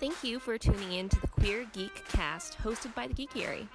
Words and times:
Thank 0.00 0.24
you 0.24 0.40
for 0.40 0.58
tuning 0.58 0.92
in 0.92 1.08
to 1.08 1.20
the 1.20 1.28
Queer 1.28 1.66
Geek 1.72 2.04
Cast 2.08 2.58
hosted 2.58 2.92
by 2.96 3.06
the 3.06 3.14
Geekiary. 3.14 3.68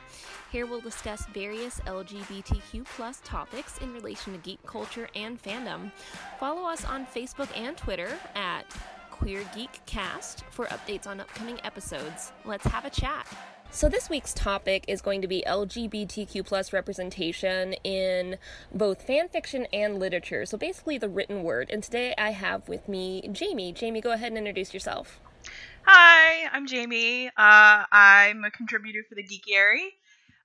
Here 0.52 0.66
we'll 0.66 0.82
discuss 0.82 1.26
various 1.28 1.80
LGBTQ 1.88 2.86
plus 2.86 3.22
topics 3.24 3.78
in 3.78 3.94
relation 3.94 4.34
to 4.34 4.40
geek 4.40 4.62
culture 4.66 5.08
and 5.16 5.42
fandom. 5.42 5.92
Follow 6.38 6.68
us 6.68 6.84
on 6.84 7.06
Facebook 7.06 7.48
and 7.58 7.78
Twitter 7.78 8.10
at 8.36 8.66
Queer 9.12 9.44
Geek 9.56 9.80
Cast 9.86 10.44
for 10.50 10.66
updates 10.66 11.08
on 11.08 11.22
upcoming 11.22 11.58
episodes. 11.64 12.34
Let's 12.44 12.68
have 12.68 12.84
a 12.84 12.90
chat. 12.90 13.26
So 13.72 13.88
this 13.88 14.10
week's 14.10 14.34
topic 14.34 14.84
is 14.90 15.02
going 15.02 15.22
to 15.22 15.28
be 15.28 15.44
LGBTQ 15.48 16.46
plus 16.46 16.74
representation 16.74 17.74
in 17.86 18.38
both 18.74 19.04
fan 19.04 19.30
fiction 19.30 19.68
and 19.72 20.00
literature. 20.00 20.46
So 20.46 20.58
basically 20.58 20.98
the 20.98 21.08
written 21.10 21.44
word. 21.44 21.70
And 21.72 21.82
today 21.82 22.14
I 22.18 22.32
have 22.32 22.68
with 22.68 22.90
me 22.90 23.30
Jamie. 23.32 23.72
Jamie, 23.72 24.02
go 24.02 24.12
ahead 24.12 24.34
and 24.34 24.38
introduce 24.38 24.74
yourself. 24.74 25.22
Hi, 25.86 26.48
I'm 26.52 26.68
Jamie. 26.68 27.28
Uh, 27.28 27.84
I'm 27.92 28.44
a 28.44 28.52
contributor 28.52 29.04
for 29.08 29.16
the 29.16 29.24
Geekiary. 29.24 29.86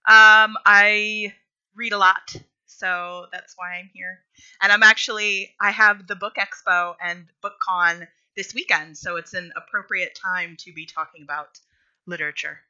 Um, 0.06 0.56
I 0.64 1.34
read 1.74 1.92
a 1.92 1.98
lot, 1.98 2.34
so 2.66 3.26
that's 3.32 3.54
why 3.56 3.74
I'm 3.74 3.90
here. 3.92 4.20
And 4.62 4.72
I'm 4.72 4.82
actually 4.82 5.54
I 5.60 5.70
have 5.70 6.06
the 6.06 6.16
Book 6.16 6.34
Expo 6.36 6.94
and 7.02 7.26
BookCon 7.44 8.06
this 8.36 8.54
weekend, 8.54 8.96
so 8.96 9.16
it's 9.16 9.34
an 9.34 9.52
appropriate 9.56 10.18
time 10.20 10.56
to 10.60 10.72
be 10.72 10.86
talking 10.86 11.22
about 11.22 11.58
literature. 12.06 12.60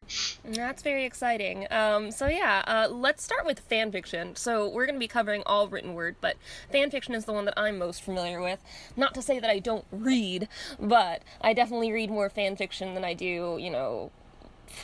That's 0.45 0.83
very 0.83 1.05
exciting. 1.05 1.67
Um, 1.71 2.11
so 2.11 2.27
yeah, 2.29 2.63
uh, 2.67 2.89
let's 2.91 3.23
start 3.23 3.45
with 3.45 3.61
fan 3.61 3.91
fiction. 3.93 4.37
So 4.37 4.69
we're 4.69 4.87
going 4.87 4.95
to 4.95 5.01
be 5.01 5.09
covering 5.09 5.43
all 5.47 5.69
written 5.69 5.95
word, 5.95 6.17
but 6.21 6.37
fan 6.71 6.91
fiction 6.91 7.15
is 7.15 7.25
the 7.25 7.33
one 7.33 7.45
that 7.47 7.55
I'm 7.57 7.79
most 7.79 8.03
familiar 8.03 8.41
with. 8.41 8.61
Not 8.97 9.15
to 9.15 9.23
say 9.23 9.39
that 9.41 9.51
I 9.51 9.59
don't 9.59 9.85
read, 9.91 10.49
but 10.79 11.23
I 11.41 11.53
definitely 11.53 11.93
read 11.93 12.11
more 12.11 12.31
fan 12.31 12.57
fiction 12.57 12.95
than 12.95 13.05
I 13.05 13.15
do, 13.15 13.59
you 13.61 13.71
know, 13.71 14.11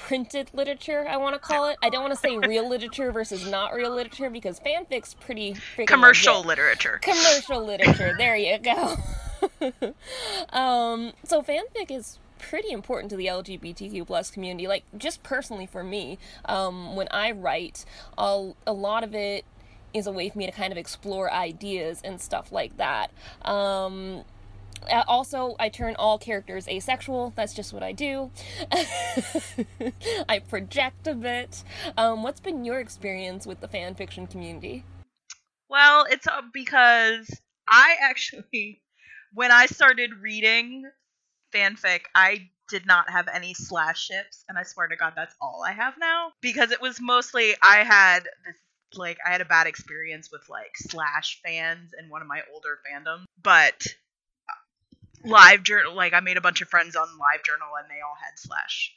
printed 0.00 0.50
literature. 0.52 1.06
I 1.08 1.16
want 1.16 1.34
to 1.34 1.38
call 1.40 1.68
it. 1.68 1.76
I 1.82 1.90
don't 1.90 2.02
want 2.02 2.14
to 2.14 2.20
say 2.20 2.36
real 2.38 2.68
literature 2.68 3.12
versus 3.12 3.48
not 3.48 3.74
real 3.74 3.94
literature 3.94 4.30
because 4.30 4.60
fanfic's 4.60 5.14
pretty 5.14 5.56
commercial 5.86 6.36
legit. 6.36 6.48
literature. 6.48 6.98
Commercial 7.02 7.64
literature. 7.64 8.14
there 8.18 8.36
you 8.36 8.58
go. 8.58 8.96
um, 10.52 11.12
so 11.24 11.42
fanfic 11.42 11.90
is 11.90 12.18
pretty 12.40 12.70
important 12.70 13.10
to 13.10 13.16
the 13.16 13.26
LGBTQ 13.26 14.06
plus 14.06 14.30
community. 14.30 14.66
Like 14.66 14.84
just 14.96 15.22
personally 15.22 15.66
for 15.66 15.84
me, 15.84 16.18
um, 16.44 16.96
when 16.96 17.08
I 17.10 17.32
write, 17.32 17.84
I'll, 18.16 18.56
a 18.66 18.72
lot 18.72 19.04
of 19.04 19.14
it 19.14 19.44
is 19.92 20.06
a 20.06 20.12
way 20.12 20.28
for 20.28 20.38
me 20.38 20.46
to 20.46 20.52
kind 20.52 20.72
of 20.72 20.78
explore 20.78 21.32
ideas 21.32 22.00
and 22.04 22.20
stuff 22.20 22.52
like 22.52 22.76
that. 22.76 23.10
Um, 23.42 24.24
also, 25.06 25.56
I 25.58 25.68
turn 25.68 25.94
all 25.96 26.18
characters 26.18 26.66
asexual. 26.68 27.32
That's 27.36 27.52
just 27.52 27.72
what 27.72 27.82
I 27.82 27.92
do. 27.92 28.30
I 30.28 30.38
project 30.38 31.06
a 31.06 31.14
bit. 31.14 31.62
Um, 31.96 32.22
what's 32.22 32.40
been 32.40 32.64
your 32.64 32.80
experience 32.80 33.46
with 33.46 33.60
the 33.60 33.68
fan 33.68 33.94
fiction 33.94 34.26
community? 34.26 34.84
Well, 35.68 36.06
it's 36.10 36.26
uh, 36.26 36.40
because 36.52 37.30
I 37.68 37.96
actually, 38.00 38.80
when 39.34 39.52
I 39.52 39.66
started 39.66 40.10
reading 40.20 40.90
fanfic, 41.52 42.02
I 42.14 42.48
did 42.68 42.86
not 42.86 43.10
have 43.10 43.28
any 43.28 43.54
slash 43.54 44.06
ships, 44.06 44.44
and 44.48 44.56
I 44.56 44.62
swear 44.62 44.86
to 44.86 44.96
God, 44.96 45.14
that's 45.16 45.34
all 45.40 45.64
I 45.66 45.72
have 45.72 45.94
now. 45.98 46.32
Because 46.40 46.70
it 46.70 46.80
was 46.80 47.00
mostly 47.00 47.54
I 47.62 47.84
had 47.84 48.20
this 48.46 48.56
like 48.94 49.18
I 49.24 49.30
had 49.30 49.40
a 49.40 49.44
bad 49.44 49.66
experience 49.66 50.30
with 50.32 50.48
like 50.48 50.76
slash 50.76 51.40
fans 51.44 51.92
in 51.98 52.08
one 52.08 52.22
of 52.22 52.28
my 52.28 52.40
older 52.52 52.78
fandoms, 52.86 53.24
but 53.42 53.86
uh, 54.48 55.28
live 55.28 55.62
journal 55.62 55.94
like 55.94 56.12
I 56.12 56.20
made 56.20 56.36
a 56.36 56.40
bunch 56.40 56.60
of 56.60 56.68
friends 56.68 56.96
on 56.96 57.06
live 57.18 57.44
journal 57.44 57.68
and 57.78 57.88
they 57.88 58.00
all 58.00 58.16
had 58.20 58.36
slash 58.36 58.94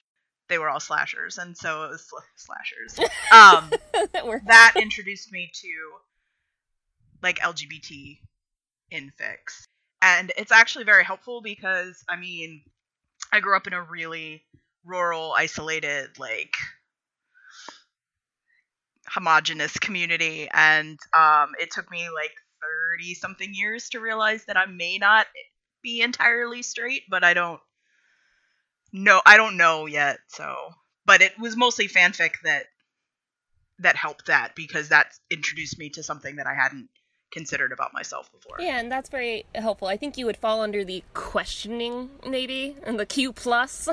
they 0.50 0.58
were 0.58 0.70
all 0.70 0.80
slashers 0.80 1.38
and 1.38 1.56
so 1.58 1.86
it 1.86 1.90
was 1.90 2.06
sl- 2.06 2.18
slashers. 2.36 3.00
Um 3.32 3.72
that, 4.14 4.42
that 4.46 4.74
introduced 4.78 5.32
me 5.32 5.52
to 5.54 5.68
like 7.22 7.40
lgbt 7.40 8.20
infics 8.92 9.64
and 10.04 10.32
it's 10.38 10.52
actually 10.52 10.84
very 10.84 11.06
helpful 11.06 11.42
because 11.42 12.04
I 12.10 12.18
mean, 12.18 12.62
I 13.32 13.40
grew 13.40 13.56
up 13.56 13.68
in 13.68 13.74
a 13.74 13.82
really 13.82 14.44
rural, 14.86 15.34
isolated, 15.34 16.20
like 16.20 16.56
homogenous 19.08 19.78
community, 19.78 20.50
and 20.52 21.00
um, 21.18 21.52
it 21.60 21.72
took 21.72 21.90
me 21.90 22.10
like 22.14 22.34
thirty 22.62 23.14
something 23.14 23.54
years 23.54 23.90
to 23.90 24.00
realize 24.02 24.46
that 24.46 24.58
I 24.58 24.66
may 24.66 24.98
not 24.98 25.26
be 25.82 26.02
entirely 26.02 26.64
straight, 26.64 27.04
but 27.10 27.24
I 27.24 27.34
don't 27.34 27.62
know. 28.92 29.22
I 29.26 29.38
don't 29.38 29.58
know 29.58 29.86
yet. 29.86 30.20
So, 30.28 30.56
but 31.06 31.22
it 31.22 31.40
was 31.40 31.56
mostly 31.56 31.88
fanfic 31.88 32.34
that 32.44 32.66
that 33.80 33.96
helped 33.96 34.28
that 34.28 34.56
because 34.56 34.90
that 34.90 35.14
introduced 35.30 35.78
me 35.80 35.90
to 35.90 36.04
something 36.04 36.36
that 36.38 36.48
I 36.48 36.54
hadn't 36.54 36.90
considered 37.34 37.72
about 37.72 37.94
myself 37.94 38.32
before. 38.32 38.58
Yeah, 38.60 38.80
and 38.80 38.92
that's 38.92 39.10
very 39.10 39.46
helpful. 39.56 39.88
I 39.88 39.98
think 39.98 40.18
you 40.18 40.26
would 40.26 40.38
fall 40.38 40.62
under 40.62 40.86
the 40.86 41.04
questioning 41.14 42.10
maybe 42.26 42.78
and 42.84 43.00
the 43.00 43.06
Q 43.06 43.34
plus, 43.34 43.90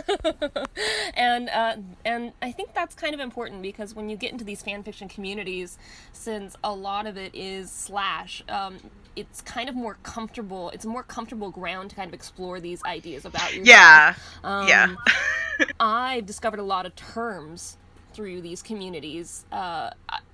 and 1.14 1.48
uh, 1.48 1.76
and 2.04 2.32
I 2.42 2.52
think 2.52 2.74
that's 2.74 2.94
kind 2.94 3.14
of 3.14 3.20
important 3.20 3.62
because 3.62 3.94
when 3.94 4.08
you 4.08 4.16
get 4.16 4.30
into 4.30 4.44
these 4.44 4.62
fan 4.62 4.82
fiction 4.82 5.08
communities, 5.08 5.78
since 6.12 6.54
a 6.62 6.72
lot 6.72 7.06
of 7.06 7.16
it 7.16 7.34
is 7.34 7.70
slash. 7.70 8.44
Um, 8.48 8.78
it's 9.16 9.40
kind 9.40 9.68
of 9.68 9.74
more 9.74 9.98
comfortable. 10.04 10.70
It's 10.70 10.84
a 10.84 10.88
more 10.88 11.02
comfortable 11.02 11.50
ground 11.50 11.90
to 11.90 11.96
kind 11.96 12.08
of 12.08 12.14
explore 12.14 12.60
these 12.60 12.82
ideas 12.84 13.24
about 13.24 13.52
yourself. 13.52 13.66
Yeah, 13.66 14.14
um, 14.44 14.68
yeah. 14.68 14.94
I've 15.80 16.26
discovered 16.26 16.60
a 16.60 16.64
lot 16.64 16.86
of 16.86 16.94
terms 16.94 17.76
through 18.12 18.40
these 18.40 18.62
communities. 18.62 19.44
Uh, 19.50 19.90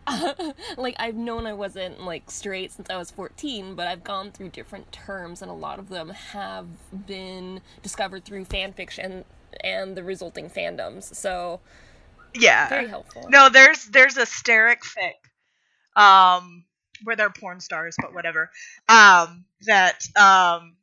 like 0.77 0.97
I've 0.99 1.15
known 1.15 1.47
I 1.47 1.53
wasn't 1.53 2.03
like 2.03 2.31
straight 2.31 2.73
since 2.73 2.91
I 2.91 2.97
was 2.97 3.11
14, 3.11 3.75
but 3.75 3.87
I've 3.87 4.05
gone 4.05 4.31
through 4.31 4.51
different 4.51 4.93
terms, 4.93 5.43
and 5.43 5.51
a 5.51 5.55
lot 5.55 5.79
of 5.79 5.89
them 5.89 6.11
have 6.11 6.67
been 7.07 7.61
discovered 7.83 8.25
through 8.25 8.45
fan 8.45 8.73
fiction 8.73 9.25
and 9.63 9.97
the 9.97 10.05
resulting 10.05 10.51
fandoms. 10.51 11.15
So 11.15 11.61
yeah, 12.35 12.69
very 12.69 12.89
helpful. 12.89 13.27
No, 13.29 13.49
there's 13.49 13.87
there's 13.87 14.17
a 14.17 14.27
Sterek 14.27 14.79
fic, 14.83 16.01
um, 16.01 16.65
where 17.05 17.17
they're 17.17 17.31
porn 17.31 17.61
stars, 17.61 17.97
but 18.01 18.15
whatever. 18.15 18.51
Um, 18.89 19.45
that 19.67 20.01
um 20.17 20.77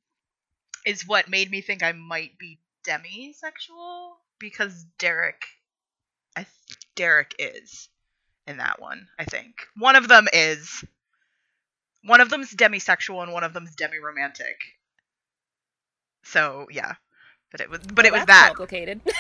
is 0.86 1.08
what 1.08 1.30
made 1.30 1.50
me 1.50 1.62
think 1.62 1.84
I 1.84 1.94
might 1.94 2.38
be 2.38 2.60
demisexual 2.86 4.12
because 4.40 4.86
Derek, 4.98 5.46
I 6.36 6.46
Derek 6.96 7.36
is 7.40 7.90
in 8.48 8.58
that 8.58 8.82
one, 8.82 9.08
I 9.18 9.26
think. 9.26 9.56
One 9.78 9.96
of 9.96 10.08
them 10.08 10.28
is 10.34 10.84
one 12.04 12.22
of 12.22 12.30
them's 12.30 12.54
demisexual 12.54 13.24
and 13.24 13.32
one 13.34 13.44
of 13.44 13.54
them's 13.54 13.76
demi-romantic. 13.76 14.58
So, 16.24 16.68
yeah. 16.72 16.94
But 17.52 17.62
it 17.62 17.70
was 17.70 17.80
but 17.82 17.98
well, 17.98 18.06
it 18.08 18.14
was 18.14 18.26
that 18.26 18.48
complicated. 18.48 19.02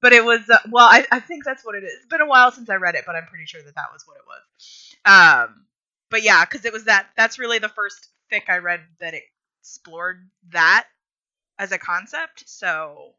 but 0.00 0.12
it 0.12 0.24
was 0.24 0.48
uh, 0.48 0.58
well, 0.70 0.86
I, 0.86 1.04
I 1.10 1.18
think 1.18 1.44
that's 1.44 1.64
what 1.64 1.74
it 1.74 1.82
is. 1.82 1.92
It's 1.92 2.06
been 2.06 2.20
a 2.20 2.26
while 2.26 2.52
since 2.52 2.70
I 2.70 2.76
read 2.76 2.94
it, 2.94 3.02
but 3.04 3.16
I'm 3.16 3.26
pretty 3.26 3.46
sure 3.46 3.60
that 3.62 3.74
that 3.74 3.88
was 3.92 4.04
what 4.06 4.16
it 4.16 4.22
was. 4.24 4.94
Um, 5.04 5.64
but 6.08 6.22
yeah, 6.22 6.44
because 6.44 6.64
it 6.64 6.72
was 6.72 6.84
that. 6.84 7.08
That's 7.16 7.40
really 7.40 7.58
the 7.58 7.68
first 7.68 8.10
fic 8.32 8.48
I 8.48 8.58
read 8.58 8.80
that 9.00 9.14
explored 9.60 10.28
that 10.50 10.86
as 11.58 11.72
a 11.72 11.78
concept. 11.78 12.44
So 12.48 13.14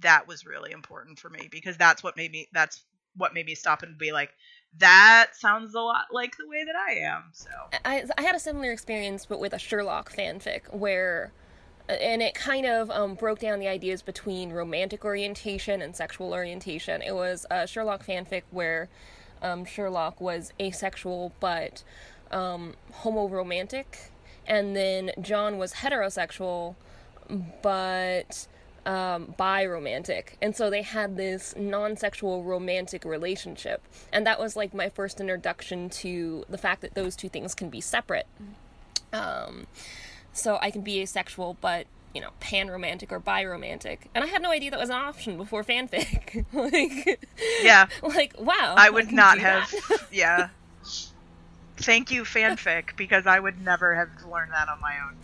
that 0.00 0.28
was 0.28 0.46
really 0.46 0.72
important 0.72 1.18
for 1.18 1.30
me 1.30 1.48
because 1.50 1.76
that's 1.76 2.02
what 2.02 2.16
made 2.16 2.32
me 2.32 2.48
that's 2.52 2.82
what 3.16 3.32
made 3.32 3.46
me 3.46 3.54
stop 3.54 3.82
and 3.82 3.96
be 3.96 4.12
like 4.12 4.30
that 4.78 5.28
sounds 5.32 5.74
a 5.74 5.80
lot 5.80 6.06
like 6.12 6.36
the 6.36 6.46
way 6.46 6.64
that 6.64 6.76
I 6.76 6.92
am. 7.00 7.24
So 7.32 7.50
I, 7.84 8.04
I 8.18 8.22
had 8.22 8.34
a 8.34 8.40
similar 8.40 8.72
experience, 8.72 9.26
but 9.26 9.40
with 9.40 9.52
a 9.52 9.58
Sherlock 9.58 10.14
fanfic 10.14 10.72
where, 10.74 11.32
and 11.88 12.22
it 12.22 12.34
kind 12.34 12.66
of 12.66 12.90
um, 12.90 13.14
broke 13.14 13.38
down 13.38 13.58
the 13.58 13.68
ideas 13.68 14.02
between 14.02 14.52
romantic 14.52 15.04
orientation 15.04 15.80
and 15.80 15.96
sexual 15.96 16.32
orientation. 16.32 17.00
It 17.00 17.14
was 17.14 17.46
a 17.50 17.66
Sherlock 17.66 18.04
fanfic 18.04 18.42
where 18.50 18.88
um, 19.40 19.64
Sherlock 19.64 20.20
was 20.20 20.52
asexual 20.60 21.32
but 21.40 21.82
um, 22.30 22.74
homo 22.92 23.28
romantic, 23.28 24.10
and 24.46 24.76
then 24.76 25.12
John 25.20 25.58
was 25.58 25.74
heterosexual 25.74 26.74
but 27.62 28.46
um, 28.86 29.34
bi 29.36 29.66
romantic. 29.66 30.38
And 30.40 30.56
so 30.56 30.70
they 30.70 30.82
had 30.82 31.16
this 31.16 31.54
non 31.56 31.96
sexual 31.96 32.42
romantic 32.42 33.04
relationship. 33.04 33.82
And 34.12 34.26
that 34.26 34.40
was 34.40 34.56
like 34.56 34.72
my 34.72 34.88
first 34.88 35.20
introduction 35.20 35.90
to 35.90 36.44
the 36.48 36.56
fact 36.56 36.80
that 36.82 36.94
those 36.94 37.16
two 37.16 37.28
things 37.28 37.54
can 37.54 37.68
be 37.68 37.80
separate. 37.80 38.26
Um, 39.12 39.66
so 40.32 40.58
I 40.62 40.70
can 40.70 40.82
be 40.82 41.00
asexual, 41.00 41.56
but 41.60 41.86
you 42.14 42.22
know, 42.22 42.30
pan 42.40 42.70
romantic 42.70 43.12
or 43.12 43.18
bi 43.18 43.44
romantic. 43.44 44.08
And 44.14 44.24
I 44.24 44.28
had 44.28 44.40
no 44.40 44.50
idea 44.50 44.70
that 44.70 44.80
was 44.80 44.88
an 44.88 44.96
option 44.96 45.36
before 45.36 45.62
fanfic. 45.62 46.46
like, 46.52 47.20
yeah. 47.62 47.88
Like, 48.02 48.34
wow. 48.38 48.74
I 48.78 48.88
would 48.88 49.08
I 49.08 49.10
not 49.10 49.38
have, 49.38 49.70
yeah. 50.12 50.48
Thank 51.76 52.10
you 52.10 52.22
fanfic 52.22 52.96
because 52.96 53.26
I 53.26 53.38
would 53.38 53.62
never 53.62 53.94
have 53.94 54.08
learned 54.30 54.52
that 54.52 54.68
on 54.68 54.80
my 54.80 54.96
own. 55.04 55.16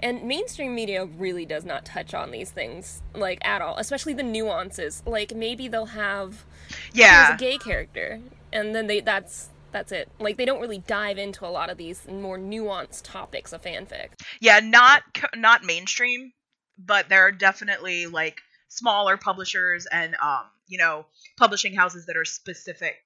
And 0.00 0.24
mainstream 0.24 0.74
media 0.74 1.04
really 1.04 1.44
does 1.44 1.64
not 1.64 1.84
touch 1.84 2.14
on 2.14 2.30
these 2.30 2.50
things 2.50 3.02
like 3.14 3.38
at 3.46 3.62
all, 3.62 3.76
especially 3.76 4.14
the 4.14 4.22
nuances. 4.22 5.02
Like 5.06 5.34
maybe 5.34 5.68
they'll 5.68 5.86
have 5.86 6.44
yeah 6.92 7.34
a 7.34 7.36
gay 7.36 7.58
character, 7.58 8.20
and 8.52 8.74
then 8.74 8.86
they 8.86 9.00
that's 9.00 9.50
that's 9.72 9.92
it. 9.92 10.08
Like 10.18 10.36
they 10.36 10.44
don't 10.44 10.60
really 10.60 10.78
dive 10.78 11.18
into 11.18 11.46
a 11.46 11.48
lot 11.48 11.70
of 11.70 11.76
these 11.76 12.06
more 12.08 12.38
nuanced 12.38 13.02
topics 13.04 13.52
of 13.52 13.62
fanfic. 13.62 14.08
Yeah, 14.40 14.60
not 14.60 15.02
not 15.34 15.64
mainstream, 15.64 16.32
but 16.78 17.08
there 17.08 17.22
are 17.22 17.32
definitely 17.32 18.06
like 18.06 18.40
smaller 18.68 19.16
publishers 19.16 19.86
and 19.90 20.14
um 20.22 20.42
you 20.66 20.78
know 20.78 21.06
publishing 21.38 21.74
houses 21.74 22.06
that 22.06 22.16
are 22.16 22.24
specific 22.24 22.96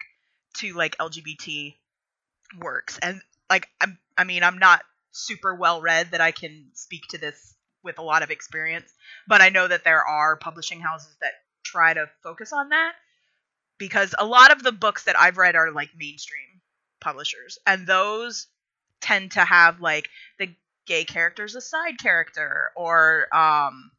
to 0.54 0.74
like 0.74 0.96
LGBT 0.98 1.74
works. 2.58 2.98
And 3.02 3.20
like 3.50 3.68
I'm 3.80 3.98
I 4.16 4.24
mean, 4.24 4.42
I'm 4.42 4.58
not 4.58 4.82
super 5.12 5.54
well 5.54 5.80
read 5.80 6.12
that 6.12 6.20
I 6.20 6.32
can 6.32 6.70
speak 6.74 7.02
to 7.10 7.18
this 7.18 7.54
with 7.82 7.98
a 7.98 8.02
lot 8.02 8.22
of 8.22 8.30
experience, 8.30 8.92
but 9.26 9.40
I 9.40 9.48
know 9.48 9.66
that 9.66 9.84
there 9.84 10.04
are 10.04 10.36
publishing 10.36 10.80
houses 10.80 11.16
that 11.20 11.32
try 11.64 11.94
to 11.94 12.08
focus 12.22 12.52
on 12.52 12.70
that 12.70 12.92
because 13.78 14.14
a 14.18 14.26
lot 14.26 14.52
of 14.52 14.62
the 14.62 14.72
books 14.72 15.04
that 15.04 15.18
I've 15.18 15.38
read 15.38 15.56
are 15.56 15.72
like 15.72 15.90
mainstream 15.96 16.60
publishers 17.00 17.58
and 17.66 17.86
those 17.86 18.46
tend 19.00 19.32
to 19.32 19.44
have 19.44 19.80
like 19.80 20.08
the 20.38 20.54
gay 20.86 21.04
character's 21.04 21.56
a 21.56 21.60
side 21.60 21.98
character 21.98 22.70
or 22.76 23.26
um 23.34 23.90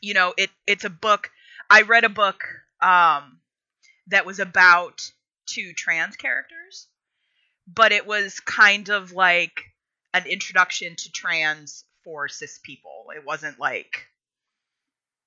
you 0.00 0.14
know 0.14 0.32
it 0.36 0.50
it's 0.66 0.84
a 0.84 0.90
book 0.90 1.30
I 1.68 1.82
read 1.82 2.04
a 2.04 2.08
book 2.08 2.42
um 2.80 3.40
that 4.06 4.24
was 4.26 4.38
about 4.38 5.02
two 5.46 5.72
trans 5.74 6.16
characters 6.16 6.88
but 7.74 7.92
it 7.92 8.06
was 8.06 8.40
kind 8.40 8.88
of 8.88 9.12
like 9.12 9.64
an 10.14 10.26
introduction 10.26 10.96
to 10.96 11.12
trans 11.12 11.84
for 12.04 12.28
cis 12.28 12.58
people. 12.62 13.06
It 13.14 13.24
wasn't 13.24 13.58
like 13.58 14.06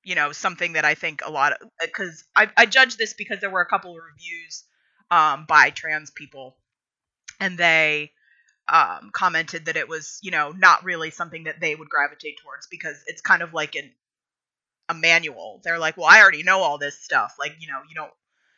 you 0.03 0.15
know 0.15 0.31
something 0.31 0.73
that 0.73 0.85
I 0.85 0.95
think 0.95 1.21
a 1.25 1.31
lot 1.31 1.53
of 1.53 1.69
because 1.81 2.23
I, 2.35 2.49
I 2.57 2.65
judge 2.65 2.97
this 2.97 3.13
because 3.13 3.39
there 3.39 3.49
were 3.49 3.61
a 3.61 3.69
couple 3.69 3.91
of 3.91 4.03
reviews 4.03 4.63
um, 5.11 5.45
by 5.47 5.69
trans 5.69 6.11
people, 6.11 6.57
and 7.39 7.57
they 7.57 8.11
um, 8.67 9.11
commented 9.13 9.65
that 9.65 9.77
it 9.77 9.87
was 9.87 10.19
you 10.21 10.31
know 10.31 10.51
not 10.51 10.83
really 10.83 11.11
something 11.11 11.45
that 11.45 11.61
they 11.61 11.75
would 11.75 11.89
gravitate 11.89 12.39
towards 12.43 12.67
because 12.67 13.01
it's 13.07 13.21
kind 13.21 13.41
of 13.41 13.53
like 13.53 13.75
an 13.75 13.91
a 14.89 14.93
manual. 14.93 15.61
They're 15.63 15.79
like, 15.79 15.95
well, 15.95 16.07
I 16.09 16.21
already 16.21 16.43
know 16.43 16.59
all 16.59 16.77
this 16.77 16.99
stuff. 16.99 17.35
Like 17.39 17.55
you 17.59 17.67
know 17.67 17.79
you 17.87 17.95
don't. 17.95 18.11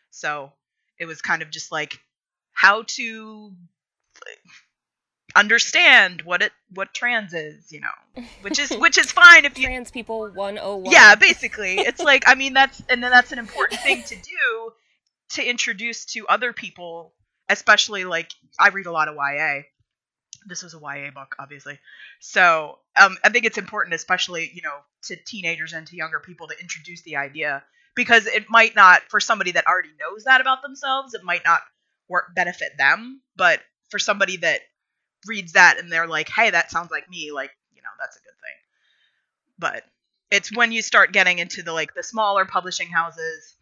So 0.10 0.54
it 0.98 1.06
was 1.06 1.22
kind 1.22 1.42
of 1.42 1.52
just 1.52 1.72
like 1.72 2.00
how 2.54 2.84
to 2.88 3.54
understand 5.36 6.22
what 6.22 6.42
it 6.42 6.52
what 6.74 6.94
trans 6.94 7.34
is, 7.34 7.72
you 7.72 7.82
know, 7.82 8.24
which 8.42 8.58
is 8.58 8.70
which 8.80 8.98
is 8.98 9.12
fine 9.12 9.46
if 9.46 9.58
you 9.60 9.66
trans 9.66 9.92
people 9.92 10.30
101. 10.32 10.92
Yeah, 10.92 11.16
basically, 11.16 11.76
it's 11.76 12.02
like 12.02 12.24
I 12.28 12.36
mean 12.36 12.54
that's 12.54 12.82
and 12.90 13.04
then 13.04 13.12
that's 13.12 13.32
an 13.32 13.40
important 13.40 13.82
thing 13.82 14.04
to 14.04 14.16
do 14.16 14.72
to 15.32 15.48
introduce 15.48 16.06
to 16.06 16.28
other 16.28 16.54
people, 16.54 17.14
especially 17.50 18.06
like 18.06 18.32
I 18.60 18.70
read 18.70 18.86
a 18.86 18.92
lot 18.92 19.08
of 19.08 19.16
YA. 19.16 19.64
This 20.48 20.62
was 20.62 20.76
a 20.76 20.80
YA 20.80 21.10
book, 21.14 21.36
obviously, 21.40 21.80
so 22.20 22.78
um, 23.00 23.18
I 23.24 23.30
think 23.30 23.46
it's 23.46 23.58
important, 23.58 23.96
especially 23.96 24.52
you 24.54 24.62
know, 24.62 24.78
to 25.04 25.16
teenagers 25.16 25.74
and 25.74 25.88
to 25.88 25.96
younger 25.96 26.20
people, 26.20 26.48
to 26.48 26.60
introduce 26.60 27.02
the 27.02 27.18
idea 27.18 27.64
because 27.96 28.28
it 28.28 28.46
might 28.50 28.76
not 28.76 29.02
for 29.10 29.20
somebody 29.20 29.52
that 29.52 29.66
already 29.68 29.90
knows 30.00 30.26
that 30.26 30.42
about 30.42 30.62
themselves, 30.62 31.14
it 31.14 31.24
might 31.24 31.44
not 31.44 31.62
work 32.08 32.36
benefit 32.36 32.74
them, 32.78 33.22
but 33.36 33.60
for 33.90 34.00
somebody 34.00 34.38
that 34.38 34.62
reads 35.26 35.54
that 35.54 35.80
and 35.80 35.92
they're 35.92 36.08
like, 36.08 36.30
"Hey, 36.30 36.50
that 36.50 36.72
sounds 36.72 36.92
like 36.92 37.10
me," 37.10 37.32
like, 37.32 37.52
you 37.74 37.82
know, 37.82 37.90
that's 38.00 38.18
a 38.18 38.20
good 38.20 38.34
thing. 38.34 38.58
But 39.58 39.84
it's 40.32 40.56
when 40.56 40.72
you 40.72 40.82
start 40.82 41.12
getting 41.12 41.40
into 41.40 41.64
the 41.64 41.74
like 41.74 41.94
the 41.94 42.04
smaller 42.04 42.46
publishing 42.46 42.88
houses 42.88 43.56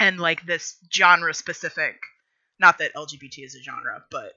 and 0.00 0.18
like 0.18 0.44
this 0.46 0.76
genre 0.92 1.34
specific, 1.34 1.96
not 2.58 2.78
that 2.78 2.94
LGBT 2.94 3.44
is 3.44 3.54
a 3.54 3.62
genre, 3.62 4.04
but 4.10 4.32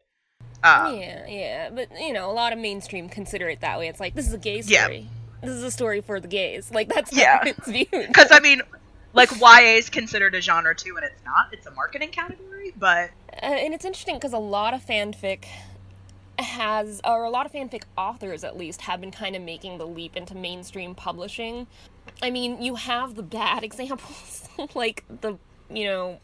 um, 0.63 0.95
yeah, 0.95 1.27
yeah, 1.27 1.69
but 1.69 1.89
you 1.99 2.13
know, 2.13 2.29
a 2.29 2.33
lot 2.33 2.53
of 2.53 2.59
mainstream 2.59 3.09
consider 3.09 3.49
it 3.49 3.61
that 3.61 3.77
way. 3.77 3.87
It's 3.87 3.99
like 3.99 4.15
this 4.15 4.27
is 4.27 4.33
a 4.33 4.37
gay 4.37 4.61
story. 4.61 4.97
Yeah. 4.97 5.07
This 5.41 5.51
is 5.51 5.63
a 5.63 5.71
story 5.71 6.01
for 6.01 6.19
the 6.19 6.27
gays. 6.27 6.71
Like 6.71 6.89
that's 6.89 7.13
yeah. 7.13 7.43
it's 7.45 7.67
viewed. 7.67 7.89
Because 7.91 8.29
I 8.31 8.39
mean, 8.39 8.61
like 9.15 9.31
YA 9.39 9.77
is 9.77 9.89
considered 9.89 10.35
a 10.35 10.41
genre 10.41 10.75
too, 10.75 10.95
and 10.97 11.05
it's 11.05 11.23
not. 11.25 11.47
It's 11.51 11.65
a 11.65 11.71
marketing 11.71 12.09
category, 12.09 12.73
but 12.77 13.09
uh, 13.31 13.45
and 13.45 13.73
it's 13.73 13.85
interesting 13.85 14.15
because 14.15 14.33
a 14.33 14.37
lot 14.37 14.73
of 14.73 14.85
fanfic 14.85 15.45
has, 16.37 17.01
or 17.05 17.23
a 17.23 17.29
lot 17.29 17.45
of 17.45 17.53
fanfic 17.53 17.83
authors 17.97 18.43
at 18.43 18.57
least, 18.57 18.81
have 18.81 18.99
been 19.01 19.11
kind 19.11 19.35
of 19.35 19.41
making 19.41 19.77
the 19.77 19.87
leap 19.87 20.15
into 20.15 20.35
mainstream 20.35 20.93
publishing. 20.93 21.65
I 22.21 22.29
mean, 22.29 22.61
you 22.61 22.75
have 22.75 23.15
the 23.15 23.23
bad 23.23 23.63
examples, 23.69 24.47
like 24.75 25.03
the, 25.21 25.37
you 25.69 25.85
know, 25.85 26.19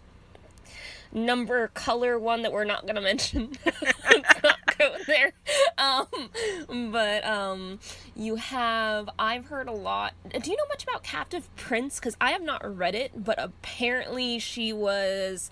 number 1.13 1.69
color 1.69 2.19
one 2.19 2.41
that 2.41 2.51
we're 2.51 2.65
not 2.65 2.83
going 2.83 2.95
to 2.95 3.01
mention. 3.01 3.53
Let's 3.65 4.43
not 4.43 4.77
go 4.77 4.95
there. 5.07 5.33
Um, 5.81 6.91
but 6.91 7.25
um, 7.25 7.79
you 8.15 8.35
have, 8.35 9.09
I've 9.17 9.45
heard 9.45 9.67
a 9.67 9.73
lot. 9.73 10.13
Do 10.29 10.51
you 10.51 10.57
know 10.57 10.65
much 10.69 10.83
about 10.83 11.03
Captive 11.03 11.53
Prince? 11.55 11.99
Because 11.99 12.15
I 12.21 12.31
have 12.31 12.41
not 12.41 12.77
read 12.77 12.95
it, 12.95 13.23
but 13.23 13.41
apparently 13.41 14.39
she 14.39 14.71
was 14.71 15.49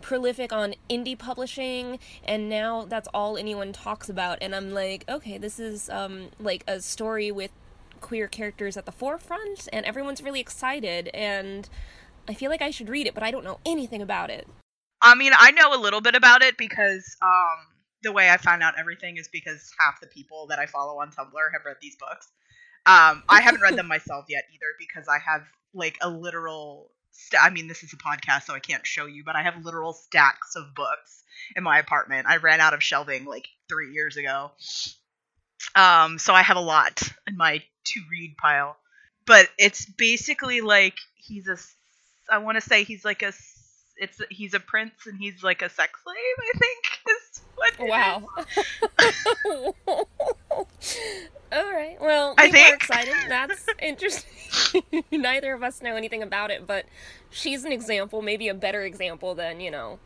prolific 0.00 0.52
on 0.52 0.74
indie 0.88 1.18
publishing 1.18 1.98
and 2.24 2.48
now 2.48 2.84
that's 2.84 3.08
all 3.12 3.36
anyone 3.36 3.72
talks 3.72 4.08
about 4.08 4.38
and 4.40 4.54
i'm 4.54 4.70
like 4.70 5.04
okay 5.08 5.38
this 5.38 5.58
is 5.58 5.90
um 5.90 6.28
like 6.38 6.62
a 6.68 6.80
story 6.80 7.30
with 7.32 7.50
queer 8.00 8.28
characters 8.28 8.76
at 8.76 8.86
the 8.86 8.92
forefront 8.92 9.68
and 9.72 9.84
everyone's 9.84 10.22
really 10.22 10.40
excited 10.40 11.08
and 11.08 11.68
i 12.28 12.34
feel 12.34 12.50
like 12.50 12.62
i 12.62 12.70
should 12.70 12.88
read 12.88 13.06
it 13.06 13.14
but 13.14 13.22
i 13.22 13.30
don't 13.30 13.44
know 13.44 13.58
anything 13.66 14.00
about 14.00 14.30
it 14.30 14.46
i 15.02 15.14
mean 15.14 15.32
i 15.36 15.50
know 15.50 15.74
a 15.74 15.80
little 15.80 16.00
bit 16.00 16.14
about 16.14 16.42
it 16.42 16.56
because 16.56 17.16
um 17.20 17.67
the 18.02 18.12
way 18.12 18.30
i 18.30 18.36
found 18.36 18.62
out 18.62 18.74
everything 18.78 19.16
is 19.16 19.28
because 19.28 19.72
half 19.78 20.00
the 20.00 20.06
people 20.06 20.46
that 20.48 20.58
i 20.58 20.66
follow 20.66 21.00
on 21.00 21.10
tumblr 21.10 21.52
have 21.52 21.64
read 21.64 21.76
these 21.80 21.96
books 21.96 22.28
um 22.86 23.22
i 23.28 23.40
haven't 23.40 23.60
read 23.60 23.76
them 23.76 23.88
myself 23.96 24.24
yet 24.28 24.44
either 24.52 24.66
because 24.78 25.08
i 25.08 25.18
have 25.18 25.42
like 25.74 25.98
a 26.00 26.08
literal 26.08 26.90
st- 27.18 27.42
I 27.42 27.50
mean, 27.50 27.66
this 27.66 27.82
is 27.82 27.92
a 27.92 27.96
podcast, 27.96 28.44
so 28.44 28.54
I 28.54 28.60
can't 28.60 28.86
show 28.86 29.06
you, 29.06 29.24
but 29.24 29.36
I 29.36 29.42
have 29.42 29.64
literal 29.64 29.92
stacks 29.92 30.56
of 30.56 30.74
books 30.74 31.24
in 31.56 31.62
my 31.62 31.78
apartment. 31.78 32.26
I 32.26 32.36
ran 32.36 32.60
out 32.60 32.74
of 32.74 32.82
shelving 32.82 33.24
like 33.24 33.48
three 33.68 33.92
years 33.92 34.16
ago. 34.16 34.52
Um, 35.74 36.18
so 36.18 36.32
I 36.32 36.42
have 36.42 36.56
a 36.56 36.60
lot 36.60 37.02
in 37.26 37.36
my 37.36 37.62
to 37.84 38.00
read 38.10 38.36
pile. 38.36 38.76
But 39.26 39.48
it's 39.58 39.84
basically 39.84 40.60
like 40.62 40.96
he's 41.16 41.48
a, 41.48 41.58
I 42.32 42.38
want 42.38 42.56
to 42.56 42.62
say 42.62 42.84
he's 42.84 43.04
like 43.04 43.22
a, 43.22 43.32
it's 43.96 44.20
he's 44.30 44.54
a 44.54 44.60
prince 44.60 45.06
and 45.06 45.18
he's 45.18 45.42
like 45.42 45.60
a 45.60 45.68
sex 45.68 46.00
slave. 46.02 46.16
I 46.16 46.58
think 46.58 46.97
is 47.08 47.40
what. 47.54 47.74
Wow. 47.80 48.26
All 51.50 51.72
right. 51.72 51.96
Well, 52.00 52.34
I 52.36 52.50
think 52.50 52.74
excited. 52.74 53.14
That's 53.28 53.64
interesting. 53.80 54.82
Neither 55.10 55.54
of 55.54 55.62
us 55.62 55.80
know 55.80 55.96
anything 55.96 56.22
about 56.22 56.50
it, 56.50 56.66
but 56.66 56.84
she's 57.30 57.64
an 57.64 57.72
example, 57.72 58.20
maybe 58.22 58.48
a 58.48 58.54
better 58.54 58.82
example 58.82 59.34
than 59.34 59.60
you 59.60 59.70
know 59.70 59.98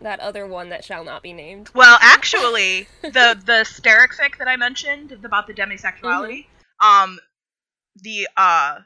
that 0.00 0.20
other 0.20 0.46
one 0.46 0.68
that 0.70 0.84
shall 0.84 1.04
not 1.04 1.22
be 1.22 1.32
named. 1.32 1.70
Well, 1.74 1.98
actually, 2.00 2.88
the 3.02 3.38
the 3.44 3.64
Sterek 3.64 4.14
fic 4.18 4.38
that 4.38 4.48
I 4.48 4.56
mentioned 4.56 5.12
about 5.12 5.46
the 5.46 5.54
demisexuality, 5.54 6.46
mm-hmm. 6.82 6.86
um, 6.86 7.18
the 7.96 8.28
uh 8.36 8.80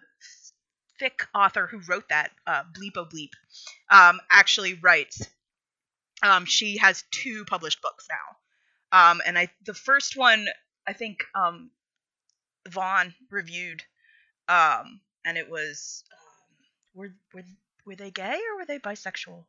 fic 1.00 1.26
author 1.34 1.66
who 1.66 1.80
wrote 1.88 2.08
that, 2.10 2.30
uh, 2.46 2.62
Bleepo 2.76 3.10
Bleep, 3.10 3.30
um, 3.90 4.20
actually 4.30 4.74
writes. 4.74 5.28
Um, 6.22 6.44
she 6.44 6.78
has 6.78 7.04
two 7.10 7.44
published 7.44 7.82
books 7.82 8.06
now. 8.10 8.36
Um, 8.92 9.20
and 9.26 9.38
I 9.38 9.48
the 9.64 9.74
first 9.74 10.16
one 10.16 10.46
I 10.86 10.92
think 10.92 11.24
um, 11.34 11.70
Vaughn 12.68 13.14
reviewed, 13.30 13.82
um, 14.48 15.00
and 15.24 15.38
it 15.38 15.48
was 15.48 16.04
um, 16.12 16.56
were 16.94 17.14
were 17.32 17.44
were 17.86 17.96
they 17.96 18.10
gay 18.10 18.40
or 18.50 18.58
were 18.58 18.66
they 18.66 18.78
bisexual? 18.78 19.44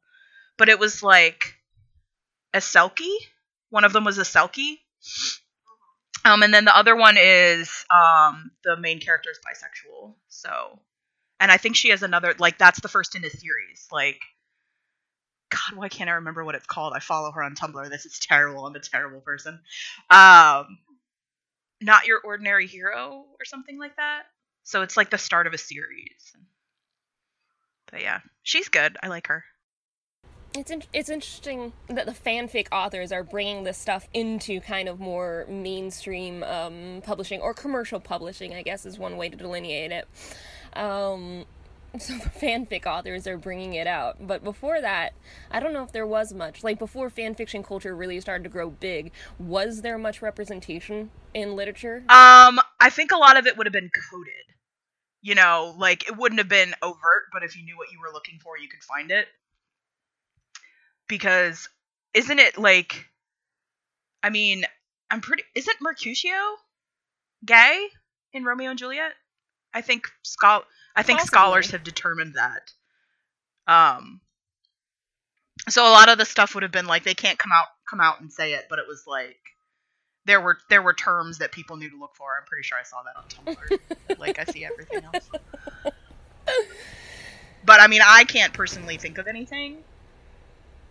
But 0.57 0.69
it 0.69 0.79
was 0.79 1.01
like 1.01 1.55
a 2.53 2.59
selkie. 2.59 3.17
One 3.69 3.83
of 3.83 3.93
them 3.93 4.03
was 4.03 4.17
a 4.17 4.23
selkie. 4.23 4.77
Um, 6.23 6.43
and 6.43 6.53
then 6.53 6.65
the 6.65 6.77
other 6.77 6.95
one 6.95 7.15
is 7.17 7.85
um, 7.89 8.51
the 8.63 8.77
main 8.77 8.99
character 8.99 9.31
is 9.31 9.39
bisexual. 9.39 10.13
So, 10.27 10.79
and 11.39 11.51
I 11.51 11.57
think 11.57 11.75
she 11.75 11.89
has 11.89 12.03
another 12.03 12.35
like 12.37 12.57
that's 12.57 12.79
the 12.79 12.89
first 12.89 13.15
in 13.15 13.25
a 13.25 13.29
series. 13.29 13.87
Like, 13.91 14.19
God, 15.51 15.77
why 15.77 15.89
can't 15.89 16.10
I 16.10 16.13
remember 16.13 16.43
what 16.43 16.55
it's 16.55 16.65
called? 16.65 16.93
I 16.96 17.00
follow 17.00 17.31
her 17.31 17.43
on 17.43 17.55
Tumblr. 17.55 17.89
This 17.89 18.05
is 18.05 18.20
terrible. 18.20 18.65
I'm 18.65 18.75
a 18.75 18.79
terrible 18.79 19.20
person. 19.20 19.60
Um, 20.10 20.79
not 21.81 22.05
your 22.08 22.20
ordinary 22.24 22.67
hero 22.67 23.25
or 23.39 23.46
something 23.46 23.77
like 23.77 23.96
that. 23.98 24.24
So 24.63 24.81
it's 24.81 24.96
like 24.98 25.10
the 25.10 25.17
start 25.17 25.48
of 25.48 25.53
a 25.53 25.58
series. 25.58 26.34
But 27.91 28.01
yeah, 28.01 28.20
she's 28.43 28.70
good. 28.70 28.98
I 29.03 29.08
like 29.08 29.27
her. 29.27 29.43
it's 30.53 30.70
in- 30.72 30.84
it's 30.93 31.10
interesting 31.10 31.74
that 31.88 32.05
the 32.05 32.12
fanfic 32.12 32.67
authors 32.72 33.12
are 33.12 33.24
bringing 33.24 33.63
this 33.63 33.77
stuff 33.77 34.08
into 34.13 34.60
kind 34.62 34.88
of 34.89 35.00
more 35.00 35.46
mainstream 35.50 36.43
um, 36.43 37.01
publishing 37.05 37.39
or 37.41 37.53
commercial 37.53 38.00
publishing. 38.00 38.53
I 38.53 38.62
guess 38.62 38.86
is 38.86 39.00
one 39.00 39.17
way 39.17 39.29
to 39.29 39.36
delineate 39.38 39.91
it. 39.91 40.08
Um, 40.74 41.46
so 42.00 42.13
the 42.13 42.29
fanfic 42.29 42.86
authors 42.86 43.27
are 43.27 43.38
bringing 43.38 43.74
it 43.74 43.88
out, 43.88 44.15
but 44.25 44.43
before 44.43 44.79
that, 44.79 45.13
I 45.50 45.60
don't 45.60 45.74
know 45.74 45.83
if 45.83 45.91
there 45.91 46.07
was 46.07 46.33
much. 46.33 46.63
Like 46.63 46.79
before 46.79 47.10
fanfiction 47.10 47.63
culture 47.63 47.95
really 47.95 48.19
started 48.21 48.43
to 48.43 48.50
grow 48.50 48.69
big, 48.69 49.12
was 49.39 49.81
there 49.81 49.98
much 49.98 50.21
representation 50.21 51.12
in 51.33 51.55
literature? 51.55 51.98
Um, 52.07 52.60
I 52.79 52.89
think 52.89 53.12
a 53.12 53.17
lot 53.17 53.38
of 53.38 53.45
it 53.45 53.57
would 53.57 53.65
have 53.65 53.74
been 53.74 53.91
coded. 54.12 54.33
You 55.21 55.36
know, 55.36 55.75
like 55.77 56.07
it 56.07 56.17
wouldn't 56.17 56.39
have 56.39 56.50
been 56.50 56.74
overt, 56.81 57.24
but 57.33 57.43
if 57.43 57.57
you 57.57 57.63
knew 57.63 57.77
what 57.77 57.91
you 57.91 58.00
were 58.00 58.13
looking 58.13 58.39
for, 58.41 58.57
you 58.57 58.69
could 58.69 58.83
find 58.83 59.12
it 59.12 59.27
because 61.12 61.67
isn't 62.13 62.39
it 62.39 62.57
like 62.57 63.05
I 64.24 64.29
mean, 64.29 64.63
I'm 65.12 65.19
pretty 65.19 65.43
isn't 65.55 65.81
Mercutio 65.81 66.55
gay 67.45 67.88
in 68.33 68.45
Romeo 68.45 68.69
and 68.69 68.79
Juliet? 68.79 69.12
I 69.74 69.81
think 69.81 70.07
schol 70.24 70.63
I 70.95 71.03
think 71.03 71.19
Possibly. 71.19 71.38
scholars 71.38 71.71
have 71.71 71.83
determined 71.83 72.36
that. 72.36 72.71
Um 73.67 74.21
so 75.69 75.88
a 75.88 75.91
lot 75.91 76.10
of 76.10 76.17
the 76.17 76.25
stuff 76.25 76.53
would 76.55 76.63
have 76.63 76.71
been 76.71 76.88
like 76.88 77.03
they 77.03 77.13
can't 77.13 77.38
come 77.38 77.51
out 77.51 77.67
come 77.89 78.00
out 78.01 78.21
and 78.21 78.31
say 78.31 78.53
it, 78.53 78.65
but 78.69 78.79
it 78.79 78.86
was 78.88 79.03
like 79.05 79.38
there 80.25 80.41
were 80.41 80.57
there 80.69 80.81
were 80.81 80.93
terms 80.93 81.39
that 81.39 81.51
people 81.51 81.77
knew 81.77 81.89
to 81.89 81.98
look 81.98 82.15
for. 82.15 82.38
I'm 82.39 82.45
pretty 82.45 82.63
sure 82.63 82.77
I 82.77 82.83
saw 82.83 83.03
that 83.03 83.15
on 83.15 83.55
Tumblr. 83.55 84.19
like 84.19 84.39
I 84.39 84.45
see 84.51 84.65
everything 84.65 85.03
else. 85.03 85.29
But 87.63 87.79
I 87.79 87.88
mean, 87.88 88.01
I 88.03 88.24
can't 88.24 88.53
personally 88.53 88.98
think 88.98 89.17
of 89.17 89.27
anything. 89.27 89.83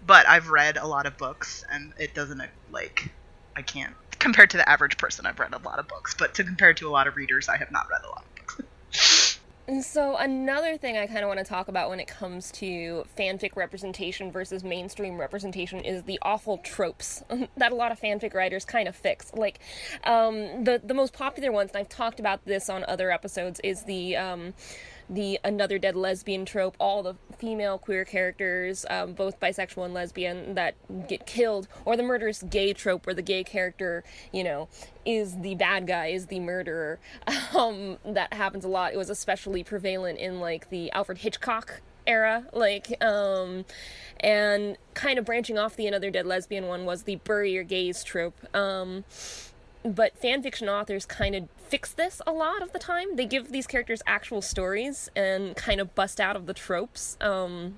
But 0.06 0.26
I've 0.28 0.48
read 0.48 0.76
a 0.76 0.86
lot 0.86 1.06
of 1.06 1.18
books, 1.18 1.64
and 1.70 1.92
it 1.98 2.14
doesn't 2.14 2.40
like 2.70 3.10
I 3.56 3.62
can't 3.62 3.94
compared 4.18 4.50
to 4.50 4.56
the 4.56 4.68
average 4.68 4.96
person. 4.96 5.26
I've 5.26 5.38
read 5.38 5.52
a 5.52 5.58
lot 5.58 5.78
of 5.78 5.88
books, 5.88 6.14
but 6.18 6.34
to 6.34 6.44
compare 6.44 6.72
to 6.74 6.88
a 6.88 6.90
lot 6.90 7.06
of 7.06 7.16
readers, 7.16 7.48
I 7.48 7.56
have 7.56 7.70
not 7.70 7.88
read 7.90 8.02
a 8.04 8.08
lot 8.08 8.24
of 8.24 8.34
books. 8.36 8.60
And 9.70 9.84
so 9.84 10.16
another 10.16 10.76
thing 10.76 10.98
I 10.98 11.06
kind 11.06 11.20
of 11.20 11.28
want 11.28 11.38
to 11.38 11.44
talk 11.44 11.68
about 11.68 11.90
when 11.90 12.00
it 12.00 12.08
comes 12.08 12.50
to 12.54 13.04
fanfic 13.16 13.54
representation 13.54 14.32
versus 14.32 14.64
mainstream 14.64 15.16
representation 15.16 15.78
is 15.78 16.02
the 16.02 16.18
awful 16.22 16.58
tropes 16.58 17.22
that 17.56 17.70
a 17.70 17.74
lot 17.76 17.92
of 17.92 18.00
fanfic 18.00 18.34
writers 18.34 18.64
kind 18.64 18.88
of 18.88 18.96
fix. 18.96 19.32
Like 19.32 19.60
um, 20.02 20.64
the 20.64 20.80
the 20.82 20.92
most 20.92 21.12
popular 21.12 21.52
ones, 21.52 21.70
and 21.70 21.78
I've 21.78 21.88
talked 21.88 22.18
about 22.18 22.44
this 22.46 22.68
on 22.68 22.84
other 22.88 23.12
episodes, 23.12 23.60
is 23.62 23.84
the 23.84 24.16
um, 24.16 24.54
the 25.10 25.40
another 25.42 25.78
dead 25.78 25.96
lesbian 25.96 26.44
trope. 26.44 26.76
All 26.78 27.02
the 27.02 27.16
female 27.36 27.76
queer 27.78 28.04
characters, 28.04 28.86
um, 28.88 29.12
both 29.12 29.40
bisexual 29.40 29.84
and 29.84 29.92
lesbian, 29.92 30.54
that 30.54 30.74
get 31.08 31.26
killed, 31.26 31.66
or 31.84 31.96
the 31.96 32.02
murderous 32.02 32.42
gay 32.42 32.72
trope, 32.72 33.06
where 33.06 33.14
the 33.14 33.22
gay 33.22 33.42
character, 33.42 34.04
you 34.32 34.44
know, 34.44 34.68
is 35.04 35.40
the 35.40 35.56
bad 35.56 35.86
guy, 35.86 36.06
is 36.06 36.26
the 36.26 36.40
murderer. 36.40 36.98
Um, 37.52 37.98
that 38.04 38.32
happens 38.32 38.64
a 38.64 38.68
lot. 38.68 38.92
It 38.92 38.96
was 38.96 39.10
especially 39.10 39.64
prevalent 39.64 40.18
in 40.18 40.38
like 40.38 40.70
the 40.70 40.90
Alfred 40.92 41.18
Hitchcock 41.18 41.80
era, 42.06 42.46
like, 42.52 43.02
um, 43.02 43.64
and 44.20 44.76
kind 44.94 45.18
of 45.18 45.24
branching 45.24 45.58
off 45.58 45.74
the 45.74 45.86
another 45.86 46.10
dead 46.10 46.26
lesbian 46.26 46.66
one 46.66 46.84
was 46.84 47.02
the 47.02 47.16
bury 47.16 47.52
your 47.52 47.64
gays 47.64 48.04
trope. 48.04 48.36
Um, 48.54 49.04
but 49.82 50.20
fanfiction 50.20 50.68
authors 50.68 51.06
kind 51.06 51.34
of 51.34 51.48
fix 51.70 51.92
this 51.92 52.20
a 52.26 52.32
lot 52.32 52.62
of 52.62 52.72
the 52.72 52.78
time. 52.78 53.16
They 53.16 53.24
give 53.26 53.52
these 53.52 53.66
characters 53.66 54.02
actual 54.06 54.42
stories 54.42 55.08
and 55.16 55.56
kind 55.56 55.80
of 55.80 55.94
bust 55.94 56.20
out 56.20 56.36
of 56.36 56.46
the 56.46 56.52
tropes. 56.54 57.16
Um, 57.20 57.76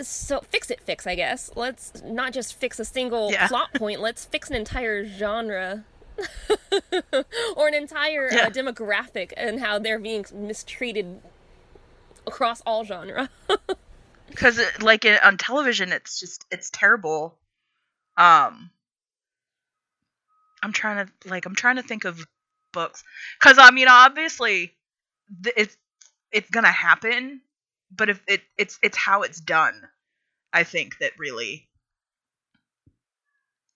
so 0.00 0.40
fix 0.48 0.70
it, 0.70 0.80
fix, 0.80 1.06
I 1.06 1.14
guess. 1.14 1.50
Let's 1.56 2.02
not 2.04 2.32
just 2.32 2.54
fix 2.54 2.78
a 2.78 2.84
single 2.84 3.32
Yeah. 3.32 3.48
plot 3.48 3.74
point. 3.74 4.00
Let's 4.00 4.24
fix 4.24 4.48
an 4.50 4.56
entire 4.56 5.04
genre. 5.06 5.84
or 7.56 7.68
an 7.68 7.74
entire 7.74 8.28
Yeah. 8.32 8.46
uh, 8.46 8.50
demographic 8.50 9.32
and 9.36 9.60
how 9.60 9.78
they're 9.78 9.98
being 10.00 10.24
mistreated 10.32 11.20
across 12.26 12.60
all 12.62 12.84
genre. 12.84 13.28
Because 14.28 14.60
like 14.82 15.06
on 15.24 15.38
television, 15.38 15.90
it's 15.90 16.20
just 16.20 16.44
it's 16.50 16.68
terrible. 16.68 17.34
Um, 18.18 18.70
I'm 20.62 20.72
trying 20.72 21.06
to 21.06 21.28
like 21.28 21.46
I'm 21.46 21.54
trying 21.54 21.76
to 21.76 21.82
think 21.82 22.04
of 22.04 22.26
books 22.72 23.02
because 23.40 23.58
I 23.58 23.70
mean 23.70 23.88
obviously 23.88 24.74
th- 25.42 25.54
it's 25.56 25.76
it's 26.32 26.50
gonna 26.50 26.68
happen, 26.68 27.40
but 27.90 28.08
if 28.08 28.22
it 28.26 28.42
it's 28.56 28.78
it's 28.82 28.96
how 28.96 29.22
it's 29.22 29.40
done. 29.40 29.82
I 30.52 30.64
think 30.64 30.98
that 30.98 31.12
really 31.18 31.68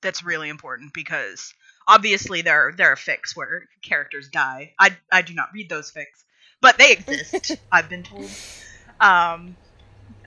that's 0.01 0.25
really 0.25 0.49
important 0.49 0.93
because 0.93 1.55
obviously 1.87 2.43
there 2.43 2.73
there 2.77 2.91
are 2.91 2.97
fics 2.97 3.35
where 3.35 3.69
characters 3.83 4.29
die. 4.29 4.75
I 4.79 4.97
I 5.11 5.23
do 5.23 5.35
not 5.35 5.51
read 5.55 5.69
those 5.69 5.91
fics, 5.91 6.25
but 6.61 6.79
they 6.79 6.93
exist. 6.93 7.57
I've 7.73 7.89
been 7.89 8.03
told. 8.03 8.31
Um, 9.01 9.57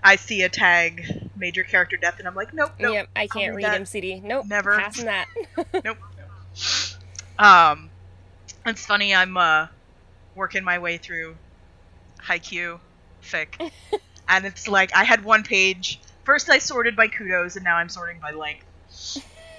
I 0.04 0.18
see 0.18 0.44
a 0.44 0.50
tag 0.50 1.30
major 1.36 1.64
character 1.64 1.98
death, 1.98 2.20
and 2.20 2.28
I'm 2.28 2.36
like, 2.36 2.54
nope, 2.54 2.74
nope, 2.80 2.94
yep, 2.94 3.10
I 3.16 3.28
can't 3.28 3.56
read. 3.56 3.66
MCD. 3.66 4.24
Nope, 4.24 4.46
Never. 4.48 4.78
passing 4.78 5.06
that. 5.06 5.28
nope. 5.84 5.98
Um, 7.38 7.90
it's 8.66 8.86
funny. 8.86 9.14
I'm 9.14 9.38
uh 9.38 9.68
working 10.36 10.64
my 10.64 10.80
way 10.80 10.98
through 10.98 11.36
Haikyuu 12.28 12.80
fic, 13.22 13.72
and 14.28 14.46
it's 14.46 14.68
like 14.68 14.96
I 14.96 15.04
had 15.04 15.24
one 15.24 15.44
page. 15.44 16.00
First, 16.24 16.50
I 16.50 16.58
sorted 16.58 16.96
by 16.96 17.08
kudos, 17.08 17.56
and 17.56 17.64
now 17.64 17.76
I'm 17.76 17.90
sorting 17.90 18.20
by 18.20 18.32
length. 18.32 18.66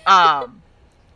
Um, 0.06 0.62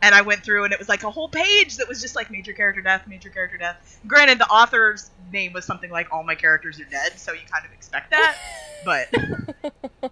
and 0.01 0.15
I 0.15 0.21
went 0.21 0.43
through, 0.43 0.63
and 0.63 0.73
it 0.73 0.79
was 0.79 0.89
like 0.89 1.03
a 1.03 1.11
whole 1.11 1.29
page 1.29 1.77
that 1.77 1.87
was 1.87 2.01
just 2.01 2.15
like 2.15 2.31
major 2.31 2.53
character 2.53 2.81
death, 2.81 3.05
major 3.07 3.29
character 3.29 3.57
death. 3.57 3.99
Granted, 4.07 4.39
the 4.39 4.47
author's 4.47 5.11
name 5.31 5.53
was 5.53 5.65
something 5.65 5.91
like 5.91 6.11
"All 6.11 6.23
my 6.23 6.35
characters 6.35 6.79
are 6.79 6.85
dead," 6.85 7.19
so 7.19 7.33
you 7.33 7.41
kind 7.51 7.65
of 7.65 7.71
expect 7.73 8.11
that, 8.11 8.37
but 8.85 10.11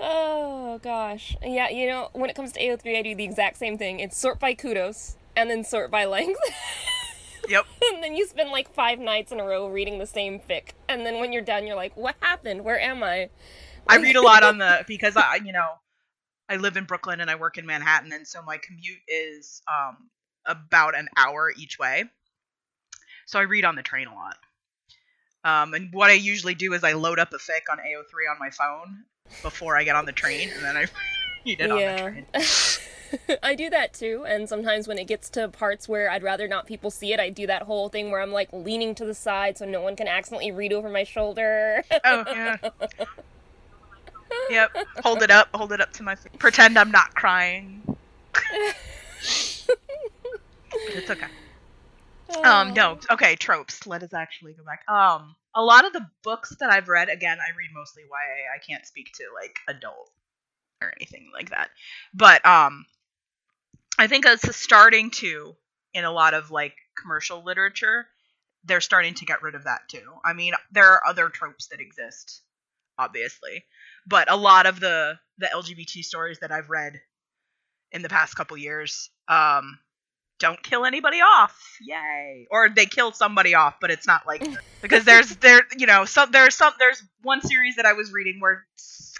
Oh 0.00 0.78
gosh. 0.82 1.36
Yeah, 1.42 1.68
you 1.68 1.86
know, 1.86 2.08
when 2.12 2.30
it 2.30 2.36
comes 2.36 2.52
to 2.52 2.60
AO3, 2.60 2.98
I 2.98 3.02
do 3.02 3.14
the 3.14 3.24
exact 3.24 3.58
same 3.58 3.76
thing. 3.76 4.00
It's 4.00 4.16
sort 4.16 4.40
by 4.40 4.54
kudos 4.54 5.16
and 5.36 5.50
then 5.50 5.62
sort 5.62 5.90
by 5.90 6.06
length. 6.06 6.40
yep. 7.48 7.66
and 7.92 8.02
then 8.02 8.16
you 8.16 8.26
spend 8.26 8.50
like 8.50 8.72
five 8.72 8.98
nights 8.98 9.30
in 9.30 9.40
a 9.40 9.44
row 9.44 9.68
reading 9.68 9.98
the 9.98 10.06
same 10.06 10.40
fic. 10.40 10.70
And 10.88 11.04
then 11.04 11.20
when 11.20 11.32
you're 11.32 11.42
done, 11.42 11.66
you're 11.66 11.76
like, 11.76 11.96
what 11.96 12.16
happened? 12.20 12.64
Where 12.64 12.80
am 12.80 13.02
I? 13.02 13.28
I 13.88 13.96
read 13.96 14.16
a 14.16 14.22
lot 14.22 14.42
on 14.42 14.58
the 14.58 14.84
because 14.86 15.16
I, 15.16 15.36
you 15.44 15.52
know, 15.52 15.68
I 16.48 16.56
live 16.56 16.76
in 16.76 16.84
Brooklyn 16.84 17.20
and 17.20 17.30
I 17.30 17.34
work 17.34 17.58
in 17.58 17.66
Manhattan, 17.66 18.12
and 18.12 18.26
so 18.26 18.42
my 18.42 18.58
commute 18.58 19.00
is 19.08 19.62
um 19.68 20.10
about 20.46 20.96
an 20.96 21.08
hour 21.16 21.52
each 21.56 21.78
way. 21.78 22.04
So 23.26 23.38
I 23.38 23.42
read 23.42 23.64
on 23.64 23.76
the 23.76 23.82
train 23.82 24.06
a 24.06 24.14
lot. 24.14 24.36
Um, 25.44 25.74
and 25.74 25.92
what 25.92 26.10
I 26.10 26.14
usually 26.14 26.54
do 26.54 26.72
is 26.74 26.84
I 26.84 26.92
load 26.92 27.18
up 27.18 27.32
a 27.32 27.38
fic 27.38 27.70
on 27.70 27.78
AO3 27.78 28.30
on 28.30 28.38
my 28.38 28.50
phone 28.50 29.04
before 29.42 29.76
I 29.76 29.84
get 29.84 29.96
on 29.96 30.04
the 30.04 30.12
train, 30.12 30.50
and 30.54 30.64
then 30.64 30.76
I 30.76 30.80
read 31.46 31.60
it 31.60 31.70
on 31.70 31.78
the 31.78 32.02
train. 32.02 32.26
I 33.42 33.54
do 33.54 33.70
that 33.70 33.92
too, 33.92 34.24
and 34.26 34.48
sometimes 34.48 34.86
when 34.86 34.98
it 34.98 35.06
gets 35.06 35.30
to 35.30 35.48
parts 35.48 35.88
where 35.88 36.10
I'd 36.10 36.22
rather 36.22 36.46
not 36.46 36.66
people 36.66 36.90
see 36.90 37.12
it, 37.12 37.18
I 37.18 37.30
do 37.30 37.46
that 37.46 37.62
whole 37.62 37.88
thing 37.88 38.10
where 38.10 38.20
I'm 38.20 38.32
like 38.32 38.48
leaning 38.52 38.94
to 38.96 39.04
the 39.04 39.14
side 39.14 39.58
so 39.58 39.64
no 39.64 39.80
one 39.80 39.96
can 39.96 40.06
accidentally 40.06 40.52
read 40.52 40.72
over 40.72 40.88
my 40.88 41.04
shoulder. 41.04 41.82
Oh 42.04 42.24
yeah. 42.28 42.56
Yep. 44.48 44.76
Hold 45.02 45.22
it 45.22 45.30
up. 45.30 45.48
Hold 45.54 45.72
it 45.72 45.80
up 45.80 45.92
to 45.94 46.02
my. 46.02 46.14
Face. 46.14 46.32
Pretend 46.38 46.78
I'm 46.78 46.90
not 46.90 47.14
crying. 47.14 47.82
it's 49.18 49.68
okay. 51.10 51.26
Um, 52.44 52.74
no, 52.74 52.98
okay, 53.10 53.36
tropes. 53.36 53.86
Let 53.86 54.02
us 54.02 54.14
actually 54.14 54.54
go 54.54 54.64
back. 54.64 54.88
Um, 54.88 55.34
a 55.54 55.62
lot 55.62 55.84
of 55.84 55.92
the 55.92 56.06
books 56.22 56.54
that 56.60 56.70
I've 56.70 56.88
read, 56.88 57.08
again, 57.08 57.38
I 57.38 57.56
read 57.56 57.70
mostly 57.74 58.02
YA. 58.02 58.54
I 58.54 58.58
can't 58.58 58.86
speak 58.86 59.12
to 59.14 59.24
like 59.34 59.58
adult 59.68 60.10
or 60.80 60.92
anything 61.00 61.30
like 61.34 61.50
that. 61.50 61.70
But 62.14 62.44
um, 62.46 62.86
I 63.98 64.06
think 64.06 64.24
it's 64.26 64.56
starting 64.56 65.10
to 65.12 65.54
in 65.94 66.04
a 66.04 66.12
lot 66.12 66.34
of 66.34 66.50
like 66.50 66.74
commercial 67.00 67.44
literature. 67.44 68.06
They're 68.64 68.80
starting 68.80 69.14
to 69.14 69.24
get 69.24 69.42
rid 69.42 69.54
of 69.54 69.64
that 69.64 69.82
too. 69.88 70.12
I 70.24 70.32
mean, 70.32 70.54
there 70.70 70.92
are 70.92 71.06
other 71.06 71.28
tropes 71.28 71.68
that 71.68 71.80
exist, 71.80 72.42
obviously, 72.98 73.64
but 74.06 74.30
a 74.30 74.36
lot 74.36 74.66
of 74.66 74.80
the 74.80 75.18
the 75.38 75.48
LGBT 75.54 76.04
stories 76.04 76.38
that 76.40 76.52
I've 76.52 76.70
read 76.70 77.00
in 77.92 78.02
the 78.02 78.08
past 78.08 78.36
couple 78.36 78.56
years, 78.56 79.10
um, 79.28 79.78
don't 80.40 80.62
kill 80.62 80.84
anybody 80.84 81.18
off. 81.18 81.78
Yay. 81.80 82.48
Or 82.50 82.68
they 82.68 82.86
kill 82.86 83.12
somebody 83.12 83.54
off 83.54 83.74
but 83.80 83.90
it's 83.90 84.06
not 84.06 84.26
like 84.26 84.44
because 84.82 85.04
there's 85.04 85.36
there 85.36 85.62
you 85.78 85.86
know 85.86 86.04
some 86.04 86.30
there's 86.32 86.56
some 86.56 86.72
there's 86.78 87.02
one 87.22 87.42
series 87.42 87.76
that 87.76 87.86
i 87.86 87.92
was 87.92 88.12
reading 88.12 88.40
where 88.40 88.66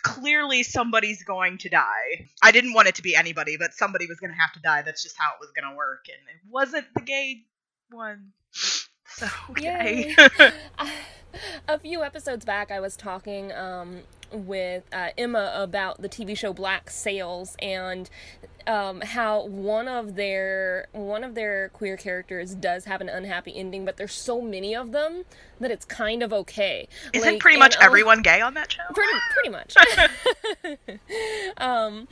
clearly 0.03 0.63
somebody's 0.63 1.23
going 1.25 1.59
to 1.59 1.69
die. 1.69 2.29
I 2.43 2.53
didn't 2.53 2.73
want 2.73 2.89
it 2.89 2.95
to 2.97 3.03
be 3.03 3.15
anybody 3.15 3.57
but 3.57 3.75
somebody 3.75 4.07
was 4.07 4.19
going 4.19 4.31
to 4.31 4.37
have 4.37 4.53
to 4.55 4.61
die. 4.61 4.83
That's 4.83 5.03
just 5.03 5.17
how 5.19 5.31
it 5.31 5.41
was 5.41 5.51
going 5.51 5.71
to 5.71 5.77
work. 5.77 6.07
And 6.09 6.19
it 6.29 6.51
wasn't 6.51 6.87
the 6.95 7.03
gay 7.03 7.45
one. 7.91 8.33
So 9.13 9.27
yay 9.59 10.15
Yay. 10.17 10.51
a 11.69 11.79
few 11.81 12.05
episodes 12.05 12.45
back, 12.45 12.71
I 12.71 12.79
was 12.79 12.97
talking 12.97 13.51
um, 13.53 14.03
with 14.33 14.85
uh, 14.93 15.09
Emma 15.17 15.53
about 15.55 16.03
the 16.03 16.09
TV 16.09 16.37
show 16.37 16.53
Black 16.53 16.91
Sails 16.91 17.57
and 17.61 18.09
um, 18.67 19.01
how 19.01 19.47
one 19.47 19.89
of 19.89 20.15
their 20.15 20.89
one 20.93 21.25
of 21.25 21.35
their 21.35 21.71
queer 21.71 21.97
characters 21.97 22.55
does 22.55 22.85
have 22.85 23.01
an 23.01 23.09
unhappy 23.09 23.57
ending, 23.57 23.85
but 23.85 23.97
there's 23.97 24.13
so 24.13 24.41
many 24.41 24.75
of 24.75 24.93
them 24.93 25.25
that 25.59 25.71
it's 25.71 25.85
kind 25.85 26.23
of 26.23 26.33
okay. 26.33 26.89
Isn't 27.13 27.33
like, 27.33 27.41
pretty 27.41 27.59
much 27.59 27.77
everyone 27.81 28.23
gay 28.23 28.41
on 28.41 28.55
that 28.55 28.73
show? 28.73 28.83
Pretty, 28.95 29.13
pretty 29.33 29.49
much. 29.49 29.77
um, 31.57 32.07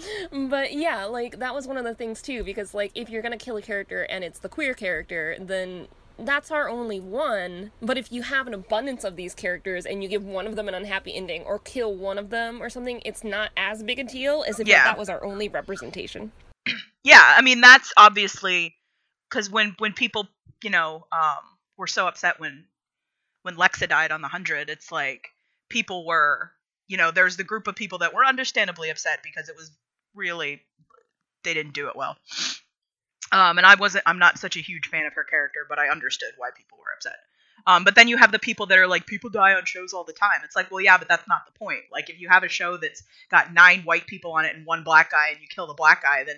but 0.49 0.73
yeah, 0.73 1.05
like 1.05 1.39
that 1.39 1.55
was 1.55 1.67
one 1.67 1.77
of 1.77 1.85
the 1.85 1.95
things 1.95 2.23
too, 2.23 2.43
because 2.43 2.75
like 2.75 2.93
if 2.95 3.09
you're 3.09 3.23
gonna 3.23 3.37
kill 3.37 3.57
a 3.57 3.63
character 3.63 4.03
and 4.03 4.25
it's 4.25 4.39
the 4.39 4.49
queer 4.49 4.75
character, 4.75 5.37
then 5.39 5.89
that's 6.19 6.51
our 6.51 6.69
only 6.69 7.01
one. 7.01 7.71
But 7.81 7.97
if 7.97 8.13
you 8.13 8.23
have 8.23 8.47
an 8.47 8.55
abundance 8.55 9.05
of 9.05 9.17
these 9.17 9.35
characters 9.35 9.87
and 9.87 10.03
you 10.03 10.09
give 10.09 10.25
one 10.25 10.47
of 10.47 10.57
them 10.57 10.69
an 10.69 10.75
unhappy 10.75 11.15
ending 11.15 11.43
or 11.43 11.59
kill 11.59 11.95
one 11.95 12.19
of 12.19 12.31
them 12.31 12.63
or 12.63 12.69
something, 12.69 13.01
it's 13.05 13.25
not 13.25 13.51
as 13.57 13.83
big 13.83 13.99
a 13.99 14.05
deal 14.05 14.45
as 14.47 14.61
if 14.61 14.67
yeah. 14.67 14.85
that 14.85 14.99
was 14.99 15.09
our 15.09 15.25
only 15.25 15.49
representation. 15.49 16.33
yeah, 17.05 17.35
I 17.37 17.43
mean 17.43 17.61
that's 17.61 17.93
obviously 17.97 18.75
because 19.31 19.51
when 19.51 19.75
when 19.79 19.93
people 19.93 20.29
you 20.63 20.71
know 20.71 21.07
um, 21.13 21.39
were 21.77 21.87
so 21.87 22.07
upset 22.07 22.41
when 22.41 22.65
when 23.43 23.57
Lexa 23.57 23.89
died 23.89 24.11
on 24.11 24.21
the 24.21 24.29
hundred, 24.29 24.69
it's 24.69 24.91
like 24.91 25.29
people 25.69 26.07
were 26.07 26.51
you 26.89 26.97
know 26.97 27.11
there's 27.11 27.37
the 27.37 27.45
group 27.45 27.67
of 27.69 27.77
people 27.77 27.99
that 27.99 28.13
were 28.13 28.25
understandably 28.25 28.91
upset 28.91 29.21
because 29.23 29.49
it 29.49 29.57
was 29.57 29.71
really 30.15 30.63
they 31.45 31.55
didn't 31.55 31.75
do 31.75 31.89
it 31.89 31.95
well 31.97 32.17
um, 33.33 33.59
and 33.59 33.67
I 33.67 33.75
wasn't, 33.75 34.05
I'm 34.07 34.19
not 34.19 34.39
such 34.39 34.57
a 34.57 34.61
huge 34.61 34.89
fan 34.89 35.07
of 35.07 35.15
her 35.15 35.25
character, 35.25 35.61
but 35.69 35.79
I 35.79 35.89
understood 35.89 36.31
why 36.37 36.51
people 36.57 36.79
were 36.79 36.93
upset. 36.95 37.17
Um, 37.67 37.85
but 37.85 37.95
then 37.95 38.09
you 38.09 38.17
have 38.17 38.33
the 38.33 38.39
people 38.39 38.67
that 38.67 38.79
are 38.79 38.87
like, 38.87 39.07
people 39.07 39.31
die 39.31 39.55
on 39.55 39.65
shows 39.65 39.93
all 39.93 40.05
the 40.05 40.13
time. 40.13 40.41
It's 40.45 40.57
like, 40.57 40.71
well, 40.71 40.81
yeah, 40.81 40.97
but 40.97 41.09
that's 41.09 41.29
not 41.29 41.43
the 41.47 41.59
point. 41.59 41.81
Like, 41.93 42.09
if 42.09 42.21
you 42.21 42.29
have 42.29 42.43
a 42.43 42.49
show 42.49 42.77
that's 42.77 43.03
got 43.31 43.53
nine 43.53 43.83
white 43.83 44.07
people 44.07 44.33
on 44.33 44.45
it 44.45 44.55
and 44.57 44.65
one 44.65 44.85
black 44.85 45.11
guy, 45.11 45.31
and 45.33 45.41
you 45.41 45.49
kill 45.49 45.67
the 45.67 45.75
black 45.75 46.03
guy, 46.03 46.25
then 46.25 46.37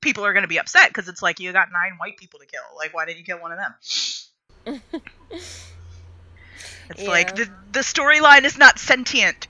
people 0.00 0.24
are 0.24 0.32
going 0.32 0.42
to 0.42 0.48
be 0.48 0.58
upset 0.58 0.88
because 0.88 1.08
it's 1.08 1.22
like 1.22 1.40
you 1.40 1.52
got 1.52 1.68
nine 1.72 1.96
white 1.98 2.16
people 2.16 2.38
to 2.40 2.46
kill. 2.46 2.62
Like, 2.76 2.94
why 2.94 3.06
didn't 3.06 3.18
you 3.18 3.24
kill 3.24 3.40
one 3.40 3.52
of 3.52 3.58
them? 3.58 3.74
it's 6.90 7.02
yeah. 7.02 7.08
like 7.08 7.34
the 7.34 7.50
the 7.72 7.80
storyline 7.80 8.44
is 8.44 8.58
not 8.58 8.78
sentient. 8.78 9.48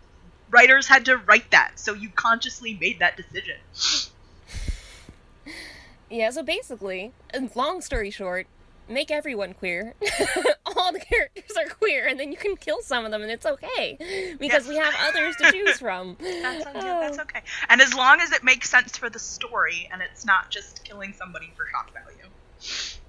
Writers 0.51 0.87
had 0.87 1.07
to 1.07 1.17
write 1.17 1.51
that, 1.51 1.73
so 1.77 1.95
you 1.95 2.09
consciously 2.11 2.79
made 2.81 3.01
that 3.01 3.17
decision. 3.17 3.57
Yeah, 6.15 6.31
so 6.31 6.45
basically, 6.45 7.11
long 7.57 7.81
story 7.81 8.11
short, 8.11 8.47
make 8.89 9.11
everyone 9.11 9.53
queer. 9.53 9.95
All 10.67 10.93
the 10.93 11.01
characters 11.01 11.57
are 11.59 11.69
queer, 11.69 12.07
and 12.07 12.21
then 12.21 12.31
you 12.31 12.39
can 12.39 12.57
kill 12.57 12.83
some 12.83 13.05
of 13.05 13.11
them, 13.11 13.23
and 13.23 13.33
it's 13.33 13.45
okay 13.45 13.97
because 14.39 14.67
yes. 14.67 14.69
we 14.69 14.77
have 14.77 14.95
others 15.09 15.35
to 15.37 15.51
choose 15.51 15.79
from. 15.81 16.17
that's, 16.21 16.65
yeah, 16.65 16.73
oh. 16.77 17.01
that's 17.01 17.19
okay. 17.19 17.43
And 17.69 17.81
as 17.81 17.95
long 17.95 18.21
as 18.21 18.31
it 18.31 18.45
makes 18.45 18.71
sense 18.71 18.97
for 18.97 19.11
the 19.11 19.19
story, 19.19 19.89
and 19.93 20.01
it's 20.03 20.25
not 20.25 20.51
just 20.51 20.85
killing 20.85 21.13
somebody 21.13 21.53
for 21.57 21.67
shock 21.67 21.93
value. 21.93 22.31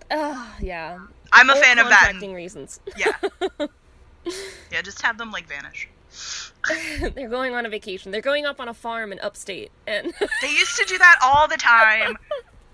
Oh, 0.10 0.56
yeah. 0.60 0.98
I'm 1.32 1.52
a 1.52 1.56
fan 1.56 1.78
of 1.78 1.90
that. 1.90 2.12
And, 2.20 2.34
reasons. 2.34 2.80
yeah. 2.98 3.68
Yeah, 4.72 4.82
just 4.82 5.04
have 5.04 5.20
them 5.20 5.30
like 5.32 5.48
vanish. 5.48 5.88
They're 7.14 7.30
going 7.30 7.54
on 7.54 7.66
a 7.66 7.70
vacation. 7.70 8.12
They're 8.12 8.22
going 8.22 8.46
up 8.46 8.60
on 8.60 8.68
a 8.68 8.74
farm 8.74 9.12
in 9.12 9.20
upstate, 9.20 9.72
and 9.86 10.14
they 10.42 10.50
used 10.50 10.78
to 10.78 10.86
do 10.86 10.98
that 10.98 11.20
all 11.24 11.48
the 11.48 11.58
time. 11.58 12.18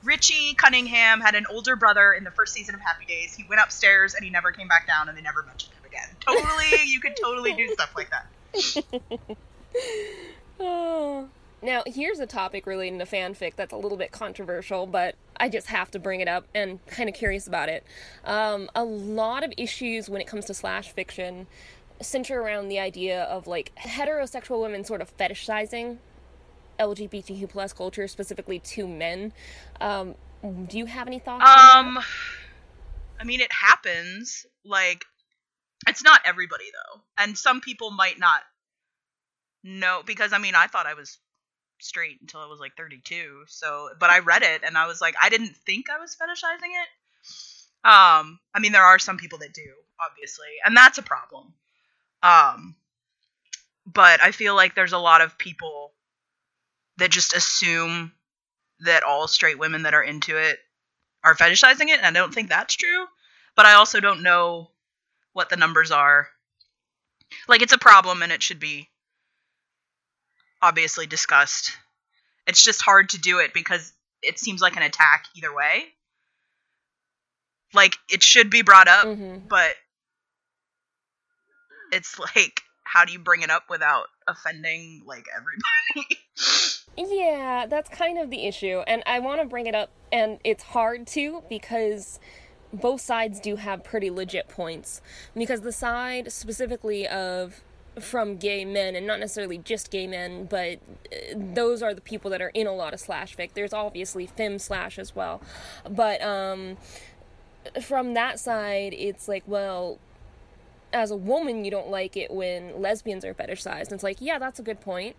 Richie 0.04 0.54
Cunningham 0.56 1.22
had 1.22 1.36
an 1.36 1.46
older 1.50 1.76
brother 1.76 2.14
in 2.14 2.24
the 2.24 2.32
first 2.32 2.54
season 2.54 2.76
of 2.76 2.82
Happy 2.82 3.06
Days. 3.06 3.34
He 3.34 3.46
went 3.48 3.62
upstairs 3.62 4.16
and 4.16 4.24
he 4.24 4.30
never 4.30 4.52
came 4.52 4.68
back 4.68 4.88
down, 4.88 5.10
and 5.10 5.18
they 5.18 5.22
never 5.22 5.44
mentioned 5.44 5.74
him 5.74 5.86
again. 5.86 6.10
Totally, 6.20 6.88
you 6.88 7.00
could 7.00 7.16
totally 7.22 7.54
do 7.54 7.68
stuff 7.70 7.94
like 7.96 8.10
that. 8.10 9.38
oh. 10.60 11.30
Now, 11.64 11.84
here's 11.86 12.20
a 12.20 12.26
topic 12.26 12.66
relating 12.66 12.98
to 12.98 13.06
fanfic 13.06 13.56
that's 13.56 13.72
a 13.72 13.78
little 13.78 13.98
bit 13.98 14.12
controversial, 14.12 14.88
but 14.88 15.14
I 15.38 15.48
just 15.48 15.68
have 15.68 15.92
to 15.92 16.00
bring 16.00 16.20
it 16.20 16.28
up 16.28 16.48
and 16.56 16.84
kind 16.88 17.08
of 17.08 17.14
curious 17.14 17.46
about 17.46 17.70
it. 17.70 17.84
Um, 18.26 18.70
a 18.74 18.84
lot 18.84 19.44
of 19.44 19.54
issues 19.58 20.10
when 20.10 20.22
it 20.22 20.28
comes 20.28 20.46
to 20.46 20.56
slash 20.56 20.92
fiction 20.92 21.46
center 22.02 22.42
around 22.42 22.70
the 22.70 22.80
idea 22.80 23.24
of 23.26 23.46
like 23.46 23.72
heterosexual 23.76 24.60
women 24.62 24.84
sort 24.84 25.02
of 25.02 25.16
fetishizing 25.18 25.98
LGBTQ 26.82 27.48
plus 27.50 27.74
culture 27.74 28.08
specifically 28.08 28.60
to 28.60 28.88
men. 28.88 29.32
Um, 29.80 30.16
do 30.68 30.78
you 30.78 30.86
have 30.86 31.08
any 31.08 31.20
thoughts? 31.20 31.44
Um, 31.44 32.00
I 33.20 33.24
mean, 33.24 33.40
it 33.40 33.52
happens. 33.52 34.46
Like, 34.66 35.06
it's 35.88 36.04
not 36.04 36.22
everybody 36.26 36.66
though, 36.66 37.02
and 37.18 37.38
some 37.38 37.62
people 37.62 37.92
might 37.92 38.20
not 38.20 38.42
know 39.64 40.02
because 40.06 40.34
I 40.34 40.40
mean, 40.40 40.56
I 40.56 40.68
thought 40.68 40.88
I 40.88 40.96
was 40.96 41.20
straight 41.80 42.20
until 42.22 42.40
I 42.40 42.48
was 42.48 42.60
like 42.60 42.76
32. 42.78 43.44
So, 43.48 43.90
but 44.00 44.10
I 44.10 44.20
read 44.20 44.44
it 44.44 44.62
and 44.66 44.78
I 44.78 44.88
was 44.88 45.02
like, 45.02 45.16
I 45.22 45.30
didn't 45.30 45.56
think 45.66 45.88
I 45.90 46.00
was 46.00 46.16
fetishizing 46.16 46.70
it. 46.70 46.90
Um, 47.84 48.40
I 48.54 48.60
mean, 48.60 48.72
there 48.72 48.84
are 48.84 49.00
some 49.00 49.18
people 49.18 49.40
that 49.40 49.54
do, 49.54 49.74
obviously, 50.00 50.48
and 50.64 50.78
that's 50.78 51.00
a 51.00 51.04
problem. 51.04 51.54
Um, 52.22 52.76
but 53.86 54.22
I 54.22 54.32
feel 54.32 54.56
like 54.56 54.76
there's 54.76 54.94
a 54.94 55.00
lot 55.00 55.22
of 55.22 55.38
people 55.38 55.94
that 57.02 57.10
just 57.10 57.36
assume 57.36 58.12
that 58.82 59.02
all 59.02 59.28
straight 59.28 59.58
women 59.58 59.84
that 59.84 59.96
are 59.96 60.04
into 60.04 60.38
it 60.38 60.60
are 61.24 61.36
fetishizing 61.36 61.90
it, 61.90 62.00
and 62.02 62.06
I 62.06 62.20
don't 62.20 62.34
think 62.34 62.50
that's 62.50 62.76
true. 62.76 63.06
But 63.56 63.66
I 63.66 63.74
also 63.74 64.00
don't 64.00 64.22
know 64.22 64.70
what 65.34 65.50
the 65.50 65.58
numbers 65.58 65.90
are. 65.90 66.28
Like 67.48 67.64
it's 67.64 67.74
a 67.74 67.80
problem 67.80 68.22
and 68.22 68.32
it 68.32 68.44
should 68.44 68.60
be 68.60 68.90
obviously 70.62 71.08
discussed. 71.08 71.72
It's 72.46 72.64
just 72.64 72.84
hard 72.84 73.10
to 73.10 73.20
do 73.20 73.40
it 73.40 73.54
because 73.54 73.94
it 74.22 74.38
seems 74.38 74.62
like 74.62 74.78
an 74.78 74.84
attack 74.84 75.26
either 75.36 75.54
way. 75.54 75.86
Like 77.74 77.96
it 78.10 78.22
should 78.22 78.52
be 78.52 78.62
brought 78.62 78.88
up, 78.88 79.08
mm-hmm. 79.08 79.48
but 79.48 79.74
it's 81.92 82.20
like 82.20 82.62
how 82.84 83.06
do 83.06 83.14
you 83.14 83.20
bring 83.20 83.42
it 83.42 83.50
up 83.50 83.64
without 83.70 84.06
offending 84.28 85.02
like 85.06 85.26
everybody? 85.36 86.20
Yeah, 86.98 87.66
that's 87.68 87.90
kind 87.90 88.18
of 88.18 88.30
the 88.30 88.46
issue. 88.46 88.82
And 88.88 89.04
I 89.06 89.20
want 89.20 89.42
to 89.42 89.48
bring 89.48 89.66
it 89.66 89.76
up, 89.76 89.90
and 90.12 90.40
it's 90.44 90.64
hard 90.64 91.08
to 91.08 91.44
because 91.50 92.20
both 92.74 93.02
sides 93.02 93.40
do 93.40 93.56
have 93.58 93.84
pretty 93.84 94.10
legit 94.10 94.48
points. 94.50 95.02
Because 95.36 95.62
the 95.62 95.72
side 95.72 96.32
specifically 96.32 97.08
of 97.08 97.62
from 98.00 98.38
gay 98.38 98.64
men, 98.64 98.96
and 98.96 99.06
not 99.06 99.20
necessarily 99.20 99.58
just 99.58 99.92
gay 99.92 100.08
men, 100.08 100.46
but 100.46 100.80
uh, 101.12 101.34
those 101.36 101.82
are 101.82 101.94
the 101.94 102.02
people 102.02 102.32
that 102.32 102.42
are 102.42 102.52
in 102.54 102.68
a 102.68 102.74
lot 102.74 102.94
of 102.94 103.00
slash 103.00 103.36
fic. 103.36 103.54
There's 103.54 103.74
obviously 103.74 104.28
fem 104.28 104.60
slash 104.60 104.98
as 104.98 105.16
well. 105.16 105.42
But 105.90 106.22
um, 106.22 106.78
from 107.82 108.14
that 108.14 108.40
side, 108.40 108.94
it's 108.94 109.28
like, 109.28 109.44
well, 109.46 110.00
as 110.94 111.12
a 111.12 111.18
woman, 111.18 111.66
you 111.66 111.72
don't 111.72 111.90
like 111.90 112.16
it 112.16 112.32
when 112.32 112.82
lesbians 112.82 113.26
are 113.26 113.34
fetishized. 113.34 113.84
And 113.84 113.94
it's 113.94 114.04
like, 114.04 114.18
yeah, 114.20 114.40
that's 114.40 114.60
a 114.60 114.64
good 114.64 114.80
point. 114.80 115.16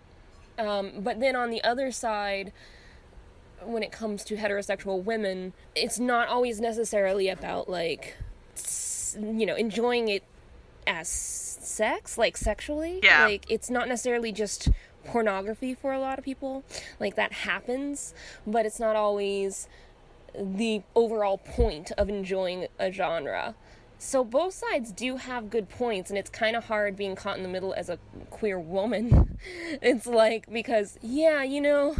Um, 0.58 0.92
but 1.00 1.20
then 1.20 1.36
on 1.36 1.50
the 1.50 1.62
other 1.64 1.90
side, 1.90 2.52
when 3.64 3.82
it 3.82 3.92
comes 3.92 4.24
to 4.24 4.36
heterosexual 4.36 5.02
women, 5.02 5.52
it's 5.74 5.98
not 5.98 6.28
always 6.28 6.60
necessarily 6.60 7.28
about 7.28 7.68
like, 7.68 8.16
you 9.16 9.46
know, 9.46 9.54
enjoying 9.54 10.08
it 10.08 10.24
as 10.86 11.08
sex, 11.08 12.18
like 12.18 12.36
sexually. 12.36 13.00
Yeah. 13.02 13.24
Like 13.24 13.46
it's 13.48 13.70
not 13.70 13.88
necessarily 13.88 14.32
just 14.32 14.68
pornography 15.04 15.74
for 15.74 15.92
a 15.92 15.98
lot 15.98 16.18
of 16.18 16.24
people. 16.24 16.64
Like 17.00 17.16
that 17.16 17.32
happens, 17.32 18.14
but 18.46 18.66
it's 18.66 18.80
not 18.80 18.96
always 18.96 19.68
the 20.34 20.82
overall 20.94 21.38
point 21.38 21.92
of 21.92 22.08
enjoying 22.08 22.66
a 22.78 22.90
genre. 22.90 23.54
So 24.04 24.24
both 24.24 24.52
sides 24.52 24.90
do 24.90 25.16
have 25.16 25.48
good 25.48 25.68
points, 25.68 26.10
and 26.10 26.18
it's 26.18 26.28
kind 26.28 26.56
of 26.56 26.64
hard 26.64 26.96
being 26.96 27.14
caught 27.14 27.36
in 27.36 27.44
the 27.44 27.48
middle 27.48 27.72
as 27.72 27.88
a 27.88 28.00
queer 28.30 28.58
woman. 28.58 29.38
it's 29.80 30.08
like 30.08 30.52
because 30.52 30.98
yeah, 31.02 31.44
you 31.44 31.60
know, 31.60 31.94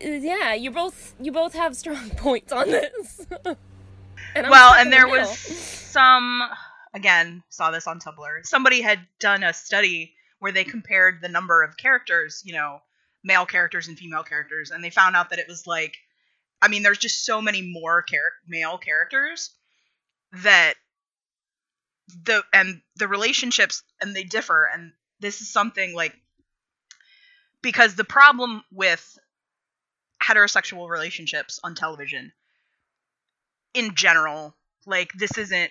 yeah, 0.00 0.54
you 0.54 0.70
both 0.70 1.16
you 1.20 1.32
both 1.32 1.54
have 1.54 1.76
strong 1.76 2.10
points 2.16 2.52
on 2.52 2.68
this. 2.68 3.26
and 3.44 4.48
well, 4.48 4.72
and 4.74 4.92
there 4.92 5.08
was 5.08 5.36
some 5.36 6.42
again 6.94 7.42
saw 7.48 7.72
this 7.72 7.88
on 7.88 7.98
Tumblr. 7.98 8.46
Somebody 8.46 8.82
had 8.82 9.00
done 9.18 9.42
a 9.42 9.52
study 9.52 10.14
where 10.38 10.52
they 10.52 10.62
compared 10.62 11.20
the 11.20 11.28
number 11.28 11.64
of 11.64 11.76
characters, 11.76 12.40
you 12.44 12.52
know, 12.52 12.80
male 13.24 13.46
characters 13.46 13.88
and 13.88 13.98
female 13.98 14.22
characters, 14.22 14.70
and 14.70 14.82
they 14.82 14.90
found 14.90 15.16
out 15.16 15.30
that 15.30 15.40
it 15.40 15.48
was 15.48 15.66
like, 15.66 15.96
I 16.62 16.68
mean, 16.68 16.84
there's 16.84 16.98
just 16.98 17.26
so 17.26 17.42
many 17.42 17.62
more 17.62 18.02
char- 18.02 18.38
male 18.46 18.78
characters 18.78 19.50
that 20.32 20.74
the 22.24 22.42
and 22.52 22.80
the 22.96 23.08
relationships 23.08 23.82
and 24.00 24.14
they 24.14 24.24
differ 24.24 24.68
and 24.72 24.92
this 25.20 25.40
is 25.40 25.50
something 25.50 25.94
like 25.94 26.14
because 27.62 27.94
the 27.94 28.04
problem 28.04 28.62
with 28.72 29.18
heterosexual 30.22 30.88
relationships 30.88 31.60
on 31.64 31.74
television 31.74 32.32
in 33.74 33.94
general 33.94 34.54
like 34.86 35.12
this 35.14 35.38
isn't 35.38 35.70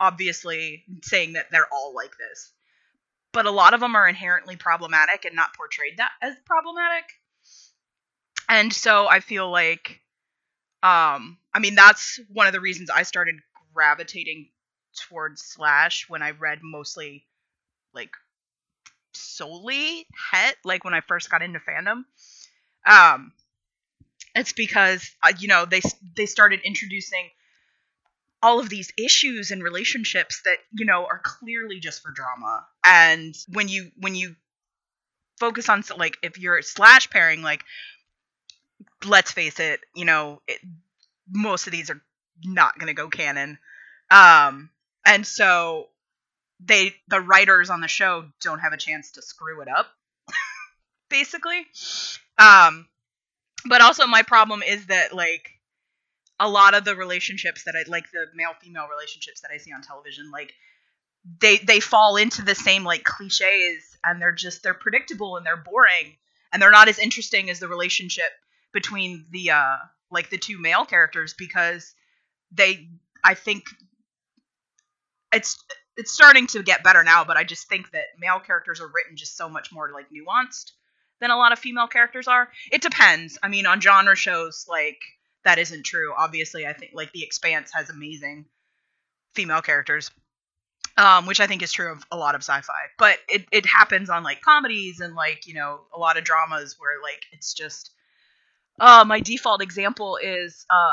obviously 0.00 0.84
saying 1.02 1.34
that 1.34 1.46
they're 1.50 1.72
all 1.72 1.94
like 1.94 2.12
this. 2.18 2.52
But 3.32 3.46
a 3.46 3.50
lot 3.50 3.74
of 3.74 3.80
them 3.80 3.94
are 3.94 4.08
inherently 4.08 4.56
problematic 4.56 5.24
and 5.24 5.36
not 5.36 5.54
portrayed 5.54 5.98
that 5.98 6.10
as 6.22 6.34
problematic. 6.46 7.04
And 8.48 8.72
so 8.72 9.06
I 9.06 9.20
feel 9.20 9.50
like 9.50 10.00
um 10.82 11.38
I 11.52 11.58
mean 11.58 11.74
that's 11.74 12.20
one 12.32 12.46
of 12.46 12.52
the 12.52 12.60
reasons 12.60 12.88
I 12.90 13.02
started 13.02 13.36
gravitating 13.78 14.48
towards 15.08 15.40
slash 15.40 16.06
when 16.08 16.20
I 16.20 16.32
read 16.32 16.58
mostly 16.64 17.24
like 17.94 18.10
solely 19.12 20.04
het 20.32 20.56
like 20.64 20.82
when 20.82 20.94
I 20.94 21.00
first 21.00 21.30
got 21.30 21.42
into 21.42 21.60
fandom. 21.60 22.02
Um 22.84 23.32
it's 24.34 24.52
because 24.52 25.08
uh, 25.22 25.32
you 25.38 25.46
know 25.46 25.64
they 25.64 25.80
they 26.16 26.26
started 26.26 26.60
introducing 26.64 27.30
all 28.42 28.58
of 28.58 28.68
these 28.68 28.92
issues 28.98 29.52
and 29.52 29.62
relationships 29.62 30.42
that 30.44 30.58
you 30.72 30.84
know 30.84 31.04
are 31.06 31.20
clearly 31.22 31.78
just 31.78 32.02
for 32.02 32.10
drama 32.10 32.66
and 32.84 33.36
when 33.52 33.68
you 33.68 33.92
when 33.96 34.16
you 34.16 34.34
focus 35.38 35.68
on 35.68 35.84
like 35.96 36.16
if 36.24 36.36
you're 36.36 36.60
slash 36.62 37.10
pairing 37.10 37.42
like 37.42 37.62
let's 39.04 39.30
face 39.30 39.60
it 39.60 39.80
you 39.94 40.04
know 40.04 40.42
it, 40.48 40.58
most 41.30 41.66
of 41.66 41.72
these 41.72 41.90
are 41.90 42.02
not 42.44 42.78
going 42.78 42.88
to 42.88 42.94
go 42.94 43.08
canon. 43.08 43.58
Um 44.10 44.70
and 45.04 45.26
so 45.26 45.88
they 46.60 46.94
the 47.08 47.20
writers 47.20 47.70
on 47.70 47.80
the 47.80 47.88
show 47.88 48.26
don't 48.40 48.60
have 48.60 48.72
a 48.72 48.78
chance 48.78 49.12
to 49.12 49.22
screw 49.22 49.60
it 49.60 49.68
up 49.68 49.86
basically. 51.10 51.66
Um 52.38 52.86
but 53.64 53.80
also 53.80 54.06
my 54.06 54.22
problem 54.22 54.62
is 54.62 54.86
that 54.86 55.14
like 55.14 55.50
a 56.40 56.48
lot 56.48 56.74
of 56.74 56.84
the 56.84 56.94
relationships 56.94 57.64
that 57.64 57.74
I 57.76 57.88
like 57.90 58.10
the 58.12 58.26
male 58.34 58.52
female 58.60 58.86
relationships 58.88 59.40
that 59.40 59.50
I 59.52 59.58
see 59.58 59.72
on 59.72 59.82
television 59.82 60.30
like 60.30 60.52
they 61.40 61.58
they 61.58 61.80
fall 61.80 62.16
into 62.16 62.42
the 62.42 62.54
same 62.54 62.84
like 62.84 63.04
cliches 63.04 63.96
and 64.04 64.20
they're 64.20 64.32
just 64.32 64.62
they're 64.62 64.74
predictable 64.74 65.36
and 65.36 65.44
they're 65.44 65.56
boring 65.56 66.16
and 66.52 66.62
they're 66.62 66.70
not 66.70 66.88
as 66.88 66.98
interesting 66.98 67.50
as 67.50 67.58
the 67.58 67.68
relationship 67.68 68.30
between 68.72 69.26
the 69.30 69.50
uh 69.50 69.76
like 70.10 70.30
the 70.30 70.38
two 70.38 70.58
male 70.58 70.84
characters 70.84 71.34
because 71.36 71.94
they 72.52 72.88
I 73.24 73.34
think 73.34 73.64
it's 75.32 75.62
it's 75.96 76.12
starting 76.12 76.46
to 76.46 76.62
get 76.62 76.82
better 76.82 77.02
now 77.02 77.24
but 77.24 77.36
I 77.36 77.44
just 77.44 77.68
think 77.68 77.90
that 77.90 78.04
male 78.18 78.40
characters 78.40 78.80
are 78.80 78.88
written 78.88 79.16
just 79.16 79.36
so 79.36 79.48
much 79.48 79.72
more 79.72 79.90
like 79.92 80.06
nuanced 80.10 80.72
than 81.20 81.30
a 81.30 81.36
lot 81.36 81.52
of 81.52 81.58
female 81.58 81.88
characters 81.88 82.28
are. 82.28 82.48
It 82.70 82.82
depends. 82.82 83.38
I 83.42 83.48
mean, 83.48 83.66
on 83.66 83.80
genre 83.80 84.16
shows, 84.16 84.66
like 84.68 85.00
that 85.44 85.58
isn't 85.58 85.84
true. 85.84 86.12
Obviously, 86.16 86.66
I 86.66 86.72
think 86.72 86.92
like 86.94 87.12
The 87.12 87.24
Expanse 87.24 87.70
has 87.74 87.90
amazing 87.90 88.46
female 89.34 89.62
characters, 89.62 90.10
um, 90.96 91.26
which 91.26 91.40
I 91.40 91.46
think 91.46 91.62
is 91.62 91.72
true 91.72 91.92
of 91.92 92.04
a 92.10 92.16
lot 92.16 92.34
of 92.34 92.42
sci-fi. 92.42 92.72
But 92.98 93.18
it 93.28 93.46
it 93.52 93.66
happens 93.66 94.10
on 94.10 94.22
like 94.22 94.40
comedies 94.42 95.00
and 95.00 95.14
like 95.14 95.46
you 95.46 95.54
know 95.54 95.80
a 95.94 95.98
lot 95.98 96.16
of 96.18 96.24
dramas 96.24 96.76
where 96.78 97.02
like 97.02 97.22
it's 97.32 97.54
just. 97.54 97.90
Uh, 98.80 99.04
my 99.04 99.18
default 99.18 99.60
example 99.60 100.20
is 100.22 100.64
uh, 100.70 100.92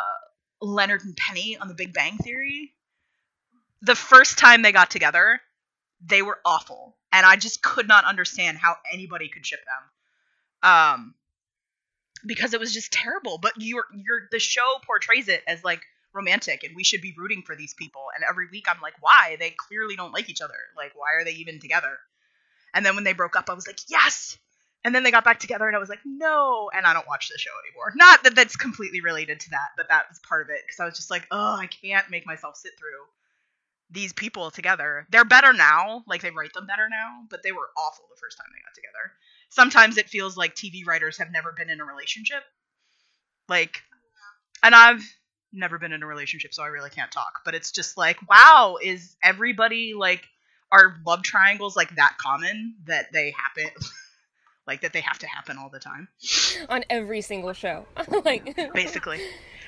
Leonard 0.66 1.04
and 1.04 1.16
Penny 1.16 1.58
on 1.58 1.68
The 1.68 1.74
Big 1.74 1.94
Bang 1.94 2.18
Theory. 2.18 2.74
The 3.82 3.96
first 3.96 4.38
time 4.38 4.62
they 4.62 4.72
got 4.72 4.90
together, 4.90 5.40
they 6.06 6.22
were 6.22 6.40
awful, 6.46 6.98
and 7.12 7.26
I 7.26 7.36
just 7.36 7.62
could 7.62 7.88
not 7.88 8.06
understand 8.06 8.58
how 8.58 8.76
anybody 8.92 9.30
could 9.30 9.46
ship 9.46 9.60
them. 9.66 10.72
Um 10.72 11.16
because 12.26 12.54
it 12.56 12.60
was 12.60 12.74
just 12.74 12.92
terrible. 12.92 13.38
But 13.38 13.54
you're 13.58 13.86
you're 13.94 14.28
the 14.32 14.40
show 14.40 14.80
portrays 14.86 15.28
it 15.28 15.44
as 15.48 15.64
like 15.64 15.82
romantic 16.14 16.64
and 16.64 16.76
we 16.76 16.84
should 16.84 17.02
be 17.02 17.14
rooting 17.18 17.44
for 17.44 17.56
these 17.56 17.74
people. 17.74 18.06
And 18.16 18.24
every 18.28 18.48
week 18.52 18.66
i'm 18.68 18.82
like 18.82 18.96
why? 19.02 19.38
They 19.40 19.52
clearly 19.52 19.96
don't 19.96 20.14
like 20.14 20.30
each 20.30 20.42
other. 20.42 20.54
Like 20.76 20.94
why 20.96 21.14
are 21.14 21.24
they 21.24 21.34
even 21.34 21.60
together? 21.60 21.98
And 22.74 22.86
then 22.86 22.96
when 22.96 23.04
they 23.04 23.14
broke 23.14 23.36
up 23.36 23.50
i 23.50 23.54
was 23.54 23.68
like 23.68 23.80
yes 23.88 24.38
and 24.86 24.96
then 24.96 25.04
they 25.04 25.12
got 25.12 25.26
back 25.26 25.40
together 25.40 25.68
and 25.68 25.76
i 25.76 25.80
was 25.80 25.90
like 25.90 26.00
no 26.06 26.70
and 26.74 26.86
i 26.86 26.94
don't 26.94 27.08
watch 27.08 27.28
the 27.30 27.38
show 27.38 27.52
anymore 27.68 27.92
not 27.96 28.24
that 28.24 28.36
that's 28.36 28.56
completely 28.56 29.02
related 29.02 29.40
to 29.40 29.50
that 29.50 29.70
but 29.76 29.90
that 29.90 30.06
was 30.10 30.20
part 30.20 30.42
of 30.42 30.50
it 30.50 30.62
because 30.66 30.80
i 30.80 30.86
was 30.86 30.96
just 30.96 31.12
like 31.12 31.28
oh 31.32 31.58
i 31.60 31.68
can't 31.68 32.10
make 32.10 32.26
myself 32.26 32.56
sit 32.56 32.72
through 32.80 33.04
these 33.92 34.14
people 34.14 34.50
together 34.50 35.06
they're 35.12 35.26
better 35.26 35.52
now 35.52 36.04
like 36.08 36.22
they 36.22 36.32
write 36.32 36.54
them 36.54 36.66
better 36.66 36.88
now 36.90 37.20
but 37.30 37.44
they 37.44 37.52
were 37.52 37.70
awful 37.78 38.06
the 38.10 38.20
first 38.20 38.38
time 38.38 38.48
they 38.54 38.62
got 38.62 38.74
together 38.74 39.12
sometimes 39.56 39.98
it 39.98 40.10
feels 40.10 40.38
like 40.38 40.54
TV 40.54 40.86
writers 40.86 41.18
have 41.18 41.32
never 41.32 41.52
been 41.52 41.70
in 41.70 41.80
a 41.80 41.86
relationship. 41.86 42.44
Like, 43.48 43.82
and 44.62 44.76
I've 44.76 45.04
never 45.54 45.80
been 45.80 45.94
in 45.94 46.04
a 46.04 46.08
relationship, 46.08 46.54
so 46.54 46.64
I 46.64 46.68
really 46.68 46.90
can't 46.90 47.12
talk. 47.12 47.42
But 47.46 47.56
it's 47.56 47.72
just 47.72 47.98
like, 47.98 48.18
wow, 48.30 48.78
is 48.82 49.16
everybody 49.24 49.94
like, 49.94 50.26
are 50.72 50.98
love 51.06 51.24
triangles 51.24 51.76
like 51.76 51.96
that 51.96 52.18
common 52.20 52.76
that 52.86 53.12
they 53.14 53.32
happen? 53.32 53.72
like 54.68 54.82
that 54.82 54.94
they 54.94 55.02
have 55.02 55.20
to 55.20 55.28
happen 55.28 55.58
all 55.58 55.70
the 55.70 55.80
time 55.80 56.08
on 56.70 56.84
every 56.90 57.22
single 57.22 57.54
show 57.54 57.86
like 58.26 58.56
basically 58.74 59.20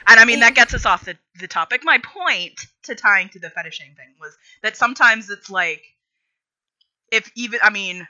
and 0.07 0.19
i 0.19 0.25
mean 0.25 0.39
that 0.39 0.55
gets 0.55 0.73
us 0.73 0.86
off 0.86 1.05
the, 1.05 1.17
the 1.39 1.47
topic 1.47 1.81
my 1.83 1.99
point 1.99 2.65
to 2.83 2.95
tying 2.95 3.29
to 3.29 3.39
the 3.39 3.49
fetishing 3.49 3.93
thing 3.95 4.13
was 4.19 4.36
that 4.63 4.75
sometimes 4.75 5.29
it's 5.29 5.49
like 5.49 5.81
if 7.12 7.31
even 7.36 7.60
i 7.63 7.69
mean 7.69 8.07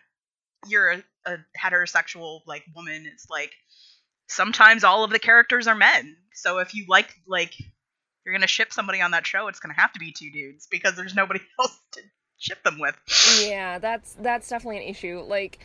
you're 0.67 0.91
a, 0.91 1.04
a 1.26 1.38
heterosexual 1.58 2.41
like 2.45 2.63
woman, 2.76 3.06
it's 3.12 3.30
like 3.30 3.52
sometimes 4.28 4.84
all 4.84 5.04
of 5.04 5.12
the 5.12 5.19
characters 5.19 5.67
are 5.67 5.76
men. 5.76 6.17
So 6.34 6.60
if 6.60 6.73
you 6.73 6.86
like 6.88 7.13
like 7.28 7.54
you're 8.26 8.34
gonna 8.34 8.47
ship 8.47 8.73
somebody 8.73 9.02
on 9.02 9.12
that 9.12 9.28
show, 9.28 9.47
it's 9.47 9.60
gonna 9.60 9.76
have 9.76 9.93
to 9.93 10.00
be 10.00 10.12
two 10.12 10.32
dudes 10.32 10.67
because 10.69 10.95
there's 10.95 11.15
nobody 11.15 11.41
else 11.60 11.78
to 11.93 12.02
ship 12.38 12.63
them 12.63 12.80
with. 12.80 12.95
Yeah, 13.43 13.80
that's 13.80 14.13
that's 14.19 14.50
definitely 14.50 14.78
an 14.78 14.89
issue. 14.89 15.23
Like 15.26 15.60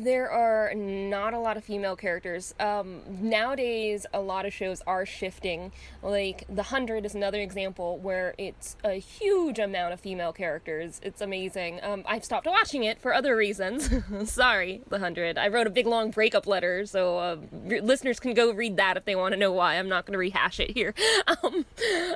there 0.00 0.30
are 0.30 0.74
not 0.74 1.34
a 1.34 1.38
lot 1.38 1.56
of 1.56 1.64
female 1.64 1.96
characters. 1.96 2.54
Um, 2.60 3.00
nowadays, 3.08 4.06
a 4.12 4.20
lot 4.20 4.46
of 4.46 4.52
shows 4.52 4.82
are 4.86 5.06
shifting. 5.06 5.72
Like 6.02 6.44
The 6.48 6.64
Hundred 6.64 7.04
is 7.04 7.14
another 7.14 7.40
example 7.40 7.98
where 7.98 8.34
it's 8.38 8.76
a 8.84 8.94
huge 8.94 9.58
amount 9.58 9.92
of 9.92 10.00
female 10.00 10.32
characters. 10.32 11.00
It's 11.02 11.20
amazing. 11.20 11.80
Um, 11.82 12.04
I've 12.06 12.24
stopped 12.24 12.46
watching 12.46 12.84
it 12.84 13.00
for 13.00 13.14
other 13.14 13.36
reasons. 13.36 13.90
Sorry, 14.30 14.82
The 14.88 14.98
Hundred. 14.98 15.38
I 15.38 15.48
wrote 15.48 15.66
a 15.66 15.70
big 15.70 15.86
long 15.86 16.10
breakup 16.10 16.46
letter, 16.46 16.86
so 16.86 17.18
uh, 17.18 17.36
listeners 17.52 18.20
can 18.20 18.34
go 18.34 18.52
read 18.52 18.76
that 18.76 18.96
if 18.96 19.04
they 19.04 19.16
want 19.16 19.32
to 19.32 19.38
know 19.38 19.52
why. 19.52 19.76
I'm 19.76 19.88
not 19.88 20.06
going 20.06 20.12
to 20.12 20.18
rehash 20.18 20.60
it 20.60 20.70
here. 20.70 20.94
um, 21.42 21.64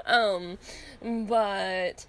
um, 0.07 0.59
but 1.27 2.07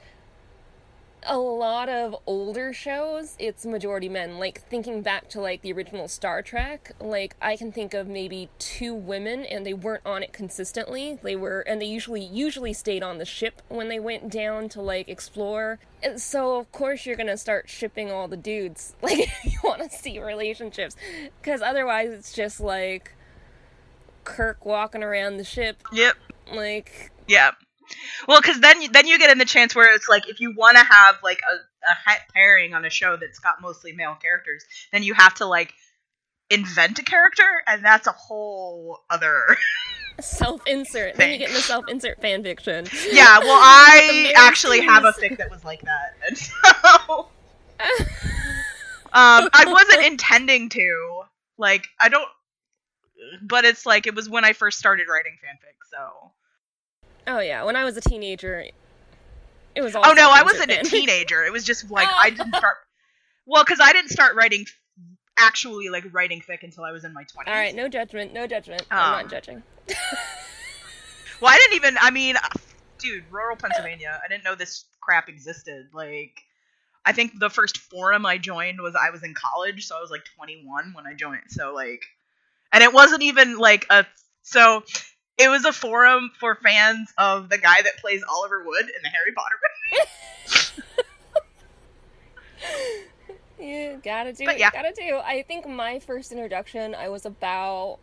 a 1.26 1.38
lot 1.38 1.90
of 1.90 2.16
older 2.26 2.74
shows, 2.74 3.36
it's 3.40 3.66
majority 3.66 4.10
men. 4.10 4.40
Like 4.40 4.62
thinking 4.70 5.02
back 5.02 5.30
to 5.30 5.42
like 5.42 5.62
the 5.62 5.72
original 5.74 6.08
Star 6.08 6.42
Trek, 6.42 6.92
like 7.00 7.36
I 7.42 7.56
can 7.56 7.72
think 7.72 7.94
of 7.94 8.08
maybe 8.08 8.50
two 8.60 8.94
women 8.94 9.44
and 9.46 9.66
they 9.66 9.74
weren't 9.74 10.06
on 10.06 10.24
it 10.24 10.34
consistently. 10.34 11.20
They 11.22 11.36
were 11.36 11.62
and 11.62 11.82
they 11.82 11.86
usually 11.86 12.24
usually 12.24 12.74
stayed 12.74 13.04
on 13.04 13.18
the 13.18 13.26
ship 13.26 13.62
when 13.70 13.90
they 13.90 14.00
went 14.00 14.30
down 14.30 14.70
to 14.70 14.82
like 14.82 15.08
explore. 15.10 15.80
And 16.02 16.22
so 16.22 16.58
of 16.58 16.72
course 16.72 17.06
you're 17.06 17.16
going 17.16 17.28
to 17.28 17.38
start 17.38 17.70
shipping 17.70 18.12
all 18.12 18.28
the 18.28 18.38
dudes. 18.38 18.96
Like 19.04 19.30
you 19.44 19.60
want 19.64 19.82
to 19.82 19.90
see 19.90 20.20
relationships 20.20 20.96
cuz 21.42 21.62
otherwise 21.62 22.12
it's 22.12 22.34
just 22.34 22.60
like 22.60 23.14
Kirk 24.24 24.66
walking 24.66 25.04
around 25.04 25.38
the 25.38 25.44
ship. 25.44 25.82
Yep. 25.92 26.16
Like 26.54 27.12
Yep. 27.28 27.56
Well, 28.28 28.42
because 28.42 28.60
then 28.60 28.82
you, 28.82 28.90
then 28.90 29.08
you 29.08 29.20
get 29.20 29.32
in 29.32 29.38
the 29.38 29.46
chance 29.46 29.76
where 29.76 29.94
it's 29.94 30.08
like 30.08 30.28
if 30.30 30.40
you 30.40 30.54
want 30.56 30.78
to 30.78 30.84
have 30.84 31.16
like 31.24 31.42
a, 31.42 31.90
a 31.90 32.16
pairing 32.34 32.74
on 32.74 32.86
a 32.86 32.90
show 32.90 33.18
that's 33.18 33.40
got 33.40 33.62
mostly 33.62 33.92
male 33.94 34.16
characters, 34.22 34.66
then 34.92 35.04
you 35.04 35.14
have 35.14 35.34
to 35.36 35.46
like 35.46 35.74
invent 36.50 37.00
a 37.00 37.04
character, 37.04 37.64
and 37.68 37.84
that's 37.84 38.08
a 38.08 38.12
whole 38.12 39.00
other 39.10 39.58
self-insert. 40.22 41.16
Then 41.16 41.32
you 41.32 41.38
get 41.40 41.50
into 41.50 41.62
self-insert 41.62 42.22
fan 42.22 42.44
fiction. 42.44 42.86
Yeah, 43.12 43.40
well, 43.40 43.50
I 43.62 44.34
actually 44.36 44.82
have 44.82 45.04
a 45.04 45.12
fic 45.12 45.38
that 45.38 45.50
was 45.50 45.64
like 45.64 45.82
that, 45.82 46.16
and 46.28 46.38
so 46.38 47.28
um, 49.14 49.50
I 49.54 49.66
wasn't 49.68 50.06
intending 50.06 50.70
to. 50.70 51.22
Like, 51.58 51.88
I 52.00 52.10
don't, 52.10 52.28
but 53.42 53.64
it's 53.66 53.86
like 53.86 54.08
it 54.08 54.16
was 54.16 54.30
when 54.30 54.44
I 54.44 54.54
first 54.54 54.80
started 54.80 55.08
writing 55.08 55.34
fanfic, 55.34 55.76
so 55.90 56.32
Oh 57.28 57.40
yeah, 57.40 57.64
when 57.64 57.76
I 57.76 57.84
was 57.84 57.98
a 57.98 58.02
teenager, 58.02 58.66
it 59.76 59.82
was. 59.82 59.96
all. 59.96 60.04
Oh 60.06 60.14
no, 60.14 60.30
I 60.32 60.44
wasn't 60.44 60.72
a 60.72 60.84
teenager. 60.84 61.44
It 61.44 61.52
was 61.52 61.64
just 61.64 61.90
like 61.90 62.08
I 62.08 62.30
didn't 62.30 62.56
start. 62.56 62.78
Well, 63.46 63.64
because 63.64 63.80
I 63.82 63.94
didn't 63.94 64.10
start 64.10 64.36
writing, 64.36 64.66
actually 65.38 65.90
like 65.90 66.06
writing 66.12 66.42
fic 66.42 66.64
until 66.64 66.84
I 66.84 66.92
was 66.92 67.04
in 67.04 67.14
my 67.14 67.24
twenties. 67.24 67.52
All 67.52 67.60
right, 67.60 67.76
no 67.76 67.88
judgment, 67.88 68.34
no 68.34 68.48
judgment. 68.48 68.82
Um, 68.92 68.98
I'm 69.00 69.12
not 69.12 69.24
um, 69.24 69.30
judging. 69.30 69.64
well, 71.42 71.52
I 71.52 71.58
didn't 71.58 71.76
even. 71.76 71.98
I 72.00 72.12
mean, 72.12 72.36
dude, 73.00 73.24
rural 73.32 73.56
Pennsylvania. 73.56 74.20
I 74.24 74.28
didn't 74.28 74.44
know 74.44 74.56
this 74.56 74.86
crap 75.02 75.30
existed. 75.30 75.88
Like, 75.94 76.42
I 77.06 77.14
think 77.14 77.40
the 77.40 77.50
first 77.50 77.78
forum 77.78 78.26
I 78.26 78.38
joined 78.38 78.80
was 78.82 78.96
I 78.96 79.10
was 79.12 79.24
in 79.24 79.34
college, 79.34 79.88
so 79.88 79.98
I 79.98 80.02
was 80.02 80.12
like 80.12 80.24
21 80.36 80.94
when 80.94 81.08
I 81.08 81.14
joined. 81.14 81.44
So 81.50 81.74
like, 81.74 82.04
and 82.72 82.84
it 82.84 82.94
wasn't 82.94 83.24
even 83.24 83.58
like 83.58 83.86
a 83.90 84.06
so 84.44 84.84
It 85.38 85.50
was 85.50 85.66
a 85.66 85.74
forum 85.74 86.32
for 86.40 86.56
fans 86.56 87.12
of 87.18 87.50
the 87.50 87.58
guy 87.58 87.82
that 87.82 87.98
plays 87.98 88.24
Oliver 88.30 88.64
Wood 88.64 88.86
in 88.86 89.02
the 89.02 89.10
Harry 89.10 89.32
Potter 89.34 89.56
you 93.60 94.00
gotta 94.04 94.34
do 94.34 94.46
But 94.46 94.54
what 94.54 94.60
yeah. 94.60 94.68
you 94.68 94.72
gotta 94.72 94.94
do. 94.96 95.18
I 95.18 95.44
think 95.44 95.68
my 95.68 96.00
first 96.00 96.32
introduction, 96.32 96.94
I 96.94 97.10
was 97.10 97.26
about 97.26 97.98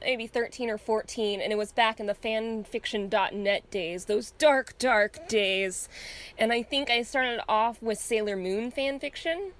maybe 0.00 0.26
13 0.26 0.70
or 0.70 0.78
14, 0.78 1.40
and 1.40 1.52
it 1.52 1.56
was 1.56 1.72
back 1.72 2.00
in 2.00 2.06
the 2.06 2.14
fanfiction.net 2.14 3.70
days, 3.70 4.06
those 4.06 4.32
dark, 4.32 4.78
dark 4.78 5.28
days. 5.28 5.88
And 6.38 6.52
I 6.52 6.62
think 6.62 6.90
I 6.90 7.02
started 7.02 7.40
off 7.48 7.82
with 7.82 7.98
Sailor 7.98 8.36
Moon 8.36 8.72
fanfiction. 8.72 9.52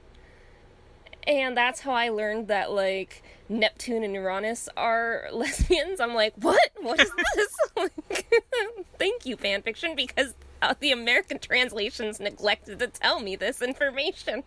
And 1.26 1.56
that's 1.56 1.80
how 1.80 1.92
I 1.92 2.09
learned 2.09 2.48
that, 2.48 2.72
like, 2.72 3.22
Neptune 3.48 4.04
and 4.04 4.14
Uranus 4.14 4.68
are 4.76 5.28
lesbians. 5.33 6.00
I'm 6.00 6.14
like, 6.14 6.35
what? 6.37 6.70
What 6.80 7.00
is 7.00 7.11
this? 7.35 7.56
Like, 7.76 7.92
Thank 8.98 9.24
you, 9.24 9.37
fanfiction, 9.37 9.96
because 9.96 10.35
the 10.80 10.92
American 10.92 11.38
translations 11.38 12.20
neglected 12.20 12.78
to 12.80 12.88
tell 12.88 13.20
me 13.20 13.37
this 13.37 13.62
information. 13.62 14.42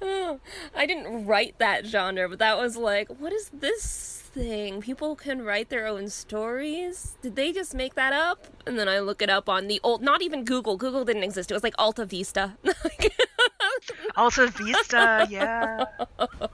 Oh, 0.00 0.38
I 0.76 0.86
didn't 0.86 1.26
write 1.26 1.58
that 1.58 1.86
genre, 1.86 2.28
but 2.28 2.38
that 2.38 2.58
was 2.58 2.76
like, 2.76 3.08
what 3.08 3.32
is 3.32 3.50
this 3.52 4.30
thing? 4.32 4.80
People 4.80 5.16
can 5.16 5.42
write 5.42 5.68
their 5.70 5.86
own 5.86 6.08
stories? 6.08 7.16
Did 7.22 7.34
they 7.34 7.52
just 7.52 7.74
make 7.74 7.94
that 7.94 8.12
up? 8.12 8.46
And 8.66 8.78
then 8.78 8.88
I 8.88 9.00
look 9.00 9.22
it 9.22 9.30
up 9.30 9.48
on 9.48 9.66
the 9.66 9.80
old, 9.82 10.02
not 10.02 10.22
even 10.22 10.44
Google. 10.44 10.76
Google 10.76 11.04
didn't 11.04 11.24
exist. 11.24 11.50
It 11.50 11.54
was 11.54 11.64
like 11.64 11.74
Alta 11.78 12.04
Vista. 12.04 12.56
Alta 14.16 14.48
Vista, 14.48 15.26
yeah. 15.30 15.84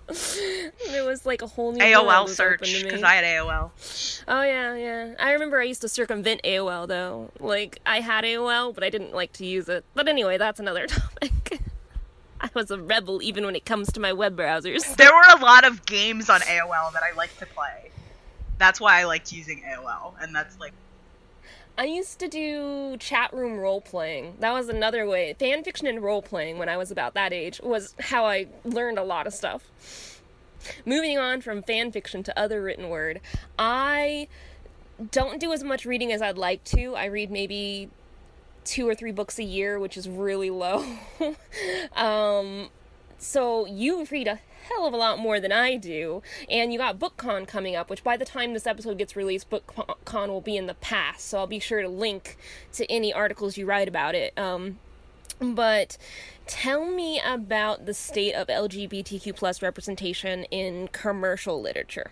it 0.08 1.06
was 1.06 1.26
like 1.26 1.42
a 1.42 1.46
whole 1.46 1.72
new 1.72 1.80
AOL 1.80 2.28
search 2.28 2.60
because 2.82 3.02
I 3.02 3.14
had 3.14 3.24
AOL. 3.24 3.70
Oh 4.28 4.42
yeah, 4.42 4.74
yeah. 4.74 5.14
I 5.18 5.32
remember 5.32 5.60
I 5.60 5.64
used 5.64 5.80
to 5.82 5.88
circumvent 5.88 6.42
AOL 6.42 6.88
though. 6.88 7.30
Like 7.40 7.80
I 7.86 8.00
had 8.00 8.24
AOL, 8.24 8.74
but 8.74 8.84
I 8.84 8.90
didn't 8.90 9.14
like 9.14 9.32
to 9.34 9.46
use 9.46 9.68
it. 9.68 9.84
But 9.94 10.08
anyway, 10.08 10.38
that's 10.38 10.60
another 10.60 10.86
topic. 10.86 11.60
I 12.40 12.50
was 12.54 12.70
a 12.70 12.80
rebel 12.80 13.22
even 13.22 13.44
when 13.44 13.56
it 13.56 13.64
comes 13.64 13.90
to 13.92 14.00
my 14.00 14.12
web 14.12 14.36
browsers. 14.36 14.96
There 14.96 15.12
were 15.12 15.38
a 15.38 15.40
lot 15.40 15.64
of 15.64 15.86
games 15.86 16.28
on 16.28 16.40
AOL 16.40 16.92
that 16.92 17.02
I 17.02 17.14
liked 17.16 17.38
to 17.38 17.46
play. 17.46 17.90
That's 18.58 18.80
why 18.80 19.00
I 19.00 19.04
liked 19.04 19.32
using 19.32 19.62
AOL, 19.62 20.14
and 20.20 20.34
that's 20.34 20.58
like 20.58 20.72
I 21.78 21.84
used 21.84 22.18
to 22.20 22.28
do 22.28 22.96
chat 22.98 23.32
room 23.34 23.58
role 23.58 23.82
playing. 23.82 24.36
That 24.40 24.52
was 24.52 24.68
another 24.68 25.06
way. 25.06 25.34
Fan 25.34 25.62
fiction 25.62 25.86
and 25.86 26.02
role 26.02 26.22
playing 26.22 26.58
when 26.58 26.68
I 26.68 26.76
was 26.78 26.90
about 26.90 27.14
that 27.14 27.32
age 27.32 27.60
was 27.62 27.94
how 28.00 28.24
I 28.24 28.46
learned 28.64 28.98
a 28.98 29.04
lot 29.04 29.26
of 29.26 29.34
stuff. 29.34 30.22
Moving 30.86 31.18
on 31.18 31.42
from 31.42 31.62
fan 31.62 31.92
fiction 31.92 32.22
to 32.22 32.38
other 32.38 32.62
written 32.62 32.88
word, 32.88 33.20
I 33.58 34.28
don't 35.10 35.38
do 35.38 35.52
as 35.52 35.62
much 35.62 35.84
reading 35.84 36.12
as 36.12 36.22
I'd 36.22 36.38
like 36.38 36.64
to. 36.64 36.94
I 36.94 37.06
read 37.06 37.30
maybe 37.30 37.90
two 38.64 38.88
or 38.88 38.94
three 38.94 39.12
books 39.12 39.38
a 39.38 39.44
year, 39.44 39.78
which 39.78 39.98
is 39.98 40.08
really 40.08 40.50
low. 40.50 40.84
um, 41.94 42.70
so 43.18 43.66
you 43.66 44.04
read 44.10 44.28
a 44.28 44.40
hell 44.68 44.86
of 44.86 44.92
a 44.92 44.96
lot 44.96 45.18
more 45.18 45.40
than 45.40 45.52
I 45.52 45.76
do, 45.76 46.22
and 46.50 46.72
you 46.72 46.78
got 46.78 46.98
BookCon 46.98 47.46
coming 47.46 47.76
up, 47.76 47.90
which 47.90 48.04
by 48.04 48.16
the 48.16 48.24
time 48.24 48.52
this 48.52 48.66
episode 48.66 48.98
gets 48.98 49.16
released, 49.16 49.50
BookCon 49.50 50.28
will 50.28 50.40
be 50.40 50.56
in 50.56 50.66
the 50.66 50.74
past. 50.74 51.28
So 51.28 51.38
I'll 51.38 51.46
be 51.46 51.58
sure 51.58 51.82
to 51.82 51.88
link 51.88 52.36
to 52.72 52.90
any 52.90 53.12
articles 53.12 53.56
you 53.56 53.66
write 53.66 53.88
about 53.88 54.14
it. 54.14 54.36
Um, 54.38 54.78
but 55.40 55.98
tell 56.46 56.86
me 56.86 57.20
about 57.24 57.86
the 57.86 57.94
state 57.94 58.34
of 58.34 58.48
LGBTQ 58.48 59.36
plus 59.36 59.62
representation 59.62 60.44
in 60.44 60.88
commercial 60.88 61.60
literature, 61.60 62.10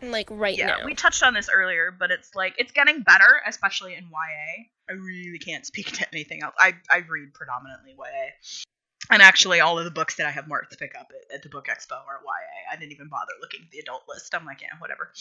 like 0.00 0.28
right 0.30 0.56
yeah. 0.56 0.66
now. 0.66 0.86
We 0.86 0.94
touched 0.94 1.22
on 1.22 1.34
this 1.34 1.48
earlier, 1.52 1.94
but 1.96 2.10
it's 2.10 2.34
like 2.34 2.54
it's 2.58 2.72
getting 2.72 3.02
better, 3.02 3.40
especially 3.46 3.94
in 3.94 4.04
YA. 4.04 4.64
I 4.88 4.94
really 4.94 5.38
can't 5.38 5.66
speak 5.66 5.92
to 5.92 6.06
anything 6.12 6.42
else. 6.42 6.54
I 6.58 6.74
I 6.90 6.98
read 7.08 7.34
predominantly 7.34 7.94
YA. 7.98 8.62
And 9.10 9.20
actually, 9.20 9.60
all 9.60 9.78
of 9.78 9.84
the 9.84 9.90
books 9.90 10.16
that 10.16 10.26
I 10.26 10.30
have 10.30 10.48
marked 10.48 10.72
to 10.72 10.78
pick 10.78 10.94
up 10.98 11.10
at, 11.10 11.36
at 11.36 11.42
the 11.42 11.48
Book 11.48 11.66
Expo 11.66 11.92
are 11.92 12.20
YA. 12.24 12.72
I 12.72 12.76
didn't 12.76 12.92
even 12.92 13.08
bother 13.08 13.32
looking 13.40 13.60
at 13.64 13.70
the 13.70 13.78
adult 13.78 14.02
list. 14.08 14.34
I'm 14.34 14.44
like, 14.44 14.62
yeah, 14.62 14.68
whatever. 14.78 15.12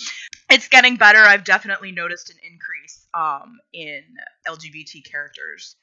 It's 0.50 0.68
getting 0.68 0.98
better. 0.98 1.20
I've 1.20 1.44
definitely 1.44 1.92
noticed 1.92 2.30
an 2.30 2.38
increase 2.44 3.06
um, 3.14 3.60
in 3.74 4.04
LGBT 4.48 5.04
characters. 5.10 5.76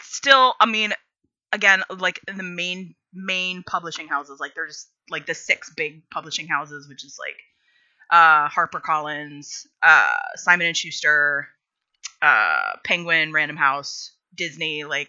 Still, 0.00 0.54
I 0.58 0.66
mean, 0.66 0.92
again, 1.52 1.82
like 1.98 2.20
in 2.26 2.36
the 2.36 2.42
main 2.42 2.94
main 3.12 3.62
publishing 3.64 4.08
houses, 4.08 4.40
like 4.40 4.54
there's 4.54 4.86
like 5.10 5.26
the 5.26 5.34
six 5.34 5.72
big 5.76 6.08
publishing 6.10 6.46
houses, 6.46 6.88
which 6.88 7.04
is 7.04 7.18
like 7.18 7.36
uh, 8.10 8.48
HarperCollins, 8.48 9.66
uh, 9.82 10.08
Simon 10.36 10.66
and 10.66 10.76
Schuster, 10.76 11.48
uh, 12.20 12.72
Penguin, 12.84 13.32
Random 13.32 13.56
House, 13.56 14.12
Disney. 14.34 14.84
Like, 14.84 15.08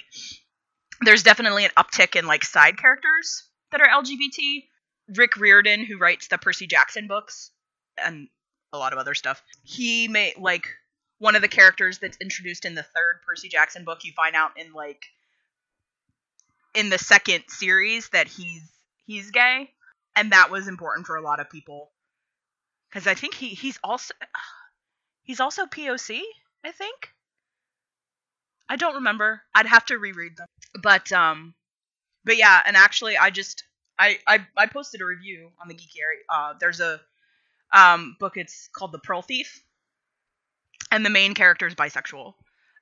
there's 1.01 1.23
definitely 1.23 1.65
an 1.65 1.71
uptick 1.77 2.15
in 2.17 2.25
like 2.25 2.43
side 2.43 2.77
characters 2.77 3.43
that 3.71 3.81
are 3.81 3.87
LGBT. 3.87 4.65
Rick 5.15 5.37
Riordan, 5.37 5.83
who 5.83 5.97
writes 5.97 6.27
the 6.27 6.37
Percy 6.37 6.67
Jackson 6.67 7.07
books 7.07 7.51
and 7.97 8.27
a 8.71 8.77
lot 8.77 8.93
of 8.93 8.99
other 8.99 9.13
stuff, 9.13 9.41
he 9.63 10.07
made 10.07 10.37
like 10.37 10.67
one 11.19 11.35
of 11.35 11.41
the 11.41 11.47
characters 11.47 11.99
that's 11.99 12.17
introduced 12.21 12.65
in 12.65 12.75
the 12.75 12.83
third 12.83 13.21
Percy 13.25 13.49
Jackson 13.49 13.83
book. 13.83 14.03
You 14.03 14.13
find 14.13 14.35
out 14.35 14.51
in 14.57 14.73
like 14.73 15.05
in 16.73 16.89
the 16.89 16.97
second 16.97 17.43
series 17.47 18.09
that 18.09 18.27
he's 18.27 18.63
he's 19.05 19.31
gay, 19.31 19.69
and 20.15 20.31
that 20.31 20.49
was 20.49 20.67
important 20.67 21.07
for 21.07 21.15
a 21.15 21.21
lot 21.21 21.39
of 21.39 21.49
people 21.49 21.91
because 22.89 23.07
I 23.07 23.13
think 23.13 23.33
he 23.33 23.49
he's 23.49 23.79
also 23.83 24.13
he's 25.23 25.39
also 25.39 25.65
POC. 25.65 26.21
I 26.63 26.71
think 26.71 27.13
I 28.71 28.77
don't 28.77 28.95
remember. 28.95 29.41
I'd 29.53 29.65
have 29.65 29.85
to 29.87 29.97
reread 29.97 30.37
them, 30.37 30.47
but 30.81 31.11
um, 31.11 31.53
but 32.23 32.37
yeah, 32.37 32.61
and 32.65 32.77
actually, 32.77 33.17
I 33.17 33.29
just 33.29 33.65
I 33.99 34.17
I, 34.25 34.47
I 34.55 34.67
posted 34.67 35.01
a 35.01 35.05
review 35.05 35.49
on 35.61 35.67
the 35.67 35.73
Geekiary. 35.73 36.23
Uh, 36.29 36.53
there's 36.57 36.79
a 36.79 37.01
um 37.73 38.15
book. 38.17 38.37
It's 38.37 38.69
called 38.73 38.93
The 38.93 38.99
Pearl 38.99 39.23
Thief, 39.23 39.61
and 40.89 41.05
the 41.05 41.09
main 41.09 41.33
character 41.33 41.67
is 41.67 41.75
bisexual. 41.75 42.33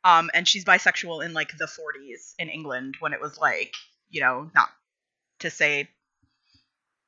Um, 0.04 0.30
and 0.36 0.47
she's 0.47 0.63
bisexual 0.63 1.25
in 1.25 1.34
like 1.34 1.58
the 1.58 1.65
40s 1.65 2.36
in 2.38 2.49
England 2.49 2.97
when 2.99 3.13
it 3.13 3.19
was 3.19 3.39
like, 3.39 3.73
you 4.12 4.21
know, 4.21 4.52
not 4.54 4.69
to 5.39 5.49
say, 5.49 5.89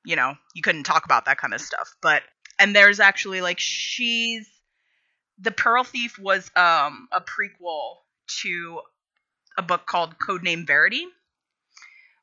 you 0.04 0.16
know, 0.16 0.34
you 0.56 0.64
couldn't 0.64 0.86
talk 0.86 1.06
about 1.06 1.26
that 1.26 1.38
kind 1.38 1.54
of 1.54 1.62
stuff. 1.62 1.96
But 2.02 2.24
and 2.58 2.76
there's 2.76 3.00
actually 3.00 3.42
like 3.42 3.60
she's 3.60 4.50
the 5.38 5.52
Pearl 5.52 5.84
Thief 5.84 6.18
was 6.18 6.50
um 6.56 7.08
a 7.12 7.22
prequel 7.22 7.98
to 8.42 8.82
a 9.58 9.62
book 9.62 9.86
called 9.86 10.16
Codename 10.20 10.66
Verity, 10.68 11.06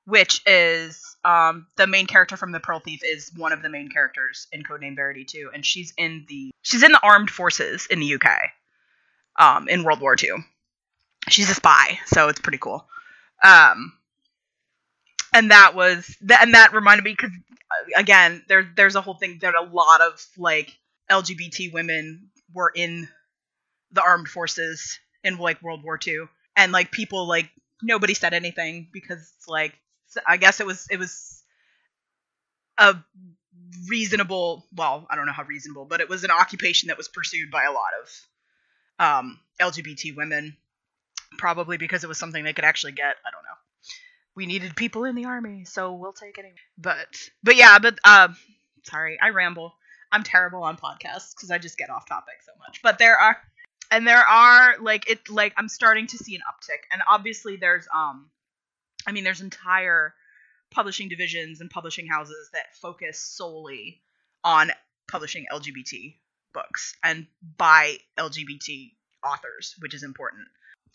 which 0.05 0.41
is 0.47 1.17
um 1.25 1.67
the 1.77 1.87
main 1.87 2.07
character 2.07 2.37
from 2.37 2.53
the 2.53 2.61
Pearl 2.61 2.81
Thief 2.81 3.01
is 3.05 3.31
one 3.37 3.53
of 3.53 3.63
the 3.63 3.69
main 3.69 3.89
characters 3.91 4.47
in 4.53 4.63
Codename 4.63 4.97
Verity 4.97 5.25
too, 5.25 5.51
and 5.53 5.65
she's 5.65 5.93
in 5.97 6.25
the 6.29 6.51
she's 6.63 6.83
in 6.83 6.93
the 6.93 7.01
armed 7.03 7.31
forces 7.31 7.87
in 7.91 8.01
the 8.01 8.15
UK, 8.15 8.31
um 9.37 9.69
in 9.69 9.85
World 9.85 10.01
War 10.01 10.17
II. 10.23 10.33
She's 11.29 11.51
a 11.51 11.55
spy, 11.55 11.99
so 12.07 12.29
it's 12.29 12.41
pretty 12.41 12.59
cool. 12.59 12.87
Um, 13.43 13.93
and 15.33 15.51
that 15.51 15.75
was 15.75 16.07
th- 16.27 16.41
and 16.41 16.55
that 16.55 16.73
reminded 16.73 17.05
me 17.05 17.13
because 17.13 17.31
again, 17.97 18.43
there's 18.49 18.67
there's 18.77 18.95
a 18.97 19.01
whole 19.01 19.15
thing 19.15 19.39
that 19.43 19.55
a 19.55 19.63
lot 19.63 20.01
of 20.01 20.25
like 20.37 20.77
LGBT 21.11 21.73
women 21.73 22.31
were 22.55 22.73
in 22.75 23.09
the 23.93 24.03
armed 24.03 24.29
forces 24.29 24.99
in 25.25 25.39
like 25.39 25.63
World 25.63 25.83
War 25.83 25.99
II, 26.05 26.25
and 26.57 26.73
like 26.73 26.91
people 26.91 27.27
like 27.27 27.51
nobody 27.83 28.15
said 28.15 28.35
anything 28.35 28.89
because 28.93 29.33
like 29.47 29.75
I 30.27 30.37
guess 30.37 30.61
it 30.61 30.67
was 30.67 30.87
it 30.91 30.99
was 30.99 31.43
a 32.79 32.97
reasonable 33.89 34.67
well 34.75 35.07
I 35.11 35.17
don't 35.17 35.27
know 35.27 35.33
how 35.33 35.45
reasonable 35.45 35.85
but 35.85 36.01
it 36.01 36.09
was 36.09 36.25
an 36.25 36.31
occupation 36.31 36.89
that 36.89 36.97
was 36.97 37.09
pursued 37.09 37.51
by 37.51 37.65
a 37.65 37.73
lot 37.73 37.91
of 38.03 38.11
um, 39.01 39.41
LGBT 39.61 40.17
women 40.17 40.57
probably 41.37 41.77
because 41.77 42.03
it 42.03 42.09
was 42.09 42.19
something 42.19 42.43
they 42.43 42.53
could 42.53 42.65
actually 42.65 42.93
get. 42.93 43.15
I 43.25 43.31
don't 43.31 43.43
know. 43.43 43.59
We 44.35 44.47
needed 44.47 44.75
people 44.77 45.05
in 45.05 45.15
the 45.15 45.27
army 45.27 45.65
so 45.65 45.95
we'll 45.95 46.13
take 46.13 46.39
it 46.39 46.41
anyway. 46.41 46.57
but 46.77 47.07
but 47.43 47.57
yeah 47.57 47.79
but 47.79 47.99
uh, 48.05 48.29
sorry 48.85 49.19
I 49.21 49.31
ramble. 49.31 49.75
I'm 50.11 50.23
terrible 50.23 50.63
on 50.63 50.77
podcasts 50.77 51.35
because 51.35 51.51
I 51.51 51.59
just 51.59 51.77
get 51.77 51.91
off 51.91 52.09
topic 52.09 52.37
so 52.45 52.53
much. 52.59 52.81
But 52.83 52.99
there 52.99 53.17
are 53.17 53.37
and 53.91 54.07
there 54.07 54.25
are 54.25 54.77
like 54.81 55.09
it 55.09 55.29
like 55.29 55.53
i'm 55.57 55.69
starting 55.69 56.07
to 56.07 56.19
see 56.19 56.35
an 56.35 56.43
uptick. 56.43 56.83
And 56.93 57.03
obviously 57.09 57.57
there's 57.57 57.87
um 57.95 58.31
i 59.07 59.13
mean 59.13 59.25
there's 59.25 59.41
entire 59.41 60.15
publishing 60.71 61.09
divisions 61.09 61.61
and 61.61 61.71
publishing 61.71 62.07
houses 62.07 62.51
that 62.53 62.77
focus 62.81 63.19
solely 63.19 64.03
on 64.45 64.71
publishing 65.11 65.47
lgbt 65.53 66.17
books 66.53 66.95
and 67.03 67.27
by 67.57 67.97
lgbt 68.19 68.93
authors 69.25 69.75
which 69.81 69.95
is 69.95 70.03
important. 70.03 70.47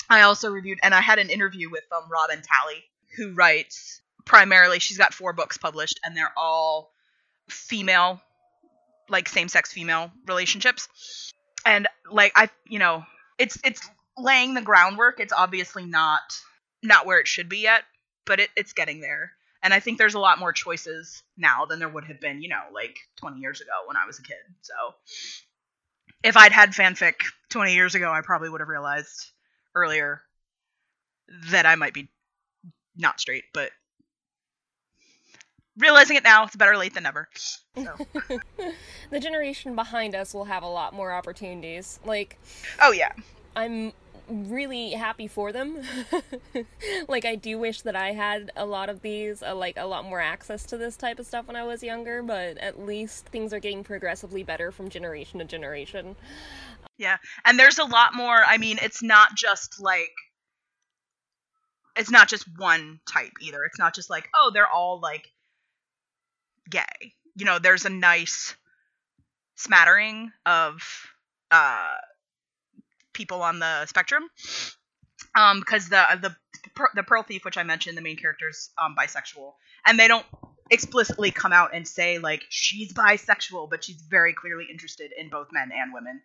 I 0.10 0.22
also 0.22 0.52
reviewed 0.52 0.80
and 0.84 0.94
i 0.94 1.02
had 1.02 1.20
an 1.20 1.30
interview 1.30 1.70
with 1.70 1.84
um 1.96 2.10
robin 2.12 2.42
talley 2.42 2.84
who 3.18 3.34
writes 3.34 4.02
primarily 4.26 4.80
she's 4.80 4.98
got 4.98 5.14
four 5.14 5.34
books 5.34 5.58
published 5.58 6.00
and 6.04 6.16
they're 6.16 6.34
all 6.38 6.94
female 7.50 8.22
like 9.10 9.28
same-sex 9.28 9.74
female 9.74 10.12
relationships 10.28 10.88
like 12.12 12.32
I, 12.36 12.50
you 12.68 12.80
know, 12.80 13.06
it's 13.38 13.58
it's 13.64 13.88
laying 14.18 14.54
the 14.54 14.62
groundwork. 14.62 15.20
It's 15.20 15.34
obviously 15.34 15.86
not 15.86 16.22
not 16.82 17.06
where 17.06 17.20
it 17.20 17.28
should 17.28 17.50
be 17.50 17.60
yet, 17.60 17.84
but 18.26 18.40
it, 18.40 18.50
it's 18.56 18.74
getting 18.74 19.00
there. 19.00 19.32
And 19.62 19.74
I 19.74 19.80
think 19.80 19.98
there's 19.98 20.16
a 20.16 20.20
lot 20.20 20.40
more 20.40 20.52
choices 20.52 21.24
now 21.38 21.66
than 21.66 21.80
there 21.80 21.88
would 21.88 22.04
have 22.06 22.20
been, 22.20 22.42
you 22.42 22.50
know, 22.50 22.64
like 22.74 22.98
20 23.16 23.40
years 23.40 23.62
ago 23.62 23.72
when 23.88 23.96
I 23.96 24.06
was 24.06 24.20
a 24.20 24.24
kid. 24.24 24.36
So 24.62 24.74
if 26.24 26.38
I'd 26.38 26.52
had 26.52 26.72
fanfic 26.72 27.16
20 27.50 27.74
years 27.74 27.96
ago, 27.96 28.12
I 28.12 28.22
probably 28.22 28.50
would 28.50 28.62
have 28.62 28.68
realized 28.70 29.32
earlier 29.76 30.22
that 31.52 31.66
I 31.66 31.76
might 31.76 31.94
be 31.94 32.10
not 32.96 33.20
straight, 33.20 33.46
but 33.54 33.72
realizing 35.78 36.18
it 36.18 36.24
now, 36.24 36.46
it's 36.46 36.56
better 36.56 36.78
late 36.78 36.94
than 36.94 37.04
never. 37.04 37.28
So. 37.76 37.96
the 39.10 39.20
generation 39.20 39.76
behind 39.76 40.16
us 40.16 40.34
will 40.34 40.46
have 40.46 40.64
a 40.64 40.68
lot 40.68 40.94
more 40.94 41.12
opportunities. 41.12 42.00
Like, 42.06 42.38
oh 42.82 42.92
yeah, 42.92 43.12
I'm 43.56 43.94
really 44.28 44.92
happy 44.92 45.28
for 45.28 45.52
them. 45.52 45.82
like 47.08 47.26
I 47.26 47.36
do 47.36 47.58
wish 47.58 47.82
that 47.82 47.96
I 47.96 48.12
had 48.12 48.52
a 48.56 48.66
lot 48.66 48.90
of 48.90 49.02
these, 49.02 49.44
uh, 49.44 49.56
like 49.56 49.78
a 49.78 49.86
lot 49.86 50.06
more 50.06 50.22
access 50.22 50.66
to 50.68 50.78
this 50.78 50.96
type 50.96 51.20
of 51.20 51.26
stuff 51.26 51.48
when 51.48 51.56
I 51.56 51.64
was 51.64 51.84
younger, 51.84 52.24
but 52.24 52.58
at 52.58 52.80
least 52.80 53.26
things 53.28 53.54
are 53.54 53.60
getting 53.60 53.84
progressively 53.84 54.44
better 54.44 54.72
from 54.72 54.90
generation 54.90 55.40
to 55.40 55.46
generation. 55.46 56.16
Yeah. 56.98 57.18
And 57.46 57.60
there's 57.60 57.80
a 57.80 57.86
lot 57.86 58.14
more, 58.14 58.38
I 58.46 58.58
mean, 58.58 58.78
it's 58.82 59.04
not 59.04 59.36
just 59.36 59.82
like 59.82 60.12
it's 61.96 62.12
not 62.12 62.28
just 62.28 62.46
one 62.58 63.00
type 63.12 63.34
either. 63.42 63.64
It's 63.66 63.78
not 63.78 63.94
just 63.94 64.10
like, 64.10 64.30
oh, 64.36 64.52
they're 64.54 64.68
all 64.68 65.00
like 65.00 65.30
gay. 66.70 67.14
You 67.36 67.46
know, 67.46 67.60
there's 67.60 67.86
a 67.86 67.90
nice 67.90 68.56
smattering 69.56 70.32
of 70.46 70.82
uh 71.52 71.96
people 73.14 73.42
on 73.42 73.60
the 73.60 73.86
spectrum. 73.86 74.24
Um, 75.36 75.60
because 75.60 75.90
the 75.90 76.04
the 76.22 76.36
the 76.96 77.04
Pearl 77.04 77.24
Thief, 77.24 77.46
which 77.46 77.58
I 77.58 77.64
mentioned, 77.64 77.98
the 77.98 78.02
main 78.02 78.18
character's 78.18 78.70
um, 78.82 78.96
bisexual, 78.98 79.54
and 79.86 80.00
they 80.00 80.08
don't 80.08 80.26
explicitly 80.70 81.32
come 81.32 81.54
out 81.54 81.72
and 81.74 81.88
say 81.88 82.20
like 82.20 82.44
she's 82.50 82.94
bisexual, 82.94 83.70
but 83.70 83.84
she's 83.84 84.02
very 84.02 84.34
clearly 84.34 84.66
interested 84.72 85.12
in 85.18 85.30
both 85.30 85.48
men 85.52 85.72
and 85.76 85.94
women. 85.94 86.22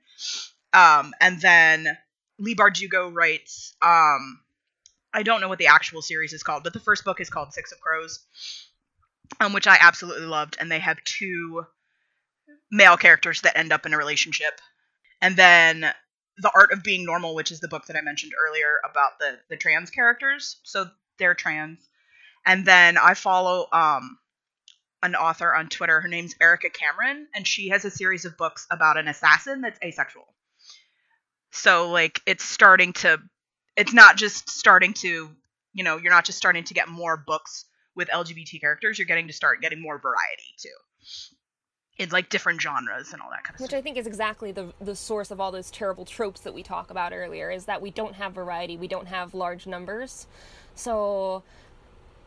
Um, 0.73 1.13
and 1.21 1.41
then 1.41 1.97
Leigh 2.39 2.55
Bardugo 2.55 3.13
writes, 3.13 3.75
um, 3.83 4.41
I 5.13 5.23
don't 5.23 5.41
know 5.41 5.49
what 5.49 5.59
the 5.59 5.69
actual 5.69 6.03
series 6.03 6.33
is 6.33 6.43
called, 6.43 6.63
but 6.65 6.73
the 6.73 6.81
first 6.81 7.05
book 7.05 7.21
is 7.21 7.31
called 7.31 7.53
Six 7.53 7.73
of 7.73 7.81
Crows, 7.81 8.21
um, 9.41 9.53
which 9.53 9.67
I 9.67 9.79
absolutely 9.81 10.27
loved, 10.27 10.57
and 10.61 10.71
they 10.71 10.79
have 10.79 11.03
two 11.05 11.67
male 12.71 12.97
characters 12.97 13.43
that 13.43 13.57
end 13.57 13.73
up 13.73 13.87
in 13.87 13.95
a 13.95 13.99
relationship, 13.99 14.61
and 15.21 15.37
then 15.37 15.93
the 16.39 16.51
art 16.55 16.73
of 16.73 16.83
being 16.83 17.05
normal 17.05 17.35
which 17.35 17.51
is 17.51 17.61
the 17.61 17.69
book 17.69 17.87
that 17.87 17.97
i 17.97 18.01
mentioned 18.01 18.33
earlier 18.41 18.79
about 18.89 19.19
the 19.19 19.39
the 19.51 19.57
trans 19.57 19.91
characters. 19.91 20.61
So 20.63 20.87
they're 21.19 21.35
trans. 21.35 21.81
And 22.47 22.65
then 22.65 22.97
i 22.97 23.15
follow 23.15 23.67
um 23.73 24.19
an 25.03 25.15
author 25.15 25.55
on 25.55 25.69
twitter. 25.69 26.01
Her 26.01 26.09
name's 26.09 26.35
erica 26.41 26.71
cameron 26.71 27.27
and 27.35 27.47
she 27.47 27.69
has 27.71 27.85
a 27.85 27.91
series 27.91 28.25
of 28.25 28.37
books 28.37 28.67
about 28.71 28.99
an 28.99 29.09
assassin 29.09 29.61
that's 29.61 29.79
asexual. 29.83 30.27
So 31.51 31.91
like 31.91 32.21
it's 32.27 32.45
starting 32.45 32.93
to 32.95 33.19
it's 33.77 33.93
not 33.93 34.17
just 34.17 34.49
starting 34.49 34.93
to 34.95 35.31
you 35.73 35.85
know 35.85 35.97
you're 35.97 36.13
not 36.13 36.25
just 36.25 36.39
starting 36.39 36.65
to 36.65 36.75
get 36.75 36.89
more 36.89 37.17
books 37.17 37.65
with 37.99 38.09
lgbt 38.09 38.59
characters 38.59 38.99
you're 38.99 39.07
getting 39.07 39.27
to 39.27 39.35
start 39.35 39.61
getting 39.61 39.83
more 39.83 39.99
variety 39.99 40.55
too 40.57 40.69
in 41.99 42.09
like 42.11 42.29
different 42.29 42.61
genres 42.63 43.13
and 43.13 43.21
all 43.21 43.29
that 43.31 43.43
kind 43.43 43.55
of 43.57 43.61
Which 43.61 43.71
stuff. 43.71 43.77
Which 43.77 43.81
I 43.81 43.83
think 43.83 43.97
is 43.99 44.07
exactly 44.07 44.53
the 44.53 44.73
the 44.81 44.95
source 44.95 45.31
of 45.31 45.41
all 45.41 45.51
those 45.51 45.71
terrible 45.71 46.05
tropes 46.05 46.41
that 46.43 46.55
we 46.55 46.63
talk 46.63 46.91
about 46.91 47.13
earlier 47.13 47.51
is 47.51 47.65
that 47.65 47.83
we 47.83 47.91
don't 47.91 48.15
have 48.15 48.33
variety, 48.33 48.77
we 48.77 48.89
don't 48.89 49.09
have 49.09 49.35
large 49.35 49.67
numbers. 49.67 50.27
So 50.75 51.43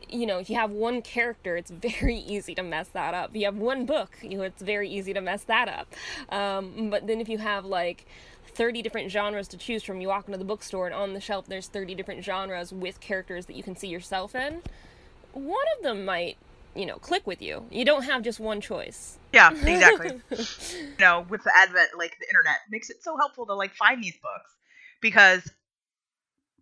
you 0.08 0.26
know, 0.26 0.38
if 0.38 0.50
you 0.50 0.56
have 0.56 0.70
one 0.70 1.00
character, 1.00 1.56
it's 1.56 1.70
very 1.70 2.16
easy 2.26 2.54
to 2.54 2.62
mess 2.62 2.88
that 2.88 3.14
up. 3.14 3.30
If 3.30 3.36
you 3.36 3.44
have 3.46 3.56
one 3.56 3.86
book, 3.86 4.18
you 4.22 4.36
know, 4.36 4.44
it's 4.44 4.60
very 4.62 4.88
easy 4.88 5.12
to 5.14 5.20
mess 5.20 5.44
that 5.44 5.68
up. 5.68 5.94
Um, 6.28 6.90
but 6.90 7.06
then 7.06 7.20
if 7.20 7.28
you 7.28 7.38
have 7.38 7.64
like 7.64 8.06
30 8.54 8.82
different 8.82 9.10
genres 9.10 9.48
to 9.48 9.56
choose 9.56 9.82
from, 9.82 10.00
you 10.00 10.08
walk 10.08 10.26
into 10.26 10.38
the 10.38 10.44
bookstore 10.44 10.86
and 10.86 10.94
on 10.94 11.14
the 11.14 11.20
shelf 11.20 11.46
there's 11.46 11.68
30 11.68 11.94
different 11.94 12.24
genres 12.24 12.72
with 12.72 13.00
characters 13.00 13.46
that 13.46 13.56
you 13.56 13.62
can 13.62 13.76
see 13.76 13.88
yourself 13.88 14.34
in. 14.34 14.60
One 15.32 15.64
of 15.78 15.84
them 15.84 16.04
might 16.04 16.36
you 16.74 16.86
know 16.86 16.96
click 16.96 17.26
with 17.26 17.42
you. 17.42 17.66
You 17.70 17.84
don't 17.84 18.04
have 18.04 18.22
just 18.22 18.40
one 18.40 18.60
choice. 18.60 19.18
Yeah 19.32 19.50
exactly. 19.66 20.20
You 20.30 20.86
know 20.98 21.26
with 21.28 21.42
the 21.44 21.52
advent 21.54 21.90
like 21.96 22.16
the 22.20 22.28
internet 22.28 22.56
makes 22.70 22.90
it 22.90 23.02
so 23.02 23.16
helpful 23.16 23.46
to 23.46 23.54
like 23.54 23.74
find 23.74 24.02
these 24.02 24.16
books 24.22 24.56
because 25.00 25.50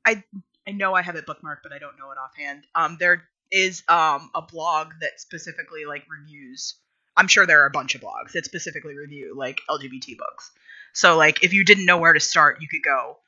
i 0.04 0.22
i 0.66 0.72
know 0.72 0.94
i 0.94 1.02
have 1.02 1.16
it 1.16 1.26
bookmarked 1.26 1.62
but 1.62 1.72
i 1.72 1.78
don't 1.78 1.98
know 1.98 2.11
it 2.11 2.18
offhand. 2.18 2.64
Um 2.74 2.96
there 2.98 3.24
is 3.52 3.83
um 3.88 4.30
a 4.35 4.42
blog 4.42 4.92
that 5.00 5.20
specifically 5.20 5.85
like 5.85 6.04
reviews 6.11 6.76
i'm 7.16 7.26
sure 7.28 7.46
there 7.46 7.62
are 7.62 7.66
a 7.66 7.70
bunch 7.70 7.94
of 7.94 8.00
blogs 8.00 8.33
that 8.35 8.44
specifically 8.44 8.96
review 8.96 9.35
like 9.37 9.61
lgbt 9.68 10.16
books. 10.18 10.50
So 10.92 11.16
like 11.16 11.44
if 11.44 11.52
you 11.52 11.64
didn't 11.64 11.87
know 11.87 11.98
where 11.98 12.12
to 12.12 12.20
start 12.20 12.59
you 12.61 12.68
could 12.68 12.83
go 12.83 13.18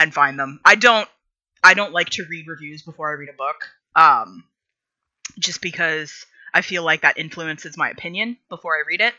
and 0.00 0.12
find 0.12 0.38
them. 0.38 0.60
I 0.64 0.74
don't 0.74 1.08
i 1.62 1.74
don't 1.74 1.92
like 1.92 2.10
to 2.10 2.24
read 2.28 2.46
reviews 2.48 2.82
before 2.82 3.10
i 3.10 3.12
read 3.12 3.28
a 3.28 3.36
book. 3.36 3.68
Um 3.94 4.44
just 5.38 5.60
because 5.60 6.26
I 6.54 6.60
feel 6.62 6.82
like 6.82 7.02
that 7.02 7.18
influences 7.18 7.76
my 7.76 7.90
opinion 7.90 8.36
before 8.48 8.74
I 8.76 8.82
read 8.86 9.00
it. 9.00 9.14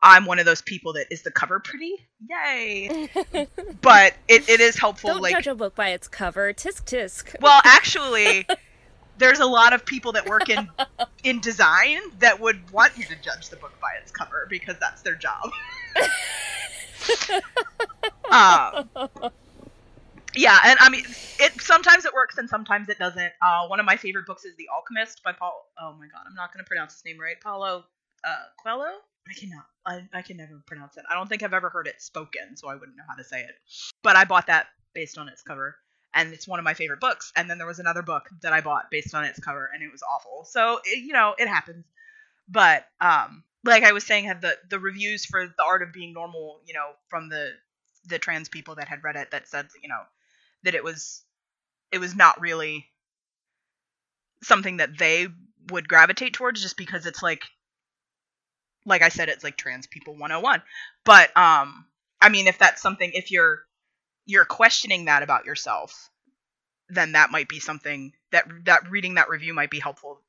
I'm 0.00 0.26
one 0.26 0.38
of 0.38 0.46
those 0.46 0.62
people 0.62 0.92
that 0.92 1.06
is 1.10 1.22
the 1.22 1.30
cover 1.30 1.58
pretty? 1.58 2.06
Yay! 2.28 3.08
but 3.80 4.14
it, 4.28 4.48
it 4.48 4.60
is 4.60 4.78
helpful. 4.78 5.10
Don't 5.10 5.22
like, 5.22 5.34
judge 5.34 5.48
a 5.48 5.54
book 5.54 5.74
by 5.74 5.88
its 5.88 6.06
cover. 6.06 6.52
Tisk 6.52 6.84
tisk. 6.84 7.34
Well, 7.40 7.60
actually, 7.64 8.46
there's 9.18 9.40
a 9.40 9.46
lot 9.46 9.72
of 9.72 9.84
people 9.84 10.12
that 10.12 10.26
work 10.26 10.48
in 10.48 10.68
in 11.24 11.40
design 11.40 11.98
that 12.20 12.40
would 12.40 12.70
want 12.70 12.96
you 12.96 13.04
to 13.06 13.16
judge 13.16 13.48
the 13.48 13.56
book 13.56 13.72
by 13.80 13.88
its 14.00 14.12
cover 14.12 14.46
because 14.48 14.76
that's 14.78 15.02
their 15.02 15.16
job. 15.16 15.50
um, 18.30 19.30
yeah, 20.38 20.58
and 20.64 20.78
I 20.80 20.88
mean, 20.88 21.04
it 21.40 21.60
sometimes 21.60 22.04
it 22.04 22.14
works 22.14 22.38
and 22.38 22.48
sometimes 22.48 22.88
it 22.88 22.98
doesn't. 22.98 23.32
Uh, 23.42 23.66
one 23.66 23.80
of 23.80 23.86
my 23.86 23.96
favorite 23.96 24.26
books 24.26 24.44
is 24.44 24.56
The 24.56 24.68
Alchemist 24.74 25.22
by 25.24 25.32
Paul. 25.32 25.66
Oh 25.80 25.94
my 25.98 26.06
god, 26.06 26.22
I'm 26.26 26.34
not 26.34 26.52
going 26.52 26.64
to 26.64 26.68
pronounce 26.68 26.94
his 26.94 27.04
name 27.04 27.18
right. 27.18 27.36
Paulo 27.40 27.84
uh, 28.24 28.44
Coelho. 28.62 28.92
I 29.28 29.32
cannot. 29.38 29.66
I, 29.84 30.18
I 30.18 30.22
can 30.22 30.36
never 30.36 30.62
pronounce 30.66 30.96
it. 30.96 31.04
I 31.10 31.14
don't 31.14 31.28
think 31.28 31.42
I've 31.42 31.52
ever 31.52 31.68
heard 31.68 31.86
it 31.86 32.00
spoken, 32.00 32.56
so 32.56 32.68
I 32.68 32.74
wouldn't 32.74 32.96
know 32.96 33.04
how 33.08 33.16
to 33.16 33.24
say 33.24 33.40
it. 33.40 33.56
But 34.02 34.16
I 34.16 34.24
bought 34.24 34.46
that 34.46 34.68
based 34.94 35.18
on 35.18 35.28
its 35.28 35.42
cover, 35.42 35.76
and 36.14 36.32
it's 36.32 36.46
one 36.46 36.58
of 36.58 36.64
my 36.64 36.74
favorite 36.74 37.00
books. 37.00 37.32
And 37.36 37.50
then 37.50 37.58
there 37.58 37.66
was 37.66 37.80
another 37.80 38.02
book 38.02 38.28
that 38.42 38.52
I 38.52 38.60
bought 38.60 38.90
based 38.90 39.14
on 39.14 39.24
its 39.24 39.40
cover, 39.40 39.68
and 39.74 39.82
it 39.82 39.90
was 39.90 40.02
awful. 40.02 40.44
So 40.44 40.80
it, 40.84 41.04
you 41.04 41.12
know, 41.12 41.34
it 41.36 41.48
happens. 41.48 41.84
But 42.48 42.86
um, 43.00 43.42
like 43.64 43.82
I 43.82 43.92
was 43.92 44.04
saying, 44.04 44.24
had 44.24 44.40
the 44.40 44.56
the 44.70 44.78
reviews 44.78 45.26
for 45.26 45.46
the 45.46 45.64
art 45.66 45.82
of 45.82 45.92
being 45.92 46.12
normal, 46.12 46.60
you 46.64 46.74
know, 46.74 46.90
from 47.08 47.28
the 47.28 47.50
the 48.06 48.18
trans 48.18 48.48
people 48.48 48.76
that 48.76 48.88
had 48.88 49.04
read 49.04 49.16
it 49.16 49.30
that 49.32 49.48
said, 49.48 49.66
you 49.82 49.88
know, 49.88 50.00
that 50.64 50.74
it 50.74 50.84
was 50.84 51.24
it 51.92 51.98
was 51.98 52.14
not 52.14 52.40
really 52.40 52.86
something 54.42 54.78
that 54.78 54.96
they 54.98 55.28
would 55.70 55.88
gravitate 55.88 56.34
towards 56.34 56.62
just 56.62 56.76
because 56.76 57.06
it's 57.06 57.22
like 57.22 57.42
like 58.86 59.02
I 59.02 59.08
said 59.08 59.28
it's 59.28 59.44
like 59.44 59.56
trans 59.56 59.86
people 59.86 60.14
101 60.14 60.62
but 61.04 61.36
um 61.36 61.86
I 62.20 62.28
mean 62.28 62.46
if 62.46 62.58
that's 62.58 62.82
something 62.82 63.10
if 63.12 63.30
you're 63.30 63.60
you're 64.26 64.44
questioning 64.44 65.06
that 65.06 65.22
about 65.22 65.44
yourself 65.46 66.10
then 66.88 67.12
that 67.12 67.30
might 67.30 67.48
be 67.48 67.60
something 67.60 68.12
that 68.32 68.46
that 68.64 68.90
reading 68.90 69.14
that 69.14 69.28
review 69.28 69.54
might 69.54 69.70
be 69.70 69.80
helpful 69.80 70.20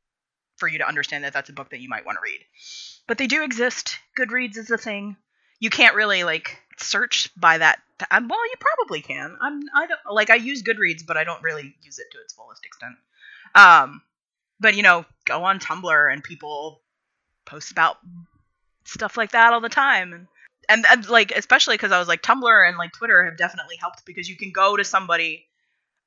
for 0.58 0.68
you 0.68 0.80
to 0.80 0.88
understand 0.88 1.24
that 1.24 1.34
that's 1.34 1.50
a 1.50 1.54
book 1.54 1.70
that 1.70 1.80
you 1.80 1.90
might 1.90 2.06
want 2.06 2.18
to 2.18 2.22
read. 2.22 2.40
But 3.08 3.18
they 3.18 3.28
do 3.28 3.44
exist. 3.44 3.98
Goodreads 4.18 4.58
is 4.58 4.70
a 4.70 4.78
thing 4.78 5.16
you 5.60 5.70
can't 5.70 5.96
really 5.96 6.24
like 6.24 6.58
search 6.78 7.30
by 7.36 7.58
that 7.58 7.80
I'm, 8.10 8.28
well 8.30 8.46
you 8.50 8.56
probably 8.60 9.02
can. 9.02 9.38
I'm 9.42 9.62
i 9.76 9.86
don't 9.86 10.00
like 10.14 10.30
i 10.30 10.36
use 10.36 10.64
goodreads 10.64 11.06
but 11.06 11.18
i 11.18 11.24
don't 11.24 11.44
really 11.44 11.76
use 11.84 12.00
it 12.00 12.08
to 12.12 12.20
its 12.20 12.34
fullest 12.34 12.66
extent. 12.66 12.96
Um 13.56 14.02
but 14.60 14.76
you 14.76 14.84
know 14.84 15.06
go 15.26 15.44
on 15.44 15.60
tumblr 15.60 16.12
and 16.14 16.24
people 16.24 16.82
post 17.46 17.72
about 17.72 17.98
stuff 18.86 19.18
like 19.18 19.32
that 19.32 19.54
all 19.54 19.62
the 19.62 19.70
time. 19.70 20.14
And 20.14 20.28
and, 20.70 20.86
and 20.90 21.10
like 21.10 21.32
especially 21.32 21.76
because 21.76 21.92
i 21.92 22.00
was 22.00 22.08
like 22.08 22.22
tumblr 22.22 22.68
and 22.68 22.78
like 22.78 22.94
twitter 22.94 23.26
have 23.26 23.38
definitely 23.38 23.76
helped 23.78 24.06
because 24.06 24.30
you 24.30 24.38
can 24.38 24.52
go 24.52 24.78
to 24.78 24.84
somebody 24.84 25.48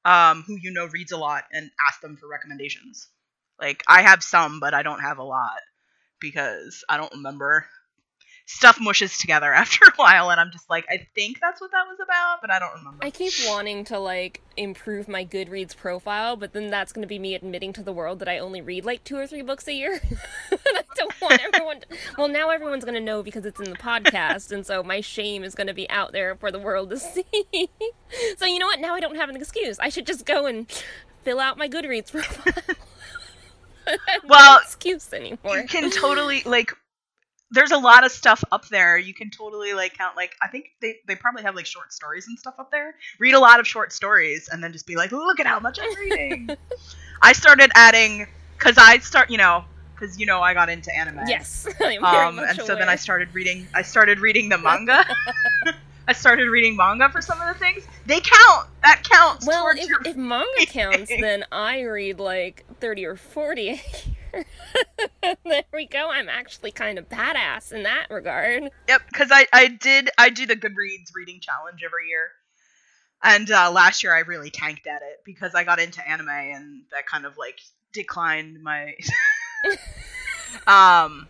um 0.04 0.44
who 0.46 0.56
you 0.56 0.72
know 0.72 0.86
reads 0.86 1.12
a 1.12 1.16
lot 1.16 1.44
and 1.52 1.70
ask 1.88 2.00
them 2.00 2.16
for 2.16 2.28
recommendations. 2.28 3.08
Like 3.60 3.84
i 3.86 4.02
have 4.02 4.22
some 4.22 4.60
but 4.60 4.72
i 4.74 4.82
don't 4.82 5.00
have 5.00 5.18
a 5.18 5.24
lot 5.24 5.60
because 6.20 6.84
i 6.88 6.96
don't 6.96 7.12
remember 7.12 7.66
stuff 8.46 8.78
mushes 8.80 9.18
together 9.18 9.52
after 9.52 9.84
a 9.86 9.92
while 9.96 10.30
and 10.30 10.40
i'm 10.40 10.50
just 10.50 10.68
like 10.68 10.84
i 10.90 11.06
think 11.14 11.38
that's 11.40 11.60
what 11.60 11.70
that 11.70 11.86
was 11.88 11.98
about 12.02 12.40
but 12.40 12.50
i 12.50 12.58
don't 12.58 12.72
remember 12.74 13.04
I 13.04 13.10
keep 13.10 13.32
wanting 13.46 13.84
to 13.86 13.98
like 13.98 14.40
improve 14.56 15.08
my 15.08 15.24
Goodreads 15.24 15.76
profile, 15.76 16.36
but 16.36 16.52
then 16.52 16.70
that's 16.70 16.92
going 16.92 17.02
to 17.02 17.08
be 17.08 17.18
me 17.18 17.34
admitting 17.34 17.72
to 17.72 17.82
the 17.82 17.92
world 17.92 18.20
that 18.20 18.28
I 18.28 18.38
only 18.38 18.60
read 18.60 18.84
like 18.84 19.02
two 19.02 19.16
or 19.16 19.26
three 19.26 19.42
books 19.42 19.66
a 19.66 19.72
year. 19.72 20.00
and 20.50 20.60
I 20.66 20.82
don't 20.94 21.20
want 21.20 21.40
everyone. 21.54 21.80
To... 21.80 21.86
Well, 22.16 22.28
now 22.28 22.50
everyone's 22.50 22.84
going 22.84 22.94
to 22.94 23.00
know 23.00 23.22
because 23.22 23.44
it's 23.44 23.58
in 23.58 23.70
the 23.70 23.76
podcast, 23.76 24.52
and 24.52 24.64
so 24.64 24.82
my 24.82 25.00
shame 25.00 25.42
is 25.42 25.54
going 25.54 25.66
to 25.66 25.74
be 25.74 25.88
out 25.90 26.12
there 26.12 26.36
for 26.36 26.52
the 26.52 26.58
world 26.58 26.90
to 26.90 26.98
see. 26.98 27.24
so 28.36 28.46
you 28.46 28.58
know 28.58 28.66
what? 28.66 28.78
Now 28.80 28.94
I 28.94 29.00
don't 29.00 29.16
have 29.16 29.28
an 29.28 29.36
excuse. 29.36 29.78
I 29.78 29.88
should 29.88 30.06
just 30.06 30.26
go 30.26 30.46
and 30.46 30.70
fill 31.22 31.40
out 31.40 31.58
my 31.58 31.68
Goodreads 31.68 32.12
profile. 32.12 32.76
Have 33.86 33.98
no 34.22 34.28
Well, 34.28 34.60
excuse 34.62 35.12
anymore. 35.12 35.58
you 35.58 35.66
can 35.66 35.90
totally 35.90 36.42
like 36.44 36.72
there's 37.52 37.70
a 37.70 37.78
lot 37.78 38.04
of 38.04 38.10
stuff 38.10 38.42
up 38.50 38.68
there. 38.68 38.96
You 38.96 39.14
can 39.14 39.30
totally 39.30 39.74
like 39.74 39.96
count 39.96 40.16
like 40.16 40.34
i 40.42 40.48
think 40.48 40.72
they, 40.80 40.96
they 41.06 41.14
probably 41.14 41.42
have 41.42 41.54
like 41.54 41.66
short 41.66 41.92
stories 41.92 42.26
and 42.26 42.38
stuff 42.38 42.54
up 42.58 42.70
there. 42.70 42.94
Read 43.18 43.34
a 43.34 43.38
lot 43.38 43.60
of 43.60 43.66
short 43.66 43.92
stories 43.92 44.48
and 44.50 44.64
then 44.64 44.72
just 44.72 44.86
be 44.86 44.96
like 44.96 45.12
look 45.12 45.38
at 45.38 45.46
how 45.46 45.60
much 45.60 45.78
i'm 45.80 45.94
reading. 45.96 46.50
I 47.22 47.32
started 47.32 47.70
adding 47.74 48.26
because 48.58 48.76
i 48.78 48.98
start 48.98 49.30
you 49.30 49.38
know 49.38 49.64
because 49.94 50.18
you 50.18 50.26
know 50.26 50.40
i 50.40 50.54
got 50.54 50.68
into 50.68 50.94
anime. 50.96 51.20
Yes, 51.28 51.68
I 51.80 51.92
am 51.92 52.02
very 52.02 52.24
um 52.26 52.38
and 52.38 52.58
so 52.58 52.74
then 52.74 52.88
i 52.88 52.96
started 52.96 53.32
reading 53.34 53.68
i 53.74 53.82
started 53.82 54.18
reading 54.20 54.48
the 54.48 54.58
manga. 54.58 55.04
I 56.08 56.14
started 56.14 56.48
reading 56.48 56.76
manga 56.76 57.08
for 57.10 57.20
some 57.20 57.40
of 57.40 57.46
the 57.46 57.58
things. 57.60 57.86
They 58.06 58.20
count. 58.20 58.68
That 58.82 59.04
counts 59.08 59.46
Well, 59.46 59.68
if, 59.68 59.88
if 60.04 60.16
manga 60.16 60.66
counts, 60.66 61.08
then 61.08 61.44
I 61.52 61.82
read 61.82 62.18
like 62.18 62.64
30 62.80 63.06
or 63.06 63.14
40 63.14 63.68
a 63.68 63.72
year. 63.74 63.82
there 65.44 65.64
we 65.72 65.86
go. 65.86 66.10
I'm 66.10 66.28
actually 66.28 66.72
kind 66.72 66.98
of 66.98 67.08
badass 67.08 67.72
in 67.72 67.82
that 67.84 68.06
regard. 68.10 68.70
Yep, 68.88 69.02
because 69.10 69.28
I 69.30 69.46
I 69.52 69.68
did 69.68 70.10
I 70.18 70.30
do 70.30 70.46
the 70.46 70.56
Goodreads 70.56 71.14
reading 71.14 71.40
challenge 71.40 71.82
every 71.84 72.08
year, 72.08 72.30
and 73.22 73.50
uh, 73.50 73.70
last 73.70 74.02
year 74.02 74.14
I 74.14 74.20
really 74.20 74.50
tanked 74.50 74.86
at 74.86 75.02
it 75.02 75.20
because 75.24 75.54
I 75.54 75.64
got 75.64 75.80
into 75.80 76.06
anime 76.06 76.28
and 76.28 76.82
that 76.92 77.06
kind 77.06 77.26
of 77.26 77.36
like 77.36 77.60
declined 77.92 78.62
my. 78.62 78.94
um, 80.66 81.26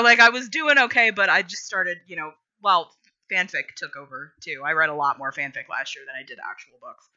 like 0.00 0.20
I 0.20 0.30
was 0.30 0.48
doing 0.48 0.78
okay, 0.78 1.10
but 1.10 1.28
I 1.28 1.42
just 1.42 1.66
started 1.66 1.98
you 2.06 2.16
know 2.16 2.32
well 2.62 2.92
fanfic 3.30 3.74
took 3.76 3.96
over 3.96 4.32
too. 4.40 4.62
I 4.64 4.72
read 4.72 4.88
a 4.88 4.94
lot 4.94 5.18
more 5.18 5.32
fanfic 5.32 5.68
last 5.68 5.96
year 5.96 6.04
than 6.06 6.14
I 6.18 6.24
did 6.26 6.38
actual 6.38 6.74
books. 6.80 7.08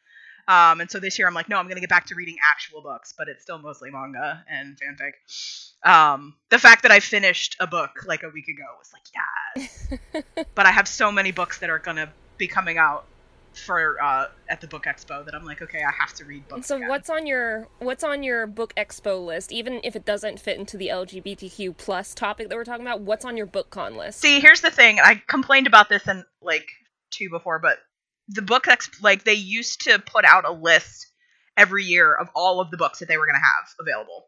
Um, 0.50 0.82
and 0.82 0.90
so 0.90 1.00
this 1.00 1.20
year 1.20 1.28
I'm 1.28 1.36
like, 1.36 1.48
no, 1.48 1.58
I'm 1.58 1.68
gonna 1.68 1.80
get 1.80 1.90
back 1.90 2.08
to 2.08 2.16
reading 2.16 2.38
actual 2.44 2.82
books, 2.82 3.14
but 3.16 3.28
it's 3.30 3.44
still 3.44 3.60
mostly 3.60 3.92
manga 3.92 4.44
and 4.50 4.76
fanfic. 4.76 5.88
Um, 5.88 6.34
the 6.50 6.58
fact 6.58 6.82
that 6.82 6.92
I 6.92 7.00
finished 7.00 7.56
a 7.60 7.68
book 7.68 7.92
like 8.08 8.24
a 8.24 8.30
week 8.30 8.48
ago 8.48 8.64
was 8.80 8.92
like, 8.92 9.64
yes. 10.16 10.46
but 10.56 10.66
I 10.66 10.72
have 10.72 10.88
so 10.88 11.12
many 11.12 11.32
books 11.32 11.60
that 11.60 11.70
are 11.70 11.78
gonna 11.78 12.12
be 12.40 12.48
coming 12.48 12.80
out 12.80 13.06
for 13.54 14.02
uh, 14.02 14.26
at 14.48 14.60
the 14.60 14.68
book 14.68 14.86
expo 14.86 15.24
that 15.24 15.36
I'm 15.36 15.46
like, 15.46 15.62
okay, 15.62 15.84
I 15.84 15.92
have 16.00 16.14
to 16.16 16.26
read 16.26 16.48
books. 16.48 16.66
So 16.66 16.78
again. 16.78 16.90
what's 16.90 17.12
on 17.12 17.28
your 17.28 17.68
what's 17.78 18.04
on 18.04 18.24
your 18.24 18.48
book 18.48 18.74
expo 18.76 19.24
list? 19.24 19.52
Even 19.52 19.80
if 19.84 19.96
it 19.96 20.04
doesn't 20.04 20.40
fit 20.40 20.58
into 20.58 20.78
the 20.78 20.88
LGBTQ 20.88 21.78
plus 21.78 22.16
topic 22.16 22.50
that 22.50 22.56
we're 22.56 22.64
talking 22.64 22.86
about, 22.86 23.02
what's 23.02 23.24
on 23.24 23.38
your 23.38 23.46
book 23.46 23.70
con 23.70 23.96
list? 23.96 24.20
See, 24.20 24.40
here's 24.40 24.62
the 24.62 24.72
thing. 24.72 25.00
I 25.00 25.22
complained 25.28 25.68
about 25.68 25.90
this 25.90 26.08
in 26.08 26.24
like 26.42 26.70
two 27.12 27.30
before, 27.30 27.60
but 27.60 27.78
the 28.30 28.42
book 28.42 28.68
ex 28.68 28.90
like 29.02 29.24
they 29.24 29.34
used 29.34 29.82
to 29.82 30.00
put 30.00 30.26
out 30.26 30.48
a 30.48 30.52
list 30.52 31.08
every 31.58 31.84
year 31.84 32.14
of 32.14 32.30
all 32.36 32.62
of 32.62 32.72
the 32.72 32.78
books 32.78 33.00
that 33.00 33.08
they 33.08 33.18
were 33.18 33.26
going 33.26 33.36
to 33.36 33.40
have 33.40 33.70
available. 33.80 34.28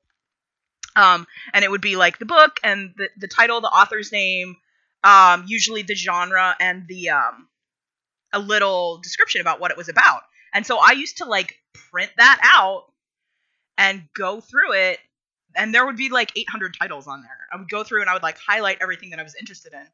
Um, 0.95 1.25
and 1.53 1.63
it 1.63 1.71
would 1.71 1.81
be 1.81 1.95
like 1.95 2.19
the 2.19 2.25
book 2.25 2.59
and 2.63 2.93
the, 2.97 3.09
the 3.17 3.27
title, 3.27 3.61
the 3.61 3.67
author's 3.67 4.11
name, 4.11 4.57
um, 5.03 5.45
usually 5.47 5.83
the 5.83 5.95
genre 5.95 6.55
and 6.59 6.85
the 6.87 7.11
um, 7.11 7.47
a 8.33 8.39
little 8.39 8.99
description 9.01 9.39
about 9.39 9.61
what 9.61 9.71
it 9.71 9.77
was 9.77 9.87
about. 9.87 10.23
And 10.53 10.65
so 10.65 10.77
I 10.77 10.91
used 10.91 11.17
to 11.17 11.25
like 11.25 11.55
print 11.91 12.11
that 12.17 12.39
out 12.43 12.91
and 13.77 14.03
go 14.13 14.41
through 14.41 14.73
it 14.73 14.99
and 15.55 15.73
there 15.73 15.85
would 15.85 15.97
be 15.97 16.09
like 16.09 16.31
800 16.35 16.75
titles 16.79 17.07
on 17.07 17.21
there. 17.21 17.47
I 17.51 17.57
would 17.57 17.69
go 17.69 17.83
through 17.83 18.01
and 18.01 18.09
I 18.09 18.13
would 18.13 18.23
like 18.23 18.37
highlight 18.37 18.77
everything 18.81 19.11
that 19.11 19.19
I 19.19 19.23
was 19.23 19.35
interested 19.35 19.73
in. 19.73 19.85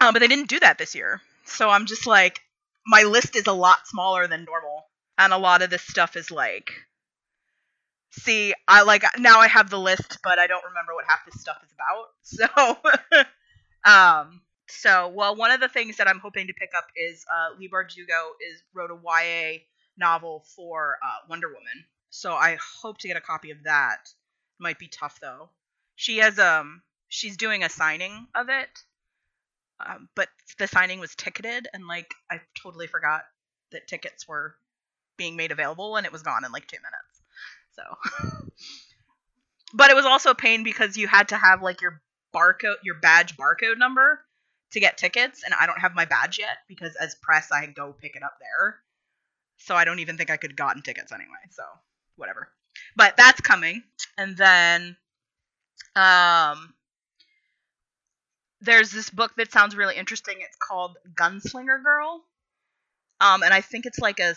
Um, 0.00 0.12
but 0.12 0.20
they 0.20 0.28
didn't 0.28 0.48
do 0.48 0.60
that 0.60 0.78
this 0.78 0.94
year. 0.94 1.20
So 1.48 1.68
I'm 1.68 1.86
just 1.86 2.06
like, 2.06 2.40
my 2.86 3.02
list 3.02 3.36
is 3.36 3.46
a 3.46 3.52
lot 3.52 3.86
smaller 3.86 4.26
than 4.26 4.44
normal. 4.44 4.86
And 5.18 5.32
a 5.32 5.38
lot 5.38 5.62
of 5.62 5.70
this 5.70 5.82
stuff 5.82 6.16
is 6.16 6.30
like, 6.30 6.70
see, 8.10 8.54
I 8.66 8.82
like, 8.82 9.04
now 9.18 9.40
I 9.40 9.48
have 9.48 9.70
the 9.70 9.78
list, 9.78 10.18
but 10.22 10.38
I 10.38 10.46
don't 10.46 10.64
remember 10.64 10.94
what 10.94 11.04
half 11.08 11.24
this 11.24 11.40
stuff 11.40 11.58
is 11.64 11.72
about. 11.72 12.06
So, 13.84 13.90
um, 13.90 14.42
so, 14.68 15.08
well, 15.08 15.34
one 15.34 15.50
of 15.50 15.60
the 15.60 15.68
things 15.68 15.96
that 15.96 16.08
I'm 16.08 16.18
hoping 16.18 16.46
to 16.48 16.52
pick 16.52 16.70
up 16.76 16.86
is 16.96 17.24
uh, 17.32 17.58
Leigh 17.58 17.68
Bardugo 17.70 18.32
is 18.52 18.62
wrote 18.74 18.90
a 18.90 18.98
YA 19.02 19.58
novel 19.96 20.44
for 20.54 20.98
uh, 21.02 21.26
Wonder 21.28 21.48
Woman. 21.48 21.84
So 22.10 22.32
I 22.32 22.58
hope 22.82 22.98
to 22.98 23.08
get 23.08 23.16
a 23.16 23.20
copy 23.20 23.50
of 23.50 23.64
that. 23.64 24.08
Might 24.58 24.78
be 24.78 24.88
tough 24.88 25.18
though. 25.20 25.50
She 25.96 26.18
has 26.18 26.38
um 26.38 26.82
she's 27.08 27.36
doing 27.36 27.62
a 27.64 27.68
signing 27.68 28.26
of 28.34 28.48
it, 28.48 28.82
um, 29.84 30.08
but 30.14 30.28
the 30.58 30.66
signing 30.66 31.00
was 31.00 31.14
ticketed, 31.14 31.68
and 31.72 31.86
like 31.86 32.12
I 32.30 32.40
totally 32.60 32.86
forgot 32.86 33.22
that 33.72 33.86
tickets 33.86 34.26
were 34.26 34.54
being 35.16 35.36
made 35.36 35.52
available, 35.52 35.96
and 35.96 36.06
it 36.06 36.12
was 36.12 36.22
gone 36.22 36.44
in 36.44 36.52
like 36.52 36.66
two 36.66 36.78
minutes. 36.78 37.22
So, 37.72 38.46
but 39.74 39.90
it 39.90 39.96
was 39.96 40.06
also 40.06 40.30
a 40.30 40.34
pain 40.34 40.64
because 40.64 40.96
you 40.96 41.06
had 41.06 41.28
to 41.28 41.36
have 41.36 41.62
like 41.62 41.80
your 41.80 42.00
barcode, 42.34 42.76
your 42.82 42.96
badge 42.96 43.36
barcode 43.36 43.78
number 43.78 44.20
to 44.72 44.80
get 44.80 44.98
tickets, 44.98 45.42
and 45.44 45.54
I 45.54 45.66
don't 45.66 45.80
have 45.80 45.94
my 45.94 46.04
badge 46.04 46.38
yet 46.38 46.58
because 46.68 46.94
as 46.96 47.14
press 47.22 47.50
I 47.52 47.66
go 47.66 47.92
pick 47.92 48.16
it 48.16 48.22
up 48.22 48.34
there. 48.40 48.80
So 49.58 49.74
I 49.74 49.84
don't 49.84 49.98
even 49.98 50.16
think 50.16 50.30
I 50.30 50.36
could 50.36 50.52
have 50.52 50.56
gotten 50.56 50.82
tickets 50.82 51.12
anyway. 51.12 51.28
So 51.50 51.62
whatever. 52.16 52.48
But 52.96 53.16
that's 53.16 53.40
coming. 53.40 53.82
And 54.16 54.36
then 54.36 54.96
um 55.96 56.74
there's 58.60 58.90
this 58.90 59.10
book 59.10 59.32
that 59.36 59.52
sounds 59.52 59.76
really 59.76 59.96
interesting. 59.96 60.36
It's 60.40 60.56
called 60.56 60.96
Gunslinger 61.14 61.82
Girl. 61.82 62.24
Um 63.20 63.42
and 63.42 63.52
I 63.52 63.60
think 63.60 63.86
it's 63.86 63.98
like 63.98 64.20
a 64.20 64.34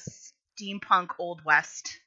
steampunk 0.59 1.09
old 1.19 1.43
west 1.45 1.99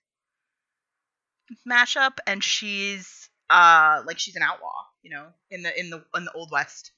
mashup 1.69 2.19
and 2.27 2.43
she's 2.43 3.29
uh 3.51 4.03
like 4.07 4.19
she's 4.19 4.37
an 4.37 4.43
outlaw, 4.43 4.85
you 5.03 5.11
know, 5.11 5.27
in 5.51 5.62
the 5.62 5.79
in 5.79 5.91
the 5.91 6.05
in 6.17 6.25
the 6.25 6.33
old 6.33 6.51
west 6.51 6.93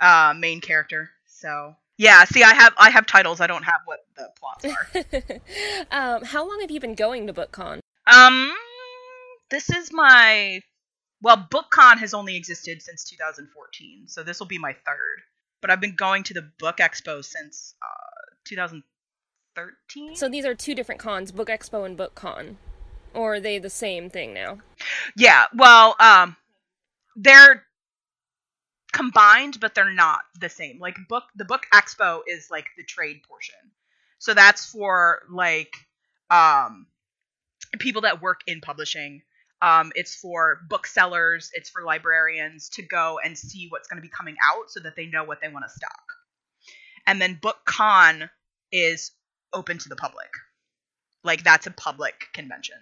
uh 0.00 0.34
main 0.36 0.60
character. 0.60 1.10
So 1.26 1.76
yeah, 1.98 2.24
see 2.24 2.42
I 2.42 2.54
have 2.54 2.74
I 2.78 2.90
have 2.90 3.06
titles, 3.06 3.40
I 3.40 3.46
don't 3.46 3.64
have 3.64 3.80
what 3.84 4.00
the 4.16 4.28
plots 4.38 4.64
are. 4.64 5.36
um, 6.16 6.24
how 6.24 6.48
long 6.48 6.60
have 6.60 6.70
you 6.70 6.80
been 6.80 6.94
going 6.94 7.26
to 7.26 7.32
BookCon? 7.32 7.80
Um, 8.06 8.52
this 9.50 9.70
is 9.70 9.92
my 9.92 10.62
well, 11.22 11.48
BookCon 11.50 11.98
has 11.98 12.14
only 12.14 12.36
existed 12.36 12.82
since 12.82 13.04
2014, 13.04 14.08
so 14.08 14.22
this 14.22 14.38
will 14.40 14.46
be 14.46 14.58
my 14.58 14.72
third. 14.72 15.22
But 15.60 15.70
I've 15.70 15.80
been 15.80 15.94
going 15.94 16.24
to 16.24 16.34
the 16.34 16.50
Book 16.58 16.78
Expo 16.78 17.24
since 17.24 17.74
uh 17.82 18.34
2013. 18.44 20.16
So 20.16 20.28
these 20.28 20.44
are 20.44 20.54
two 20.54 20.74
different 20.74 21.00
cons, 21.00 21.30
Book 21.32 21.48
Expo 21.48 21.86
and 21.86 21.96
BookCon. 21.96 22.56
Or 23.14 23.34
are 23.34 23.40
they 23.40 23.58
the 23.58 23.70
same 23.70 24.10
thing 24.10 24.34
now? 24.34 24.58
yeah, 25.16 25.46
well, 25.54 25.94
um, 26.00 26.34
they're 27.14 27.64
combined, 28.92 29.58
but 29.60 29.74
they're 29.74 29.92
not 29.92 30.20
the 30.40 30.48
same. 30.48 30.78
Like 30.78 30.96
book, 31.08 31.24
the 31.36 31.44
Book 31.44 31.66
Expo 31.72 32.20
is 32.26 32.48
like 32.50 32.66
the 32.76 32.84
trade 32.84 33.22
portion, 33.28 33.54
so 34.18 34.34
that's 34.34 34.66
for 34.66 35.22
like 35.30 35.72
um 36.30 36.86
people 37.78 38.02
that 38.02 38.22
work 38.22 38.40
in 38.46 38.60
publishing. 38.60 39.22
Um, 39.62 39.92
it's 39.94 40.16
for 40.16 40.58
booksellers, 40.68 41.50
it's 41.54 41.70
for 41.70 41.82
librarians 41.84 42.68
to 42.70 42.82
go 42.82 43.20
and 43.24 43.38
see 43.38 43.68
what's 43.68 43.86
going 43.86 44.02
to 44.02 44.02
be 44.02 44.12
coming 44.12 44.36
out 44.44 44.70
so 44.70 44.80
that 44.80 44.96
they 44.96 45.06
know 45.06 45.22
what 45.22 45.40
they 45.40 45.48
want 45.48 45.64
to 45.64 45.70
stock. 45.70 46.02
And 47.06 47.22
then 47.22 47.38
BookCon 47.40 48.28
is 48.72 49.12
open 49.52 49.78
to 49.78 49.88
the 49.88 49.96
public. 49.96 50.28
Like 51.22 51.44
that's 51.44 51.68
a 51.68 51.70
public 51.70 52.14
convention 52.34 52.76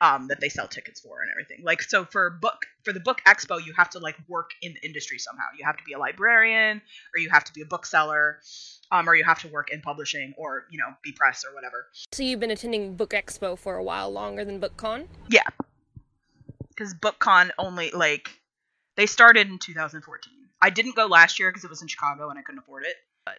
um, 0.00 0.28
that 0.28 0.40
they 0.40 0.48
sell 0.48 0.66
tickets 0.66 1.00
for 1.00 1.22
and 1.22 1.30
everything. 1.30 1.64
Like 1.64 1.82
so 1.82 2.04
for 2.04 2.30
book 2.30 2.66
for 2.84 2.92
the 2.92 3.00
book 3.00 3.20
expo, 3.26 3.64
you 3.64 3.72
have 3.76 3.90
to 3.90 3.98
like 3.98 4.16
work 4.28 4.50
in 4.62 4.74
the 4.74 4.86
industry 4.86 5.18
somehow. 5.18 5.44
You 5.58 5.64
have 5.64 5.76
to 5.76 5.84
be 5.84 5.92
a 5.92 5.98
librarian, 5.98 6.82
or 7.14 7.20
you 7.20 7.30
have 7.30 7.44
to 7.44 7.52
be 7.52 7.62
a 7.62 7.66
bookseller, 7.66 8.40
um, 8.90 9.08
or 9.08 9.14
you 9.14 9.24
have 9.24 9.40
to 9.40 9.48
work 9.48 9.70
in 9.72 9.80
publishing, 9.80 10.34
or 10.36 10.64
you 10.70 10.78
know 10.78 10.88
be 11.02 11.12
press 11.12 11.44
or 11.48 11.54
whatever. 11.54 11.86
So 12.12 12.22
you've 12.22 12.40
been 12.40 12.50
attending 12.50 12.96
Book 12.96 13.10
Expo 13.10 13.58
for 13.58 13.76
a 13.76 13.82
while 13.82 14.10
longer 14.10 14.44
than 14.44 14.60
BookCon? 14.60 15.06
Yeah, 15.30 15.48
because 16.76 16.94
BookCon 16.94 17.50
only 17.58 17.90
like 17.90 18.30
they 18.96 19.06
started 19.06 19.48
in 19.48 19.58
2014. 19.58 20.32
I 20.60 20.70
didn't 20.70 20.96
go 20.96 21.06
last 21.06 21.38
year 21.38 21.50
because 21.50 21.64
it 21.64 21.70
was 21.70 21.82
in 21.82 21.88
Chicago 21.88 22.30
and 22.30 22.38
I 22.38 22.42
couldn't 22.42 22.60
afford 22.60 22.84
it. 22.84 22.96
But 23.24 23.38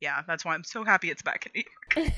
yeah, 0.00 0.22
that's 0.26 0.44
why 0.44 0.54
I'm 0.54 0.64
so 0.64 0.84
happy 0.84 1.10
it's 1.10 1.22
back 1.22 1.46
in 1.46 1.52
New 1.54 1.62
York. 2.02 2.12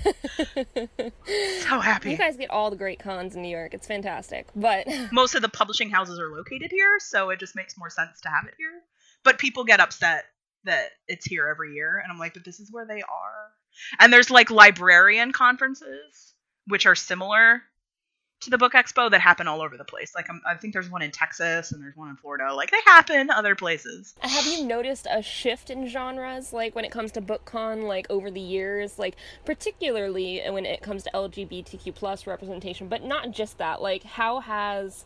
So 1.61 1.79
happy. 1.79 2.11
You 2.11 2.16
guys 2.18 2.37
get 2.37 2.51
all 2.51 2.71
the 2.71 2.77
great 2.77 2.99
cons 2.99 3.37
in 3.37 3.43
New 3.43 3.49
York. 3.49 3.75
It's 3.75 3.87
fantastic. 3.87 4.49
But 4.57 4.87
Most 5.12 5.35
of 5.35 5.43
the 5.43 5.49
publishing 5.49 5.91
houses 5.91 6.18
are 6.18 6.31
located 6.35 6.71
here, 6.73 6.99
so 6.99 7.31
it 7.31 7.39
just 7.39 7.55
makes 7.55 7.79
more 7.79 7.91
sense 7.91 8.21
to 8.23 8.29
have 8.29 8.47
it 8.47 8.55
here. 8.59 8.83
but 9.25 9.39
people 9.39 9.64
get 9.64 9.81
upset 9.81 10.25
that 10.64 10.89
it's 11.07 11.25
here 11.25 11.47
every 11.49 11.75
year, 11.75 11.99
and 12.03 12.11
I'm 12.12 12.18
like, 12.18 12.35
but 12.35 12.45
this 12.45 12.61
is 12.61 12.71
where 12.73 12.87
they 12.87 13.03
are. 13.03 13.51
And 13.99 14.12
there's 14.12 14.31
like 14.31 14.51
librarian 14.51 15.33
conferences, 15.33 16.35
which 16.66 16.87
are 16.87 16.95
similar 16.97 17.62
to 18.41 18.51
the 18.51 18.59
book 18.59 18.72
expo 18.72 19.11
that 19.11 19.20
happen 19.20 19.47
all 19.47 19.61
over 19.61 19.76
the 19.76 19.84
place. 19.84 20.12
Like 20.14 20.28
I'm, 20.30 20.41
i 20.47 20.55
think 20.55 20.72
there's 20.72 20.91
one 20.91 21.03
in 21.03 21.11
Texas 21.11 21.72
and 21.72 21.82
there's 21.82 21.97
one 21.97 22.09
in 22.09 22.16
Florida. 22.16 22.53
Like 22.55 22.70
they 22.70 22.80
happen 22.86 23.30
other 23.30 23.55
places. 23.55 24.14
Have 24.20 24.47
you 24.47 24.64
noticed 24.64 25.07
a 25.11 25.22
shift 25.22 25.70
in 25.70 25.86
genres, 25.86 26.53
like 26.53 26.74
when 26.74 26.84
it 26.84 26.91
comes 26.91 27.12
to 27.12 27.20
BookCon, 27.20 27.84
like 27.84 28.07
over 28.11 28.30
the 28.30 28.41
years, 28.41 28.99
like 28.99 29.16
particularly 29.45 30.43
when 30.49 30.64
it 30.64 30.82
comes 30.82 31.05
to 31.05 31.11
LGBTQ 31.12 31.95
plus 31.95 32.26
representation, 32.26 32.88
but 32.88 33.05
not 33.05 33.30
just 33.30 33.59
that. 33.59 33.82
Like 33.82 34.03
how 34.05 34.41
has 34.41 35.05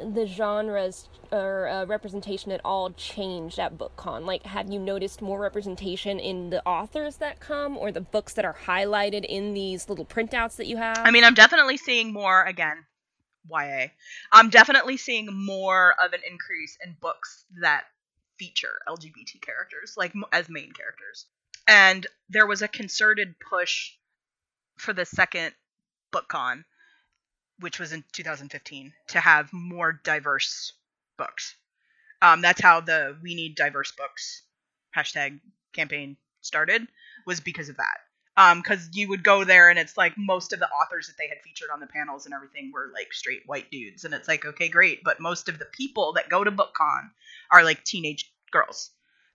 the 0.00 0.26
genres 0.26 1.08
or 1.32 1.68
uh, 1.68 1.84
representation 1.86 2.52
at 2.52 2.60
all 2.64 2.90
changed 2.90 3.58
at 3.58 3.76
BookCon? 3.76 4.24
Like, 4.24 4.44
have 4.44 4.70
you 4.72 4.78
noticed 4.78 5.22
more 5.22 5.40
representation 5.40 6.18
in 6.18 6.50
the 6.50 6.64
authors 6.66 7.16
that 7.16 7.40
come 7.40 7.76
or 7.76 7.92
the 7.92 8.00
books 8.00 8.34
that 8.34 8.44
are 8.44 8.56
highlighted 8.66 9.24
in 9.24 9.54
these 9.54 9.88
little 9.88 10.04
printouts 10.04 10.56
that 10.56 10.66
you 10.66 10.76
have? 10.76 10.98
I 10.98 11.10
mean, 11.10 11.24
I'm 11.24 11.34
definitely 11.34 11.76
seeing 11.76 12.12
more 12.12 12.44
again. 12.44 12.84
YA. 13.50 13.86
I'm 14.32 14.50
definitely 14.50 14.96
seeing 14.96 15.28
more 15.30 15.94
of 16.02 16.12
an 16.12 16.20
increase 16.28 16.76
in 16.84 16.96
books 17.00 17.44
that 17.60 17.84
feature 18.38 18.80
LGBT 18.88 19.40
characters, 19.40 19.94
like 19.96 20.12
as 20.32 20.48
main 20.48 20.72
characters. 20.72 21.26
And 21.68 22.06
there 22.28 22.46
was 22.46 22.62
a 22.62 22.68
concerted 22.68 23.34
push 23.38 23.92
for 24.78 24.92
the 24.92 25.04
second 25.04 25.54
BookCon 26.12 26.64
which 27.60 27.78
was 27.78 27.92
in 27.92 28.04
2015, 28.12 28.92
to 29.08 29.20
have 29.20 29.52
more 29.52 29.92
diverse 30.04 30.72
books. 31.16 31.54
Um, 32.22 32.40
that's 32.40 32.60
how 32.60 32.80
the 32.80 33.16
We 33.22 33.34
Need 33.34 33.56
Diverse 33.56 33.92
Books 33.92 34.42
hashtag 34.96 35.40
campaign 35.72 36.16
started, 36.40 36.86
was 37.26 37.40
because 37.40 37.68
of 37.68 37.76
that. 37.76 37.98
Because 38.56 38.84
um, 38.84 38.90
you 38.92 39.08
would 39.08 39.24
go 39.24 39.44
there 39.44 39.70
and 39.70 39.78
it's 39.78 39.96
like 39.96 40.12
most 40.18 40.52
of 40.52 40.58
the 40.58 40.68
authors 40.68 41.06
that 41.06 41.14
they 41.18 41.28
had 41.28 41.38
featured 41.42 41.70
on 41.72 41.80
the 41.80 41.86
panels 41.86 42.26
and 42.26 42.34
everything 42.34 42.70
were 42.72 42.90
like 42.92 43.12
straight 43.12 43.40
white 43.46 43.70
dudes. 43.70 44.04
And 44.04 44.12
it's 44.12 44.28
like, 44.28 44.44
okay, 44.44 44.68
great. 44.68 45.02
But 45.04 45.20
most 45.20 45.48
of 45.48 45.58
the 45.58 45.64
people 45.64 46.12
that 46.14 46.28
go 46.28 46.44
to 46.44 46.52
BookCon 46.52 47.10
are 47.50 47.64
like 47.64 47.82
teenage 47.82 48.30
girls. 48.50 48.90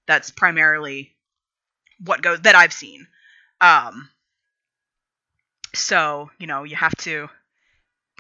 That's 0.06 0.30
primarily 0.30 1.16
what 2.04 2.22
goes 2.22 2.42
that 2.42 2.56
I've 2.56 2.74
seen. 2.74 3.08
Um, 3.60 4.10
so, 5.74 6.30
you 6.40 6.48
know, 6.48 6.64
you 6.64 6.76
have 6.76 6.96
to 6.98 7.30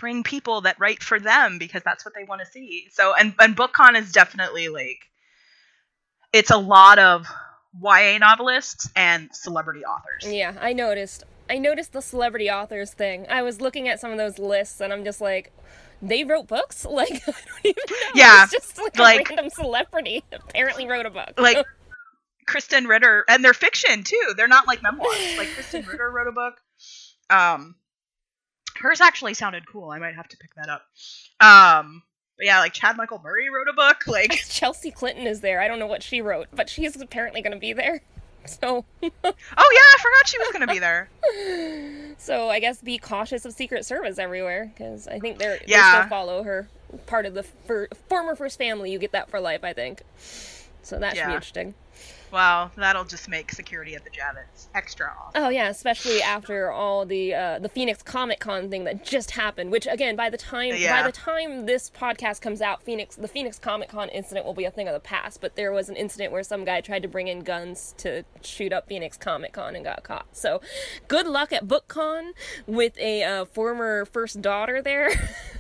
bring 0.02 0.24
people 0.24 0.62
that 0.62 0.76
write 0.80 1.02
for 1.02 1.20
them 1.20 1.60
because 1.60 1.84
that's 1.84 2.04
what 2.04 2.14
they 2.16 2.26
want 2.26 2.41
to 2.41 2.47
see. 2.47 2.88
So 2.91 3.14
and 3.16 3.34
and 3.39 3.56
BookCon 3.56 3.95
is 3.95 4.12
definitely 4.12 4.68
like 4.68 4.97
it's 6.34 6.49
a 6.49 6.58
lot 6.58 6.99
of 6.99 7.28
YA 7.82 8.18
novelists 8.18 8.89
and 8.95 9.30
celebrity 9.32 9.86
authors. 9.86 10.26
Yeah, 10.26 10.56
I 10.60 10.74
noticed. 10.74 11.24
I 11.49 11.58
noticed 11.58 11.93
the 11.93 12.02
celebrity 12.02 12.49
authors 12.49 12.93
thing. 12.93 13.28
I 13.30 13.43
was 13.43 13.62
looking 13.62 13.88
at 13.88 13.99
some 13.99 14.12
of 14.12 14.18
those 14.18 14.39
lists 14.39 14.82
and 14.82 14.91
I'm 14.91 15.06
just 15.06 15.22
like 15.22 15.54
they 16.02 16.24
wrote 16.24 16.47
books? 16.47 16.86
Like 16.91 17.12
I 17.12 17.32
don't 17.32 17.66
even 17.66 17.84
know. 17.89 17.95
Yeah. 18.16 18.43
It's 18.43 18.52
just 18.52 18.78
like, 18.78 18.97
like 18.97 19.30
a 19.30 19.36
random 19.36 19.49
celebrity 19.52 20.24
apparently 20.32 20.88
wrote 20.88 21.06
a 21.06 21.12
book. 21.12 21.34
Like 21.38 21.64
Krysten 22.49 22.88
Ritter 22.88 23.24
and 23.30 23.45
they're 23.45 23.54
fiction 23.54 24.04
too. 24.04 24.34
They're 24.36 24.47
not 24.47 24.68
like 24.68 24.82
memoirs. 24.82 25.38
Like 25.38 25.49
Krysten 25.49 25.88
Ritter 25.88 26.10
wrote 26.10 26.28
a 26.28 26.32
book. 26.32 26.56
Um 27.30 27.76
hers 28.82 29.02
actually 29.02 29.34
sounded 29.34 29.68
cool. 29.68 29.90
I 29.90 30.00
might 30.00 30.16
have 30.16 30.28
to 30.30 30.38
pick 30.38 30.54
that 30.56 30.70
up. 30.70 30.84
Um, 31.40 32.04
but 32.38 32.48
yeah, 32.48 32.60
like 32.60 32.74
Chad 32.74 32.98
Michael 32.98 33.22
Murray 33.24 33.50
wrote 33.50 33.68
a 33.70 33.74
book. 33.74 34.04
Like 34.08 34.32
Chelsea 34.32 34.92
Clinton 34.92 35.28
is 35.28 35.42
there. 35.42 35.62
I 35.62 35.68
don't 35.68 35.80
know 35.80 35.88
what 35.88 36.04
she 36.04 36.22
wrote, 36.22 36.48
but 36.54 36.70
she's 36.70 37.00
apparently 37.00 37.42
going 37.42 37.54
to 37.54 37.60
be 37.60 37.74
there. 37.74 38.02
So. 38.44 38.84
oh 39.04 39.04
yeah, 39.04 39.22
I 39.24 39.98
forgot 40.02 40.28
she 40.28 40.40
was 40.40 40.48
going 40.52 40.68
to 40.68 40.74
be 40.74 40.80
there. 40.80 41.12
so 42.18 42.50
I 42.50 42.60
guess 42.60 42.82
be 42.82 42.98
cautious 42.98 43.46
of 43.46 43.54
Secret 43.54 43.86
Service 43.86 44.18
everywhere 44.18 44.72
because 44.74 45.08
I 45.08 45.20
think 45.20 45.38
they're 45.38 45.60
yeah. 45.68 45.92
they 45.92 45.98
still 46.00 46.10
follow 46.10 46.42
her. 46.42 46.68
Part 47.06 47.28
of 47.28 47.36
the 47.36 47.44
for, 47.44 47.88
former 48.10 48.36
first 48.36 48.58
family, 48.58 48.92
you 48.92 48.98
get 48.98 49.12
that 49.12 49.30
for 49.30 49.40
life. 49.40 49.64
I 49.64 49.74
think. 49.74 50.02
So 50.82 50.98
that 50.98 51.16
yeah. 51.16 51.22
should 51.22 51.28
be 51.28 51.34
interesting. 51.36 51.74
Well, 52.32 52.72
that'll 52.76 53.06
just 53.06 53.28
make 53.28 53.52
security 53.52 53.96
at 53.96 54.04
the 54.04 54.10
Javits 54.10 54.68
extra 54.74 55.08
awesome. 55.08 55.44
Oh 55.44 55.50
yeah, 55.50 55.70
especially 55.70 56.22
after 56.22 56.72
all 56.72 57.06
the 57.06 57.34
uh, 57.34 57.60
the 57.60 57.70
Phoenix 57.70 58.02
Comic 58.02 58.40
Con 58.40 58.70
thing 58.70 58.84
that 58.86 59.04
just 59.04 59.32
happened. 59.32 59.72
Which 59.72 59.88
again, 59.88 60.16
by 60.16 60.30
the 60.30 60.38
time 60.38 60.74
yeah. 60.76 61.02
by 61.02 61.06
the 61.06 61.12
time 61.12 61.66
this 61.66 61.90
podcast 61.90 62.42
comes 62.42 62.62
out, 62.62 62.84
Phoenix 62.84 63.16
the 63.16 63.28
Phoenix 63.28 63.60
Comic 63.60 63.90
Con 63.90 64.10
incident 64.10 64.46
will 64.46 64.54
be 64.54 64.66
a 64.66 64.72
thing 64.72 64.88
of 64.88 64.94
the 64.94 65.00
past. 65.00 65.42
But 65.42 65.56
there 65.56 65.72
was 65.72 65.90
an 65.90 65.96
incident 65.96 66.32
where 66.32 66.44
some 66.44 66.64
guy 66.64 66.82
tried 66.82 67.02
to 67.04 67.08
bring 67.08 67.28
in 67.28 67.42
guns 67.42 67.94
to 67.98 68.24
shoot 68.42 68.72
up 68.72 68.88
Phoenix 68.88 69.18
Comic 69.18 69.54
Con 69.54 69.76
and 69.76 69.84
got 69.84 70.04
caught. 70.04 70.26
So, 70.32 70.62
good 71.08 71.28
luck 71.28 71.52
at 71.52 71.68
BookCon 71.68 72.32
with 72.66 72.98
a 72.98 73.24
uh, 73.24 73.46
former 73.46 74.06
first 74.06 74.42
daughter 74.42 74.82
there. 74.82 75.12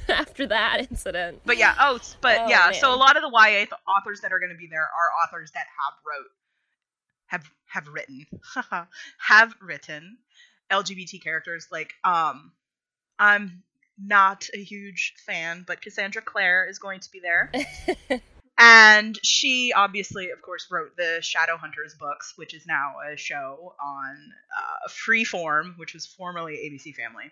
after 0.09 0.45
that 0.47 0.87
incident. 0.89 1.39
But 1.45 1.57
yeah, 1.57 1.73
oh, 1.79 1.99
but 2.19 2.41
oh, 2.41 2.47
yeah, 2.49 2.69
man. 2.71 2.73
so 2.73 2.93
a 2.93 2.97
lot 2.97 3.15
of 3.15 3.23
the 3.23 3.29
YA 3.29 3.65
authors 3.87 4.19
that 4.21 4.33
are 4.33 4.39
going 4.39 4.51
to 4.51 4.57
be 4.57 4.67
there 4.67 4.81
are 4.81 5.23
authors 5.23 5.51
that 5.51 5.65
have 5.79 5.93
wrote 6.05 6.27
have 7.31 7.49
have 7.65 7.87
written 7.87 8.25
have 9.17 9.55
written 9.61 10.17
LGBT 10.71 11.23
characters. 11.23 11.67
Like, 11.71 11.93
um, 12.03 12.51
I'm 13.17 13.63
not 13.97 14.47
a 14.53 14.61
huge 14.61 15.13
fan, 15.25 15.63
but 15.65 15.81
Cassandra 15.81 16.21
Clare 16.21 16.67
is 16.69 16.79
going 16.79 16.99
to 16.99 17.11
be 17.11 17.21
there. 17.21 17.51
and 18.57 19.17
she 19.23 19.71
obviously, 19.73 20.31
of 20.31 20.41
course, 20.41 20.67
wrote 20.69 20.97
the 20.97 21.21
Shadowhunters 21.21 21.97
books, 21.97 22.33
which 22.35 22.53
is 22.53 22.65
now 22.67 22.95
a 23.11 23.15
show 23.15 23.75
on 23.81 24.15
uh, 24.57 24.89
Freeform, 24.89 25.77
which 25.77 25.93
was 25.93 26.05
formerly 26.05 26.53
ABC 26.53 26.93
Family. 26.93 27.31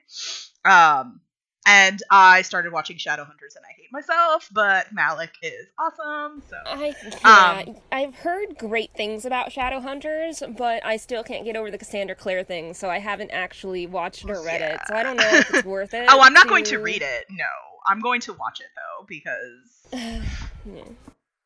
Um, 0.64 1.22
and 1.66 2.02
I 2.10 2.42
started 2.42 2.72
watching 2.72 2.98
Shadowhunters 2.98 3.56
and 3.56 3.66
I 3.68 3.74
hate 3.76 3.92
myself, 3.92 4.50
but 4.52 4.88
Malec 4.96 5.30
is 5.42 5.68
awesome. 5.78 6.42
So 6.50 6.58
I 6.66 6.96
yeah, 7.04 7.64
um, 7.68 7.76
I've 7.92 8.16
heard 8.16 8.58
great 8.58 8.94
things 8.96 9.26
about 9.26 9.50
Shadowhunters, 9.50 10.58
but 10.58 10.84
I 10.86 10.98
still 10.98 11.24
can't 11.24 11.46
get 11.46 11.56
over 11.56 11.70
the 11.70 11.78
Cassandra 11.78 12.16
Clare 12.16 12.44
thing, 12.44 12.74
so 12.74 12.90
I 12.90 13.00
haven't 13.00 13.32
actually 13.32 13.88
watched 13.88 14.26
or 14.26 14.44
read 14.44 14.62
yeah. 14.62 14.76
it. 14.76 14.82
So 14.88 14.96
I 14.96 15.04
don't 15.04 15.18
know 15.18 15.30
if 15.30 15.54
it's 15.54 15.66
worth 15.66 15.94
it. 15.94 16.08
oh, 16.10 16.22
I'm 16.22 16.34
not 16.34 16.44
to... 16.44 16.50
going 16.50 16.66
to 16.66 16.78
read 16.78 17.02
it. 17.02 17.26
No, 17.30 17.46
I'm 17.88 18.00
going 18.00 18.22
to 18.22 18.34
watch 18.34 18.62
it 18.62 18.68
though 18.76 19.06
because 19.08 20.24
yeah. 20.66 20.84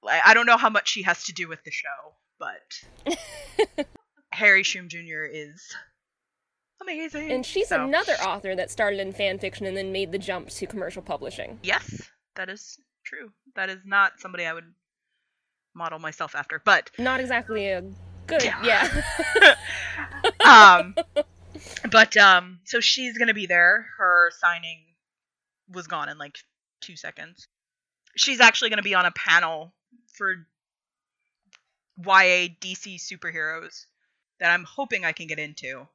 I 0.05 0.33
don't 0.33 0.45
know 0.45 0.57
how 0.57 0.69
much 0.69 0.89
she 0.89 1.03
has 1.03 1.23
to 1.25 1.33
do 1.33 1.47
with 1.47 1.63
the 1.63 1.71
show, 1.71 1.87
but 2.39 3.85
Harry 4.31 4.63
Shum 4.63 4.89
Jr. 4.89 5.23
is 5.31 5.73
amazing. 6.83 7.31
And 7.31 7.45
she's 7.45 7.69
so. 7.69 7.83
another 7.83 8.13
author 8.13 8.55
that 8.55 8.69
started 8.71 8.99
in 8.99 9.11
fan 9.13 9.39
fiction 9.39 9.65
and 9.65 9.75
then 9.75 9.91
made 9.91 10.11
the 10.11 10.17
jump 10.17 10.49
to 10.49 10.67
commercial 10.67 11.01
publishing. 11.01 11.59
Yes, 11.63 12.09
that 12.35 12.49
is 12.49 12.77
true. 13.03 13.31
That 13.55 13.69
is 13.69 13.79
not 13.85 14.19
somebody 14.19 14.45
I 14.45 14.53
would 14.53 14.71
model 15.73 15.99
myself 15.99 16.35
after, 16.35 16.61
but 16.63 16.91
not 16.99 17.19
exactly 17.19 17.67
a 17.67 17.83
good 18.27 18.43
yeah. 18.43 18.63
yeah. 18.63 19.55
um 20.79 20.95
but 21.91 22.15
um 22.15 22.59
so 22.63 22.79
she's 22.79 23.17
going 23.17 23.27
to 23.27 23.33
be 23.33 23.45
there. 23.45 23.87
Her 23.97 24.31
signing 24.39 24.83
was 25.69 25.87
gone 25.87 26.09
in 26.09 26.17
like 26.17 26.37
2 26.81 26.95
seconds. 26.95 27.47
She's 28.15 28.39
actually 28.39 28.69
going 28.69 28.77
to 28.77 28.83
be 28.83 28.95
on 28.95 29.05
a 29.05 29.11
panel 29.11 29.73
for 30.13 30.35
YA 31.97 32.49
DC 32.61 32.99
superheroes 32.99 33.85
that 34.39 34.51
I'm 34.51 34.63
hoping 34.63 35.05
I 35.05 35.11
can 35.11 35.27
get 35.27 35.39
into 35.39 35.87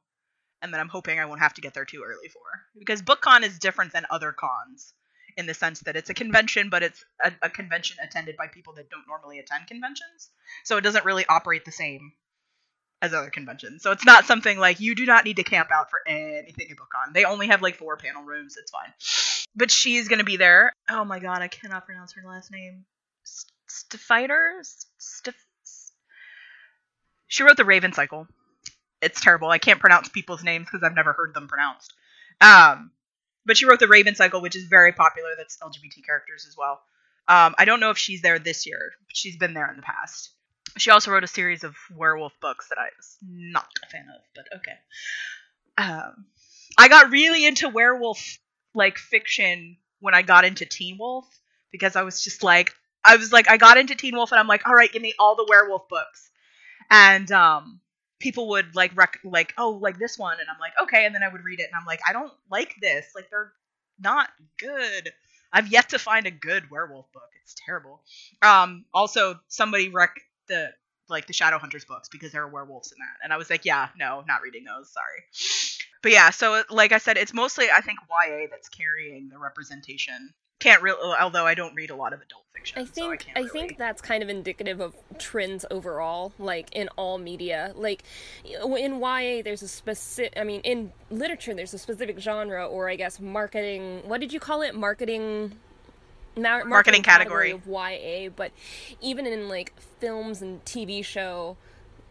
and 0.61 0.73
that 0.73 0.79
I'm 0.79 0.89
hoping 0.89 1.19
I 1.19 1.25
won't 1.25 1.39
have 1.41 1.53
to 1.55 1.61
get 1.61 1.73
there 1.73 1.85
too 1.85 2.03
early 2.05 2.27
for. 2.27 2.41
Because 2.77 3.01
BookCon 3.01 3.43
is 3.43 3.59
different 3.59 3.93
than 3.93 4.05
other 4.09 4.31
cons 4.31 4.93
in 5.37 5.45
the 5.45 5.53
sense 5.53 5.79
that 5.81 5.95
it's 5.95 6.09
a 6.09 6.13
convention, 6.13 6.69
but 6.69 6.83
it's 6.83 7.03
a, 7.23 7.31
a, 7.43 7.49
convention 7.49 7.97
attended 8.03 8.35
by 8.35 8.47
people 8.47 8.73
that 8.73 8.89
don't 8.89 9.07
normally 9.07 9.39
attend 9.39 9.67
conventions. 9.67 10.29
So 10.65 10.77
it 10.77 10.81
doesn't 10.81 11.05
really 11.05 11.25
operate 11.27 11.63
the 11.63 11.71
same 11.71 12.11
as 13.01 13.13
other 13.13 13.29
conventions. 13.29 13.81
So 13.81 13.91
it's 13.91 14.05
not 14.05 14.25
something 14.25 14.57
like 14.59 14.79
you 14.81 14.95
do 14.95 15.05
not 15.05 15.23
need 15.23 15.37
to 15.37 15.43
camp 15.43 15.69
out 15.71 15.89
for 15.89 15.99
anything 16.05 16.67
at 16.69 16.77
BookCon. 16.77 17.13
They 17.13 17.23
only 17.23 17.47
have 17.47 17.61
like 17.61 17.75
four 17.75 17.95
panel 17.95 18.23
rooms. 18.23 18.57
It's 18.57 18.71
fine. 18.71 18.91
But 19.55 19.71
she's 19.71 20.09
going 20.09 20.19
to 20.19 20.25
be 20.25 20.37
there. 20.37 20.73
Oh 20.89 21.05
my 21.05 21.19
god, 21.19 21.41
I 21.41 21.47
cannot 21.47 21.85
pronounce 21.85 22.13
her 22.13 22.23
last 22.27 22.51
name. 22.51 22.85
Stifider? 23.69 24.59
Stif- 24.97 25.45
she 27.27 27.43
wrote 27.43 27.57
the 27.57 27.65
Raven 27.65 27.93
Cycle 27.93 28.27
it's 29.01 29.21
terrible. 29.21 29.49
I 29.49 29.57
can't 29.57 29.79
pronounce 29.79 30.09
people's 30.09 30.43
names 30.43 30.67
because 30.71 30.83
I've 30.83 30.95
never 30.95 31.13
heard 31.13 31.33
them 31.33 31.47
pronounced. 31.47 31.93
Um, 32.41 32.91
but 33.45 33.57
she 33.57 33.65
wrote 33.65 33.79
the 33.79 33.87
Raven 33.87 34.15
Cycle, 34.15 34.41
which 34.41 34.55
is 34.55 34.65
very 34.65 34.91
popular. 34.91 35.29
That's 35.37 35.57
LGBT 35.57 36.05
characters 36.05 36.45
as 36.47 36.55
well. 36.57 36.81
Um, 37.27 37.55
I 37.57 37.65
don't 37.65 37.79
know 37.79 37.91
if 37.91 37.97
she's 37.97 38.21
there 38.21 38.39
this 38.39 38.65
year. 38.65 38.79
But 39.07 39.15
she's 39.15 39.37
been 39.37 39.53
there 39.53 39.69
in 39.69 39.75
the 39.75 39.83
past. 39.83 40.31
She 40.77 40.91
also 40.91 41.11
wrote 41.11 41.23
a 41.23 41.27
series 41.27 41.63
of 41.63 41.75
werewolf 41.95 42.33
books 42.41 42.69
that 42.69 42.77
I 42.77 42.89
was 42.95 43.17
not 43.23 43.67
a 43.83 43.89
fan 43.89 44.05
of, 44.15 44.21
but 44.35 44.45
okay. 44.57 44.77
Um, 45.77 46.25
I 46.77 46.87
got 46.87 47.11
really 47.11 47.45
into 47.45 47.69
werewolf 47.69 48.37
like 48.73 48.97
fiction 48.97 49.77
when 49.99 50.13
I 50.13 50.21
got 50.21 50.45
into 50.45 50.65
Teen 50.65 50.97
Wolf 50.99 51.25
because 51.71 51.95
I 51.95 52.03
was 52.03 52.23
just 52.23 52.43
like, 52.43 52.73
I 53.03 53.15
was 53.15 53.31
like, 53.31 53.49
I 53.49 53.57
got 53.57 53.77
into 53.77 53.95
Teen 53.95 54.15
Wolf, 54.15 54.31
and 54.31 54.39
I'm 54.39 54.47
like, 54.47 54.67
all 54.67 54.73
right, 54.73 54.91
give 54.91 55.01
me 55.01 55.13
all 55.17 55.35
the 55.35 55.47
werewolf 55.49 55.87
books, 55.89 56.29
and 56.91 57.31
um, 57.31 57.79
people 58.19 58.49
would 58.49 58.75
like 58.75 58.95
rec- 58.95 59.19
like, 59.23 59.53
oh, 59.57 59.71
like 59.71 59.97
this 59.97 60.17
one, 60.17 60.39
and 60.39 60.49
I'm 60.49 60.59
like, 60.59 60.73
okay, 60.83 61.05
and 61.05 61.15
then 61.15 61.23
I 61.23 61.29
would 61.29 61.43
read 61.43 61.59
it, 61.59 61.67
and 61.71 61.75
I'm 61.79 61.85
like, 61.85 62.01
I 62.07 62.13
don't 62.13 62.31
like 62.51 62.75
this, 62.81 63.07
like 63.15 63.29
they're 63.29 63.53
not 63.99 64.29
good. 64.57 65.11
I've 65.51 65.71
yet 65.71 65.89
to 65.89 65.99
find 65.99 66.27
a 66.27 66.31
good 66.31 66.69
werewolf 66.69 67.11
book. 67.11 67.29
It's 67.41 67.55
terrible. 67.65 68.01
Um, 68.41 68.85
also, 68.93 69.39
somebody 69.47 69.89
rec 69.89 70.19
the 70.47 70.69
like 71.09 71.25
the 71.25 71.33
Shadowhunters 71.33 71.87
books 71.87 72.07
because 72.07 72.31
there 72.31 72.43
are 72.43 72.47
werewolves 72.47 72.91
in 72.91 72.97
that, 72.99 73.23
and 73.23 73.33
I 73.33 73.37
was 73.37 73.49
like, 73.49 73.65
yeah, 73.65 73.89
no, 73.97 74.23
not 74.27 74.41
reading 74.43 74.63
those. 74.63 74.91
Sorry. 74.91 75.79
But 76.01 76.11
yeah, 76.11 76.29
so 76.29 76.63
like 76.69 76.91
I 76.91 76.97
said, 76.97 77.17
it's 77.17 77.33
mostly 77.33 77.67
I 77.75 77.81
think 77.81 77.99
YA 78.09 78.47
that's 78.49 78.69
carrying 78.69 79.29
the 79.29 79.37
representation. 79.37 80.33
Can't 80.59 80.81
really, 80.81 80.99
oh, 81.01 81.15
although 81.19 81.45
I 81.45 81.55
don't 81.55 81.73
read 81.75 81.89
a 81.89 81.95
lot 81.95 82.11
of 82.13 82.21
adult 82.21 82.43
fiction. 82.53 82.79
I 82.79 82.83
so 82.85 82.91
think 82.91 83.11
I, 83.11 83.15
can't 83.17 83.37
I, 83.37 83.39
really- 83.41 83.49
think 83.67 83.77
that's 83.77 84.01
kind 84.01 84.21
of 84.21 84.29
indicative 84.29 84.81
of 84.81 84.93
trends 85.17 85.65
overall, 85.71 86.33
like 86.37 86.67
in 86.73 86.89
all 86.97 87.17
media. 87.17 87.71
Like 87.75 88.03
in 88.43 88.99
YA, 88.99 89.41
there's 89.43 89.61
a 89.61 89.67
specific. 89.69 90.33
I 90.37 90.43
mean, 90.43 90.61
in 90.61 90.91
literature, 91.09 91.53
there's 91.53 91.73
a 91.73 91.77
specific 91.79 92.19
genre, 92.19 92.67
or 92.67 92.89
I 92.89 92.95
guess 92.97 93.19
marketing. 93.19 94.01
What 94.05 94.19
did 94.19 94.33
you 94.33 94.39
call 94.41 94.61
it? 94.61 94.75
Marketing. 94.75 95.53
mar- 96.35 96.65
Marketing 96.65 97.03
category. 97.03 97.51
of 97.51 97.65
YA, 97.65 98.29
but 98.35 98.51
even 99.01 99.25
in 99.25 99.47
like 99.47 99.73
films 99.99 100.41
and 100.41 100.63
TV 100.65 101.03
show, 101.05 101.55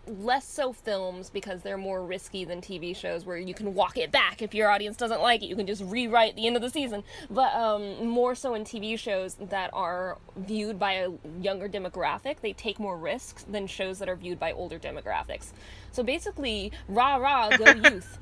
less 0.09 0.46
so 0.48 0.72
films 0.72 1.30
because 1.30 1.62
they're 1.62 1.78
more 1.78 2.04
risky 2.04 2.44
than 2.44 2.61
TV 2.61 2.94
shows 2.94 3.24
where 3.24 3.36
you 3.36 3.54
can 3.54 3.74
walk 3.74 3.96
it 3.96 4.11
back 4.11 4.42
if 4.42 4.54
your 4.54 4.70
audience 4.70 4.96
doesn't 4.96 5.20
like 5.20 5.42
it. 5.42 5.46
You 5.46 5.56
can 5.56 5.66
just 5.66 5.82
rewrite 5.84 6.36
the 6.36 6.46
end 6.46 6.56
of 6.56 6.62
the 6.62 6.70
season. 6.70 7.04
But 7.30 7.54
um, 7.54 8.06
more 8.06 8.34
so 8.34 8.54
in 8.54 8.64
TV 8.64 8.98
shows 8.98 9.34
that 9.40 9.70
are 9.72 10.18
viewed 10.36 10.78
by 10.78 10.94
a 10.94 11.11
younger 11.40 11.68
demographic, 11.68 12.40
they 12.40 12.52
take 12.52 12.78
more 12.78 12.96
risks 12.96 13.44
than 13.44 13.66
shows 13.66 13.98
that 13.98 14.09
are 14.09 14.16
viewed 14.16 14.38
by 14.38 14.52
older 14.52 14.78
demographics. 14.78 15.52
So 15.92 16.02
basically, 16.02 16.72
rah 16.88 17.16
rah, 17.16 17.56
go 17.56 17.64
youth. 17.90 18.18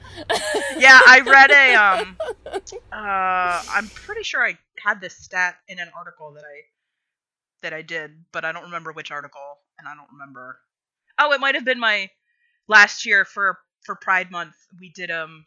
yeah, 0.77 1.01
I 1.07 1.21
read 1.25 1.51
a 1.51 1.75
um 1.75 2.17
uh 2.93 3.63
I'm 3.71 3.89
pretty 3.89 4.23
sure 4.23 4.45
I 4.45 4.59
had 4.85 5.01
this 5.01 5.17
stat 5.17 5.57
in 5.69 5.79
an 5.79 5.91
article 5.97 6.33
that 6.35 6.45
I 6.45 6.63
that 7.63 7.73
I 7.73 7.83
did, 7.83 8.25
but 8.33 8.45
I 8.45 8.53
don't 8.53 8.65
remember 8.65 8.93
which 8.93 9.11
article 9.11 9.59
and 9.79 9.89
I 9.89 9.95
don't 9.95 10.09
remember. 10.13 10.61
Oh, 11.19 11.33
it 11.33 11.41
might 11.41 11.55
have 11.55 11.65
been 11.65 11.81
my 11.81 12.11
last 12.69 13.07
year 13.07 13.25
for 13.25 13.59
for 13.85 13.95
Pride 13.95 14.31
month. 14.31 14.55
We 14.81 14.91
did 14.91 15.11
um 15.11 15.47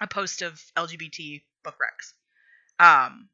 a 0.00 0.06
post 0.06 0.42
of 0.42 0.60
LGBT 0.76 1.42
book 1.64 1.76
recs. 1.76 2.12
Um 2.84 3.28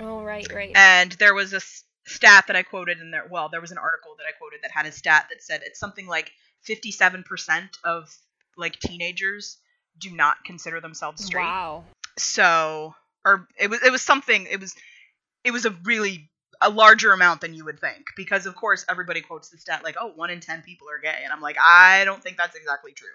oh 0.00 0.22
right, 0.22 0.46
right. 0.52 0.72
and 0.74 1.12
there 1.12 1.34
was 1.34 1.52
a 1.52 1.56
s- 1.56 1.84
stat 2.06 2.44
that 2.46 2.56
I 2.56 2.62
quoted 2.62 3.00
in 3.00 3.10
there. 3.10 3.26
Well, 3.30 3.48
there 3.48 3.60
was 3.60 3.72
an 3.72 3.78
article 3.78 4.14
that 4.18 4.24
I 4.28 4.32
quoted 4.38 4.60
that 4.62 4.70
had 4.70 4.86
a 4.86 4.92
stat 4.92 5.26
that 5.30 5.42
said 5.42 5.62
it's 5.64 5.80
something 5.80 6.06
like 6.06 6.32
57% 6.68 7.78
of 7.84 8.14
like 8.56 8.78
teenagers 8.78 9.58
do 9.98 10.10
not 10.10 10.36
consider 10.44 10.80
themselves 10.80 11.24
straight. 11.24 11.42
Wow. 11.44 11.84
So, 12.18 12.94
or 13.24 13.48
it 13.58 13.68
was 13.68 13.82
it 13.82 13.90
was 13.90 14.02
something. 14.02 14.46
It 14.50 14.60
was 14.60 14.74
it 15.44 15.50
was 15.52 15.66
a 15.66 15.70
really 15.84 16.30
a 16.64 16.70
larger 16.70 17.12
amount 17.12 17.42
than 17.42 17.54
you 17.54 17.64
would 17.64 17.78
think 17.78 18.06
because 18.16 18.46
of 18.46 18.56
course 18.56 18.84
everybody 18.88 19.20
quotes 19.20 19.50
the 19.50 19.58
stat 19.58 19.84
like 19.84 19.96
oh 20.00 20.12
one 20.16 20.30
in 20.30 20.40
ten 20.40 20.62
people 20.62 20.88
are 20.88 20.98
gay 20.98 21.20
and 21.22 21.32
I'm 21.32 21.40
like 21.40 21.56
I 21.58 22.04
don't 22.04 22.22
think 22.22 22.36
that's 22.36 22.56
exactly 22.56 22.92
true. 22.92 23.08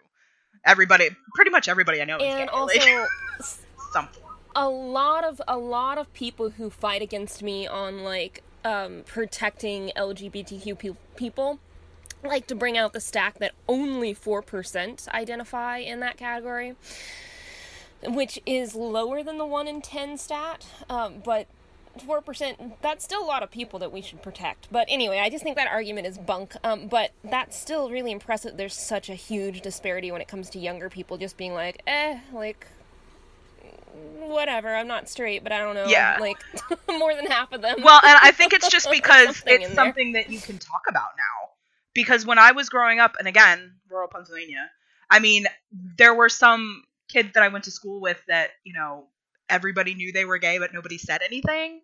Everybody, 0.65 1.09
pretty 1.35 1.51
much 1.51 1.69
everybody 1.69 2.01
I 2.01 2.05
know 2.05 2.17
is 2.17 2.23
gay. 2.23 2.29
And 2.29 2.49
like, 2.51 2.53
also, 2.53 3.05
something. 3.91 4.23
a 4.55 4.67
lot 4.67 5.23
of 5.23 5.41
a 5.47 5.57
lot 5.57 5.97
of 5.97 6.11
people 6.13 6.51
who 6.51 6.69
fight 6.69 7.01
against 7.01 7.41
me 7.41 7.65
on 7.65 8.03
like 8.03 8.43
um, 8.65 9.03
protecting 9.05 9.91
LGBTQ 9.95 10.77
pe- 10.77 10.97
people 11.15 11.59
like 12.23 12.47
to 12.47 12.55
bring 12.55 12.77
out 12.77 12.93
the 12.93 12.99
stack 12.99 13.39
that 13.39 13.53
only 13.67 14.13
4% 14.13 15.07
identify 15.09 15.77
in 15.77 16.01
that 16.01 16.17
category 16.17 16.75
which 18.03 18.39
is 18.45 18.75
lower 18.75 19.23
than 19.23 19.37
the 19.37 19.45
1 19.45 19.67
in 19.67 19.81
10 19.81 20.17
stat 20.17 20.67
um, 20.89 21.21
but 21.23 21.47
4% 22.01 22.73
that's 22.81 23.03
still 23.03 23.23
a 23.23 23.25
lot 23.25 23.43
of 23.43 23.51
people 23.51 23.79
that 23.79 23.91
we 23.91 24.01
should 24.01 24.21
protect 24.21 24.67
but 24.71 24.85
anyway 24.89 25.19
i 25.19 25.29
just 25.29 25.43
think 25.43 25.55
that 25.55 25.67
argument 25.67 26.07
is 26.07 26.17
bunk 26.17 26.55
um, 26.63 26.87
but 26.87 27.11
that's 27.23 27.57
still 27.57 27.89
really 27.89 28.11
impressive 28.11 28.57
there's 28.57 28.73
such 28.73 29.09
a 29.09 29.13
huge 29.15 29.61
disparity 29.61 30.11
when 30.11 30.21
it 30.21 30.27
comes 30.27 30.49
to 30.49 30.59
younger 30.59 30.89
people 30.89 31.17
just 31.17 31.37
being 31.37 31.53
like 31.53 31.81
eh 31.87 32.19
like 32.33 32.67
whatever 34.17 34.75
i'm 34.75 34.87
not 34.87 35.09
straight 35.09 35.43
but 35.43 35.51
i 35.51 35.57
don't 35.57 35.75
know 35.75 35.85
Yeah. 35.87 36.17
like 36.19 36.37
more 36.89 37.15
than 37.15 37.25
half 37.25 37.51
of 37.51 37.61
them 37.61 37.77
Well, 37.83 37.99
and 38.03 38.17
I 38.21 38.31
think 38.31 38.53
it's 38.53 38.69
just 38.77 38.89
because 38.91 39.37
something 39.37 39.53
in 39.55 39.61
it's 39.61 39.67
there. 39.75 39.75
something 39.85 40.11
that 40.13 40.29
you 40.29 40.39
can 40.39 40.57
talk 40.57 40.83
about 40.87 41.09
now. 41.17 41.49
Because 41.93 42.25
when 42.25 42.37
I 42.37 42.51
was 42.51 42.69
growing 42.69 42.99
up, 42.99 43.15
and 43.17 43.27
again, 43.27 43.73
rural 43.89 44.07
Pennsylvania, 44.07 44.69
I 45.09 45.19
mean, 45.19 45.47
there 45.97 46.13
were 46.13 46.29
some 46.29 46.83
kids 47.09 47.29
that 47.33 47.43
I 47.43 47.47
went 47.47 47.63
to 47.65 47.71
school 47.71 47.99
with 47.99 48.21
that, 48.27 48.51
you 48.63 48.73
know, 48.73 49.07
everybody 49.49 49.95
knew 49.95 50.11
they 50.11 50.23
were 50.25 50.37
gay, 50.37 50.59
but 50.59 50.71
nobody 50.73 50.97
said 50.99 51.21
anything. 51.23 51.81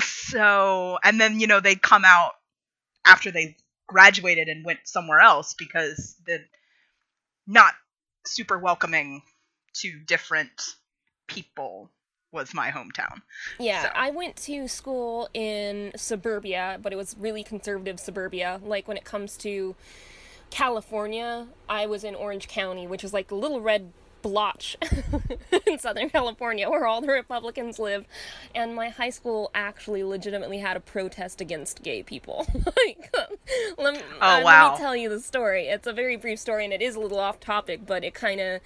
So, 0.00 0.98
and 1.04 1.20
then, 1.20 1.40
you 1.40 1.46
know, 1.46 1.60
they'd 1.60 1.80
come 1.80 2.04
out 2.04 2.32
after 3.04 3.30
they 3.30 3.56
graduated 3.86 4.48
and 4.48 4.64
went 4.64 4.80
somewhere 4.84 5.20
else 5.20 5.54
because 5.54 6.16
the 6.26 6.40
not 7.46 7.74
super 8.26 8.58
welcoming 8.58 9.22
to 9.74 9.98
different 10.06 10.50
people 11.28 11.90
was 12.32 12.52
my 12.52 12.70
hometown. 12.70 13.22
Yeah, 13.58 13.82
So- 13.84 13.88
I 13.94 14.10
went 14.10 14.36
to 14.36 14.66
school 14.68 15.28
in 15.32 15.92
suburbia, 15.96 16.78
but 16.82 16.92
it 16.92 16.96
was 16.96 17.14
really 17.18 17.44
conservative 17.44 18.00
suburbia. 18.00 18.60
Like 18.64 18.88
when 18.88 18.96
it 18.96 19.04
comes 19.04 19.36
to 19.38 19.76
California, 20.50 21.46
I 21.68 21.86
was 21.86 22.04
in 22.04 22.14
Orange 22.14 22.48
County, 22.48 22.86
which 22.86 23.04
is 23.04 23.12
like 23.12 23.30
a 23.30 23.34
little 23.34 23.60
red 23.60 23.92
blotch 24.22 24.76
in 25.66 25.78
Southern 25.78 26.10
California 26.10 26.68
where 26.68 26.86
all 26.86 27.00
the 27.00 27.08
Republicans 27.08 27.78
live. 27.78 28.06
And 28.54 28.74
my 28.74 28.88
high 28.88 29.10
school 29.10 29.50
actually 29.54 30.02
legitimately 30.04 30.58
had 30.58 30.76
a 30.76 30.80
protest 30.80 31.40
against 31.40 31.82
gay 31.82 32.02
people. 32.02 32.46
like, 32.54 33.14
let, 33.78 33.94
me, 33.94 34.00
Oh, 34.20 34.38
uh, 34.38 34.42
let 34.44 34.72
me 34.72 34.78
tell 34.78 34.96
you 34.96 35.08
the 35.08 35.20
story. 35.20 35.68
It's 35.68 35.86
a 35.86 35.92
very 35.92 36.16
brief 36.16 36.38
story 36.38 36.64
and 36.64 36.72
it 36.72 36.82
is 36.82 36.96
a 36.96 37.00
little 37.00 37.18
off 37.18 37.40
topic, 37.40 37.86
but 37.86 38.04
it 38.04 38.14
kind 38.14 38.40
of 38.40 38.60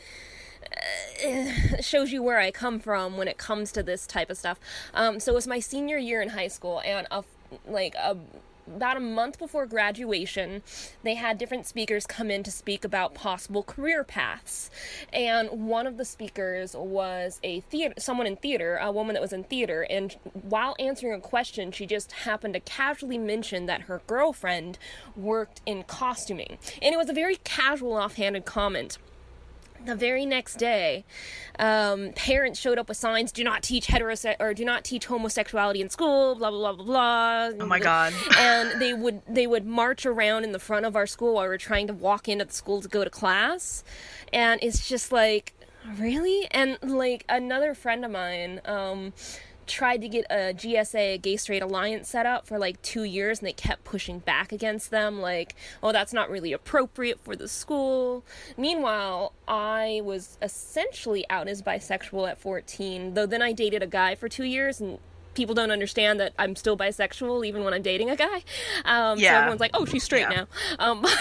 shows 1.81 2.13
you 2.13 2.23
where 2.23 2.39
I 2.39 2.51
come 2.51 2.79
from 2.79 3.17
when 3.17 3.29
it 3.29 3.39
comes 3.39 3.73
to 3.73 3.83
this 3.83 4.07
type 4.07 4.31
of 4.31 4.39
stuff. 4.39 4.59
Um, 4.95 5.21
so 5.21 5.33
it 5.33 5.35
was 5.35 5.47
my 5.47 5.61
senior 5.61 5.99
year 5.99 6.21
in 6.21 6.31
high 6.31 6.49
school, 6.49 6.81
and 6.85 7.07
a, 7.11 7.25
like 7.67 7.95
a, 7.97 8.17
about 8.75 8.97
a 8.97 9.01
month 9.01 9.39
before 9.39 9.67
graduation, 9.67 10.63
they 11.03 11.15
had 11.15 11.39
different 11.39 11.67
speakers 11.67 12.07
come 12.07 12.31
in 12.31 12.43
to 12.43 12.51
speak 12.51 12.85
about 12.85 13.15
possible 13.15 13.63
career 13.63 14.05
paths. 14.05 14.71
And 15.13 15.69
one 15.69 15.87
of 15.87 15.97
the 15.97 16.05
speakers 16.05 16.75
was 16.75 17.41
a 17.43 17.61
theater, 17.61 17.95
someone 17.99 18.27
in 18.27 18.37
theater, 18.37 18.79
a 18.81 18.91
woman 18.93 19.15
that 19.15 19.23
was 19.23 19.33
in 19.33 19.45
theater. 19.45 19.87
And 19.89 20.17
while 20.33 20.77
answering 20.79 21.15
a 21.15 21.21
question, 21.21 21.73
she 21.73 21.87
just 21.87 22.13
happened 22.13 22.55
to 22.55 22.61
casually 22.61 23.19
mention 23.19 23.67
that 23.67 23.83
her 23.83 24.03
girlfriend 24.07 24.79
worked 25.17 25.61
in 25.67 25.83
costuming, 25.85 26.59
and 26.81 26.95
it 26.95 26.99
was 26.99 27.09
a 27.09 27.15
very 27.15 27.37
casual, 27.37 27.95
offhanded 27.95 28.45
comment 28.45 28.99
the 29.85 29.95
very 29.95 30.27
next 30.27 30.57
day, 30.57 31.05
um, 31.59 32.13
parents 32.15 32.59
showed 32.59 32.79
up 32.79 32.89
with 32.89 32.97
signs: 32.97 33.33
"Do 33.33 33.45
not 33.45 33.63
teach 33.63 33.87
heterose 33.87 34.37
or 34.39 34.55
do 34.55 34.65
not 34.65 34.85
teach 34.85 35.07
homosexuality 35.07 35.81
in 35.81 35.91
school." 35.91 36.35
Blah 36.35 36.51
blah 36.51 36.73
blah 36.73 36.85
blah 36.85 37.51
blah. 37.51 37.65
Oh 37.65 37.67
my 37.67 37.79
God. 37.79 38.13
And 38.39 38.81
they 38.81 38.95
would 38.95 39.23
they 39.29 39.47
would 39.47 39.67
march 39.67 40.07
around 40.07 40.45
in 40.45 40.53
the 40.53 40.59
front 40.59 40.87
of 40.87 40.97
our 40.97 41.07
school 41.07 41.35
while 41.35 41.45
we 41.45 41.49
were 41.49 41.59
trying 41.59 41.87
to 41.89 41.93
walk 41.93 42.29
into 42.29 42.45
the 42.45 42.53
school 42.53 42.81
to 42.81 42.89
go 42.89 43.05
to 43.05 43.11
class, 43.11 43.85
and 44.33 44.61
it's 44.63 44.89
just 44.89 45.13
like, 45.13 45.55
really? 45.99 46.47
And 46.51 46.79
like 46.83 47.25
another 47.29 47.75
friend 47.75 48.05
of 48.05 48.11
mine, 48.11 48.61
um, 48.65 49.13
tried 49.71 50.03
to 50.03 50.09
get 50.09 50.27
a 50.31 50.53
GSA, 50.53 51.15
a 51.15 51.19
Gay 51.19 51.37
Straight 51.37 51.63
Alliance, 51.63 52.09
set 52.09 52.27
up 52.27 52.47
for 52.47 52.59
like 52.59 52.83
two 52.83 53.05
years, 53.05 53.39
and 53.39 53.47
they 53.49 53.53
kept 53.53 53.85
pushing 53.85 54.19
back 54.19 54.53
against 54.53 54.91
them, 54.91 55.21
like, 55.21 55.55
oh, 55.83 55.93
that's 55.93 56.13
not 56.13 56.29
really 56.29 56.53
appropriate 56.53 57.21
for 57.21 57.37
the 57.37 57.49
school. 57.49 58.25
Meanwhile, 58.57 59.33
I 59.49 60.01
was 60.05 60.37
essentially 60.43 61.25
out 61.31 61.49
as 61.49 61.63
bisexual 61.63 62.29
at 62.29 62.39
14, 62.39 63.15
though 63.15 63.27
then 63.27 63.41
I 63.43 63.53
dated 63.53 63.83
a 63.83 63.87
guy 63.87 64.15
for 64.15 64.29
two 64.29 64.45
years, 64.45 64.81
and 64.81 64.99
people 65.35 65.55
don't 65.55 65.71
understand 65.71 66.19
that 66.21 66.33
I'm 66.39 66.57
still 66.57 66.77
bisexual 66.77 67.47
even 67.47 67.63
when 67.65 67.73
I'm 67.73 67.83
dating 67.83 68.11
a 68.11 68.17
guy. 68.17 68.43
Um, 68.85 69.19
So 69.19 69.27
everyone's 69.27 69.61
like, 69.61 69.71
oh, 69.75 69.85
she's 69.85 70.03
straight 70.03 70.27
Yeah. 70.29 70.45
now. 70.45 70.47
Um, 70.79 71.07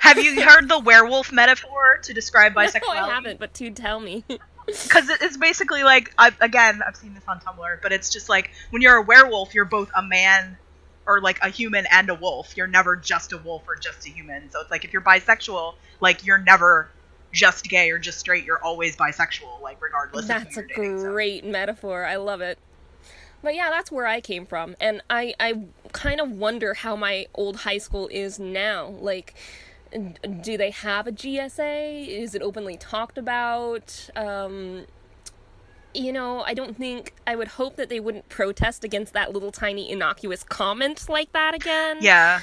Have 0.00 0.18
you 0.18 0.40
heard 0.42 0.68
the 0.68 0.78
werewolf 0.78 1.32
metaphor 1.32 1.98
to 2.02 2.12
describe 2.14 2.54
bisexuality? 2.54 2.80
no, 2.82 2.90
I 2.92 3.10
haven't, 3.14 3.40
but 3.40 3.54
to 3.54 3.70
tell 3.70 4.00
me. 4.00 4.24
because 4.66 5.08
it's 5.08 5.36
basically 5.36 5.82
like 5.82 6.12
I, 6.18 6.32
again 6.40 6.82
i've 6.86 6.96
seen 6.96 7.14
this 7.14 7.24
on 7.28 7.40
tumblr 7.40 7.82
but 7.82 7.92
it's 7.92 8.10
just 8.10 8.28
like 8.28 8.50
when 8.70 8.82
you're 8.82 8.96
a 8.96 9.02
werewolf 9.02 9.54
you're 9.54 9.64
both 9.64 9.90
a 9.94 10.02
man 10.02 10.56
or 11.06 11.20
like 11.20 11.38
a 11.42 11.48
human 11.48 11.86
and 11.90 12.08
a 12.08 12.14
wolf 12.14 12.56
you're 12.56 12.66
never 12.66 12.96
just 12.96 13.32
a 13.32 13.38
wolf 13.38 13.62
or 13.68 13.76
just 13.76 14.06
a 14.06 14.10
human 14.10 14.50
so 14.50 14.60
it's 14.60 14.70
like 14.70 14.84
if 14.84 14.92
you're 14.92 15.02
bisexual 15.02 15.74
like 16.00 16.24
you're 16.24 16.38
never 16.38 16.88
just 17.32 17.68
gay 17.68 17.90
or 17.90 17.98
just 17.98 18.18
straight 18.18 18.44
you're 18.44 18.62
always 18.62 18.96
bisexual 18.96 19.60
like 19.60 19.82
regardless 19.82 20.26
That's 20.26 20.56
a 20.56 20.60
of 20.60 20.70
who 20.70 20.82
you're 20.82 20.90
dating, 20.90 21.00
so. 21.00 21.10
great 21.10 21.44
metaphor. 21.44 22.04
I 22.04 22.16
love 22.16 22.40
it. 22.40 22.58
But 23.42 23.54
yeah, 23.54 23.68
that's 23.68 23.92
where 23.92 24.06
I 24.06 24.22
came 24.22 24.46
from, 24.46 24.74
and 24.80 25.02
I 25.10 25.34
I 25.38 25.64
kind 25.92 26.18
of 26.18 26.30
wonder 26.30 26.72
how 26.72 26.96
my 26.96 27.26
old 27.34 27.56
high 27.56 27.76
school 27.76 28.08
is 28.10 28.38
now. 28.38 28.86
Like, 28.86 29.34
do 30.42 30.56
they 30.56 30.70
have 30.70 31.06
a 31.06 31.12
GSA? 31.12 32.08
Is 32.08 32.34
it 32.34 32.42
openly 32.42 32.76
talked 32.76 33.18
about? 33.18 34.10
Um, 34.16 34.86
you 35.94 36.12
know, 36.12 36.42
I 36.42 36.54
don't 36.54 36.76
think 36.76 37.14
I 37.26 37.36
would 37.36 37.48
hope 37.48 37.76
that 37.76 37.88
they 37.88 38.00
wouldn't 38.00 38.28
protest 38.28 38.82
against 38.82 39.12
that 39.12 39.32
little 39.32 39.52
tiny 39.52 39.88
innocuous 39.90 40.42
comment 40.42 41.08
like 41.08 41.32
that 41.32 41.54
again. 41.54 41.98
Yeah. 42.00 42.40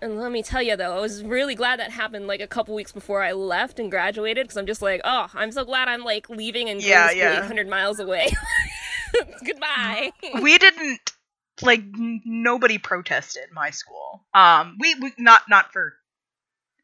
And 0.00 0.18
let 0.20 0.32
me 0.32 0.42
tell 0.42 0.62
you 0.62 0.76
though, 0.76 0.96
I 0.96 1.00
was 1.00 1.22
really 1.22 1.54
glad 1.54 1.78
that 1.80 1.90
happened 1.92 2.26
like 2.26 2.40
a 2.40 2.46
couple 2.46 2.74
weeks 2.74 2.92
before 2.92 3.22
I 3.22 3.32
left 3.32 3.78
and 3.78 3.90
graduated 3.90 4.44
because 4.44 4.56
I'm 4.56 4.66
just 4.66 4.82
like, 4.82 5.00
oh, 5.04 5.28
I'm 5.34 5.52
so 5.52 5.64
glad 5.64 5.88
I'm 5.88 6.02
like 6.04 6.28
leaving 6.28 6.68
and 6.68 6.82
Yeah, 6.82 7.08
going 7.08 7.18
yeah. 7.18 7.44
800 7.44 7.68
miles 7.68 7.98
away. 8.00 8.32
Goodbye. 9.44 10.12
we 10.40 10.58
didn't 10.58 11.12
like 11.60 11.80
n- 11.80 12.20
nobody 12.24 12.78
protested 12.78 13.44
my 13.52 13.70
school. 13.70 14.24
Um, 14.34 14.76
we, 14.80 14.94
we 14.96 15.12
not 15.18 15.42
not 15.48 15.72
for 15.72 15.94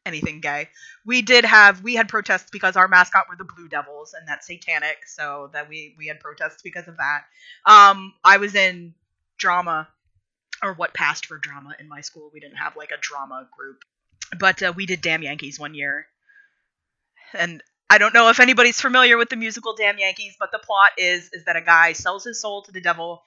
anything 0.05 0.41
gay. 0.41 0.69
We 1.05 1.21
did 1.21 1.45
have 1.45 1.81
we 1.83 1.95
had 1.95 2.09
protests 2.09 2.49
because 2.51 2.75
our 2.75 2.87
mascot 2.87 3.25
were 3.29 3.35
the 3.35 3.43
Blue 3.45 3.67
Devils, 3.67 4.13
and 4.13 4.27
that's 4.27 4.47
satanic. 4.47 4.97
So 5.07 5.49
that 5.53 5.69
we 5.69 5.95
we 5.97 6.07
had 6.07 6.19
protests 6.19 6.61
because 6.61 6.87
of 6.87 6.97
that. 6.97 7.21
Um, 7.65 8.13
I 8.23 8.37
was 8.37 8.55
in 8.55 8.93
drama, 9.37 9.87
or 10.63 10.73
what 10.73 10.93
passed 10.93 11.25
for 11.25 11.37
drama 11.37 11.75
in 11.79 11.87
my 11.87 12.01
school. 12.01 12.29
We 12.33 12.39
didn't 12.39 12.57
have 12.57 12.75
like 12.75 12.91
a 12.91 12.99
drama 12.99 13.47
group, 13.57 13.83
but 14.39 14.61
uh, 14.61 14.73
we 14.75 14.85
did 14.85 15.01
Damn 15.01 15.23
Yankees 15.23 15.59
one 15.59 15.73
year, 15.73 16.07
and 17.33 17.63
I 17.89 17.97
don't 17.97 18.13
know 18.13 18.29
if 18.29 18.39
anybody's 18.39 18.79
familiar 18.79 19.17
with 19.17 19.29
the 19.29 19.35
musical 19.35 19.75
Damn 19.75 19.97
Yankees, 19.97 20.35
but 20.39 20.51
the 20.51 20.59
plot 20.59 20.91
is 20.97 21.29
is 21.33 21.45
that 21.45 21.55
a 21.55 21.61
guy 21.61 21.93
sells 21.93 22.23
his 22.23 22.41
soul 22.41 22.63
to 22.63 22.71
the 22.71 22.81
devil 22.81 23.23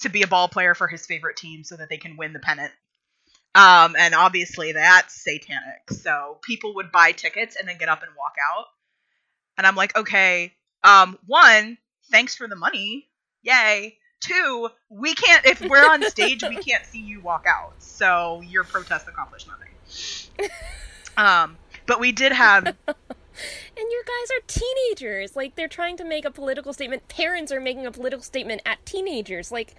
to 0.00 0.08
be 0.08 0.22
a 0.22 0.26
ball 0.26 0.48
player 0.48 0.74
for 0.74 0.88
his 0.88 1.06
favorite 1.06 1.36
team 1.36 1.62
so 1.62 1.76
that 1.76 1.88
they 1.88 1.98
can 1.98 2.16
win 2.16 2.32
the 2.32 2.38
pennant. 2.38 2.72
Um, 3.54 3.96
and 3.98 4.14
obviously 4.14 4.72
that's 4.72 5.22
satanic. 5.22 5.90
So 5.90 6.38
people 6.42 6.74
would 6.76 6.92
buy 6.92 7.12
tickets 7.12 7.56
and 7.56 7.68
then 7.68 7.78
get 7.78 7.88
up 7.88 8.02
and 8.02 8.12
walk 8.16 8.34
out. 8.52 8.66
And 9.58 9.66
I'm 9.66 9.74
like, 9.74 9.96
okay, 9.96 10.52
um, 10.84 11.18
one, 11.26 11.78
thanks 12.10 12.34
for 12.34 12.46
the 12.46 12.56
money. 12.56 13.08
Yay. 13.42 13.96
Two, 14.20 14.68
we 14.90 15.14
can't 15.14 15.46
if 15.46 15.62
we're 15.62 15.88
on 15.88 16.02
stage, 16.10 16.42
we 16.42 16.56
can't 16.56 16.84
see 16.84 17.00
you 17.00 17.20
walk 17.20 17.46
out. 17.48 17.72
So 17.78 18.42
your 18.46 18.64
protest 18.64 19.08
accomplished 19.08 19.48
nothing. 19.48 20.50
Um, 21.16 21.56
but 21.86 22.00
we 22.00 22.12
did 22.12 22.32
have 22.32 22.64
And 23.76 23.86
your 23.90 24.02
guys 24.02 24.30
are 24.36 24.42
teenagers. 24.46 25.36
Like 25.36 25.54
they're 25.54 25.68
trying 25.68 25.96
to 25.98 26.04
make 26.04 26.24
a 26.24 26.30
political 26.30 26.72
statement. 26.72 27.08
Parents 27.08 27.50
are 27.52 27.60
making 27.60 27.86
a 27.86 27.90
political 27.90 28.22
statement 28.22 28.62
at 28.66 28.84
teenagers. 28.84 29.50
Like 29.50 29.74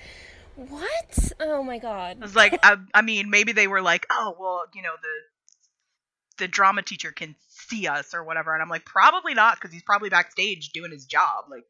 what? 0.70 1.32
Oh 1.40 1.64
my 1.64 1.80
god. 1.80 2.18
I 2.20 2.24
was 2.24 2.36
like, 2.36 2.60
I, 2.64 2.78
I 2.94 3.02
mean, 3.02 3.30
maybe 3.30 3.52
they 3.52 3.68
were 3.68 3.82
like, 3.82 4.06
oh, 4.12 4.36
well, 4.40 4.64
you 4.74 4.82
know, 4.82 4.94
the 5.02 6.46
the 6.46 6.48
drama 6.48 6.82
teacher 6.82 7.12
can 7.12 7.36
see 7.50 7.88
us 7.88 8.14
or 8.14 8.24
whatever, 8.24 8.54
and 8.54 8.62
I'm 8.62 8.70
like, 8.70 8.86
probably 8.86 9.34
not, 9.34 9.56
because 9.56 9.72
he's 9.72 9.84
probably 9.84 10.10
backstage 10.10 10.70
doing 10.70 10.92
his 10.92 11.06
job. 11.06 11.46
Like, 11.50 11.66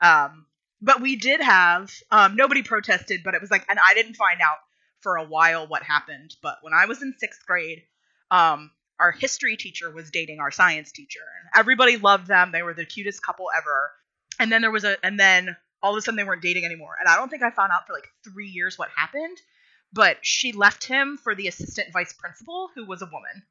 um, 0.00 0.46
but 0.80 1.02
we 1.02 1.16
did 1.16 1.42
have, 1.42 1.92
um, 2.10 2.34
nobody 2.36 2.62
protested, 2.62 3.20
but 3.22 3.34
it 3.34 3.40
was 3.42 3.50
like, 3.50 3.66
and 3.68 3.78
I 3.78 3.92
didn't 3.94 4.14
find 4.14 4.40
out 4.40 4.56
for 5.00 5.16
a 5.16 5.24
while 5.24 5.66
what 5.66 5.82
happened, 5.82 6.34
but 6.42 6.58
when 6.62 6.72
I 6.72 6.86
was 6.86 7.02
in 7.02 7.14
sixth 7.18 7.44
grade, 7.46 7.82
um, 8.30 8.70
our 8.98 9.12
history 9.12 9.56
teacher 9.56 9.90
was 9.90 10.10
dating 10.10 10.40
our 10.40 10.50
science 10.50 10.92
teacher, 10.92 11.20
and 11.20 11.60
everybody 11.60 11.96
loved 11.96 12.26
them. 12.26 12.52
They 12.52 12.62
were 12.62 12.74
the 12.74 12.86
cutest 12.86 13.22
couple 13.22 13.46
ever. 13.56 13.90
And 14.38 14.50
then 14.50 14.62
there 14.62 14.70
was 14.70 14.84
a, 14.84 14.96
and 15.04 15.20
then 15.20 15.56
all 15.82 15.92
of 15.92 15.98
a 15.98 16.02
sudden 16.02 16.16
they 16.16 16.24
weren't 16.24 16.42
dating 16.42 16.64
anymore. 16.64 16.96
And 16.98 17.08
I 17.08 17.16
don't 17.16 17.28
think 17.28 17.42
I 17.42 17.50
found 17.50 17.72
out 17.72 17.86
for 17.86 17.92
like 17.92 18.08
three 18.24 18.48
years 18.48 18.78
what 18.78 18.88
happened, 18.94 19.38
but 19.92 20.18
she 20.22 20.52
left 20.52 20.84
him 20.84 21.18
for 21.22 21.34
the 21.34 21.48
assistant 21.48 21.92
vice 21.92 22.12
principal, 22.12 22.70
who 22.74 22.86
was 22.86 23.02
a 23.02 23.06
woman. 23.06 23.42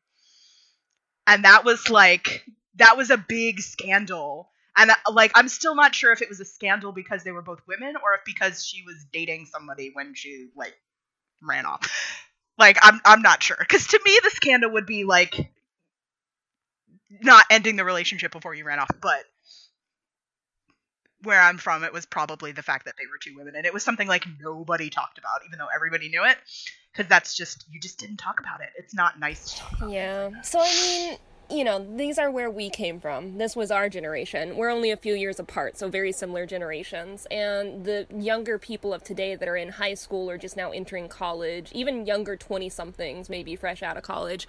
And 1.28 1.46
that 1.46 1.64
was 1.66 1.90
like, 1.90 2.44
that 2.76 2.98
was 2.98 3.10
a 3.12 3.18
big 3.18 3.60
scandal. 3.62 4.50
And 4.76 4.92
uh, 4.92 4.96
like, 5.12 5.32
I'm 5.36 5.48
still 5.48 5.76
not 5.76 5.94
sure 5.94 6.12
if 6.12 6.22
it 6.22 6.30
was 6.30 6.40
a 6.40 6.46
scandal 6.46 6.92
because 6.92 7.24
they 7.24 7.32
were 7.32 7.42
both 7.42 7.62
women 7.68 7.96
or 8.04 8.14
if 8.16 8.22
because 8.26 8.66
she 8.66 8.84
was 8.84 9.06
dating 9.12 9.46
somebody 9.46 9.92
when 9.94 10.14
she 10.16 10.50
like 10.56 10.76
ran 11.42 11.66
off. 11.66 11.90
Like, 12.58 12.78
I'm 12.82 13.00
I'm 13.06 13.22
not 13.22 13.42
sure. 13.42 13.56
Because 13.58 13.88
to 13.88 14.00
me, 14.04 14.20
the 14.22 14.32
scandal 14.32 14.72
would 14.72 14.86
be 14.86 15.06
like 15.06 15.50
not 17.10 17.46
ending 17.50 17.76
the 17.76 17.86
relationship 17.86 18.34
before 18.34 18.54
you 18.54 18.66
ran 18.66 18.80
off, 18.80 18.90
but 19.02 19.24
where 21.24 21.42
I'm 21.42 21.58
from, 21.58 21.84
it 21.84 21.94
was 21.94 22.06
probably 22.06 22.52
the 22.52 22.64
fact 22.64 22.86
that 22.86 22.96
they 22.98 23.06
were 23.06 23.18
two 23.22 23.36
women, 23.38 23.56
and 23.56 23.66
it 23.66 23.74
was 23.74 23.84
something 23.84 24.08
like 24.08 24.26
nobody 24.42 24.90
talked 24.90 25.18
about, 25.18 25.42
even 25.46 25.60
though 25.60 25.68
everybody 25.74 26.10
knew 26.10 26.24
it, 26.24 26.38
because 26.92 27.10
that's 27.10 27.36
just 27.36 27.66
you 27.72 27.80
just 27.80 28.00
didn't 28.00 28.18
talk 28.18 28.40
about 28.40 28.62
it. 28.62 28.70
It's 28.78 28.94
not 28.94 29.20
nice 29.20 29.52
to 29.52 29.60
talk 29.60 29.78
about. 29.78 29.92
Yeah. 29.92 30.42
So 30.42 30.60
I 30.62 30.64
mean, 30.66 31.18
you 31.50 31.64
know, 31.64 31.84
these 31.96 32.20
are 32.20 32.30
where 32.30 32.50
we 32.50 32.70
came 32.70 33.00
from. 33.00 33.40
This 33.40 33.56
was 33.56 33.72
our 33.72 33.90
generation. 33.90 34.56
We're 34.56 34.70
only 34.70 34.92
a 34.92 34.98
few 34.98 35.16
years 35.16 35.40
apart, 35.40 35.80
so 35.80 35.90
very 35.90 36.12
similar 36.12 36.46
generations. 36.46 37.26
And 37.32 37.86
the 37.86 38.06
younger 38.16 38.60
people 38.60 38.94
of 38.94 39.04
today 39.04 39.36
that 39.36 39.48
are 39.48 39.56
in 39.56 39.70
high 39.70 39.96
school 39.96 40.30
or 40.30 40.38
just 40.38 40.56
now 40.56 40.70
entering 40.70 41.10
college, 41.10 41.72
even 41.74 42.06
younger 42.06 42.36
20 42.36 42.70
somethings, 42.70 43.30
maybe 43.30 43.56
fresh 43.56 43.82
out 43.82 43.98
of 43.98 44.04
college, 44.04 44.48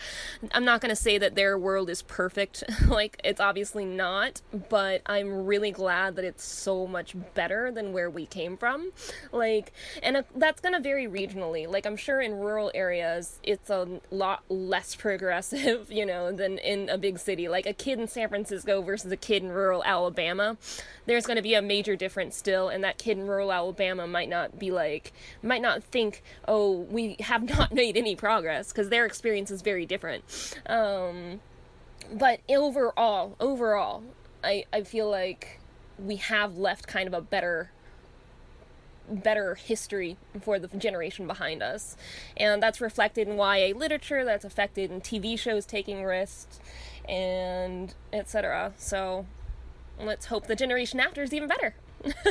I'm 0.53 0.67
not 0.67 0.83
going 0.83 0.91
to 0.91 0.97
say 0.97 1.17
that 1.17 1.37
their 1.37 1.57
world 1.57 1.89
is 1.89 2.03
perfect. 2.03 2.65
like, 2.87 3.19
it's 3.25 3.41
obviously 3.41 3.87
not, 3.87 4.43
but 4.69 5.01
I'm 5.07 5.47
really 5.47 5.71
glad 5.71 6.17
that 6.17 6.25
it's 6.27 6.45
so 6.45 6.87
much 6.87 7.15
better 7.35 7.73
than 7.73 7.95
where 7.95 8.11
we 8.11 8.27
came 8.27 8.59
from. 8.59 8.93
Like, 9.33 9.73
and 10.03 10.19
uh, 10.19 10.23
that's 10.37 10.61
going 10.61 10.75
to 10.75 10.81
vary 10.81 11.07
regionally. 11.07 11.67
Like, 11.67 11.87
I'm 11.87 11.97
sure 11.97 12.21
in 12.21 12.35
rural 12.35 12.71
areas, 12.75 13.39
it's 13.43 13.71
a 13.71 13.89
lot 14.11 14.43
less 14.51 14.95
progressive, 15.01 15.91
you 15.91 16.05
know, 16.05 16.31
than 16.31 16.59
in 16.59 16.90
a 16.91 16.99
big 16.99 17.19
city. 17.19 17.49
Like 17.49 17.67
a 17.67 17.73
kid 17.73 17.99
in 17.99 18.09
San 18.09 18.29
Francisco 18.29 18.83
versus 18.83 19.11
a 19.13 19.17
kid 19.17 19.43
in 19.43 19.51
rural 19.51 19.83
Alabama, 19.85 20.57
there's 21.07 21.27
going 21.27 21.37
to 21.37 21.43
be 21.43 21.55
a 21.55 21.63
major 21.63 21.97
difference 21.97 22.37
still, 22.37 22.69
and 22.69 22.83
that 22.85 22.99
kid 22.99 23.19
in 23.19 23.27
rural 23.27 23.53
Alabama 23.53 24.07
might 24.07 24.29
not 24.29 24.59
be 24.59 24.71
like, 24.71 25.13
might 25.43 25.63
not 25.63 25.83
think, 25.85 26.23
oh, 26.47 26.81
we 26.91 27.17
have 27.21 27.43
not 27.59 27.73
made 27.73 27.97
any 27.97 28.17
progress, 28.17 28.73
because 28.73 28.89
their 28.89 29.07
experience 29.07 29.51
is 29.51 29.63
very 29.63 29.87
different. 29.87 30.25
Um, 30.67 31.41
but 32.13 32.41
overall, 32.49 33.37
overall, 33.41 34.03
I, 34.43 34.65
I 34.73 34.83
feel 34.83 35.11
like 35.11 35.61
we 35.99 36.17
have 36.17 36.57
left 36.57 36.87
kind 36.87 37.07
of 37.07 37.15
a 37.15 37.21
better 37.21 37.71
better 39.11 39.55
history 39.55 40.17
for 40.41 40.59
the 40.59 40.69
generation 40.69 41.27
behind 41.27 41.63
us. 41.63 41.97
And 42.37 42.63
that's 42.63 42.81
reflected 42.81 43.29
in 43.29 43.37
YA 43.37 43.77
literature, 43.77 44.25
that's 44.25 44.45
affected 44.45 44.91
in 44.91 45.01
TV 45.01 45.39
shows 45.39 45.67
taking 45.67 46.05
risks, 46.05 46.61
and 47.09 47.95
etc. 48.13 48.73
So 48.77 49.27
let's 49.99 50.27
hope 50.27 50.47
the 50.47 50.57
generation 50.57 51.01
after 51.01 51.23
is 51.23 51.33
even 51.33 51.49
better. 51.49 51.75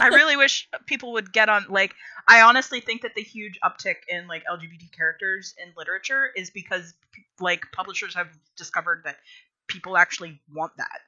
I 0.02 0.08
really 0.08 0.36
wish 0.36 0.68
people 0.86 1.14
would 1.14 1.32
get 1.32 1.50
on 1.50 1.66
like 1.70 1.94
I 2.28 2.42
honestly 2.42 2.80
think 2.80 3.04
that 3.04 3.14
the 3.16 3.22
huge 3.22 3.60
uptick 3.64 3.96
in 4.08 4.28
like 4.28 4.44
LGBT 4.46 4.92
characters 4.92 5.54
in 5.62 5.74
literature 5.78 6.30
is 6.36 6.50
because 6.50 6.94
like 7.40 7.66
publishers 7.72 8.16
have 8.16 8.30
discovered 8.58 9.04
that 9.06 9.18
people 9.68 9.98
actually 9.98 10.42
want 10.52 10.78
that. 10.78 11.02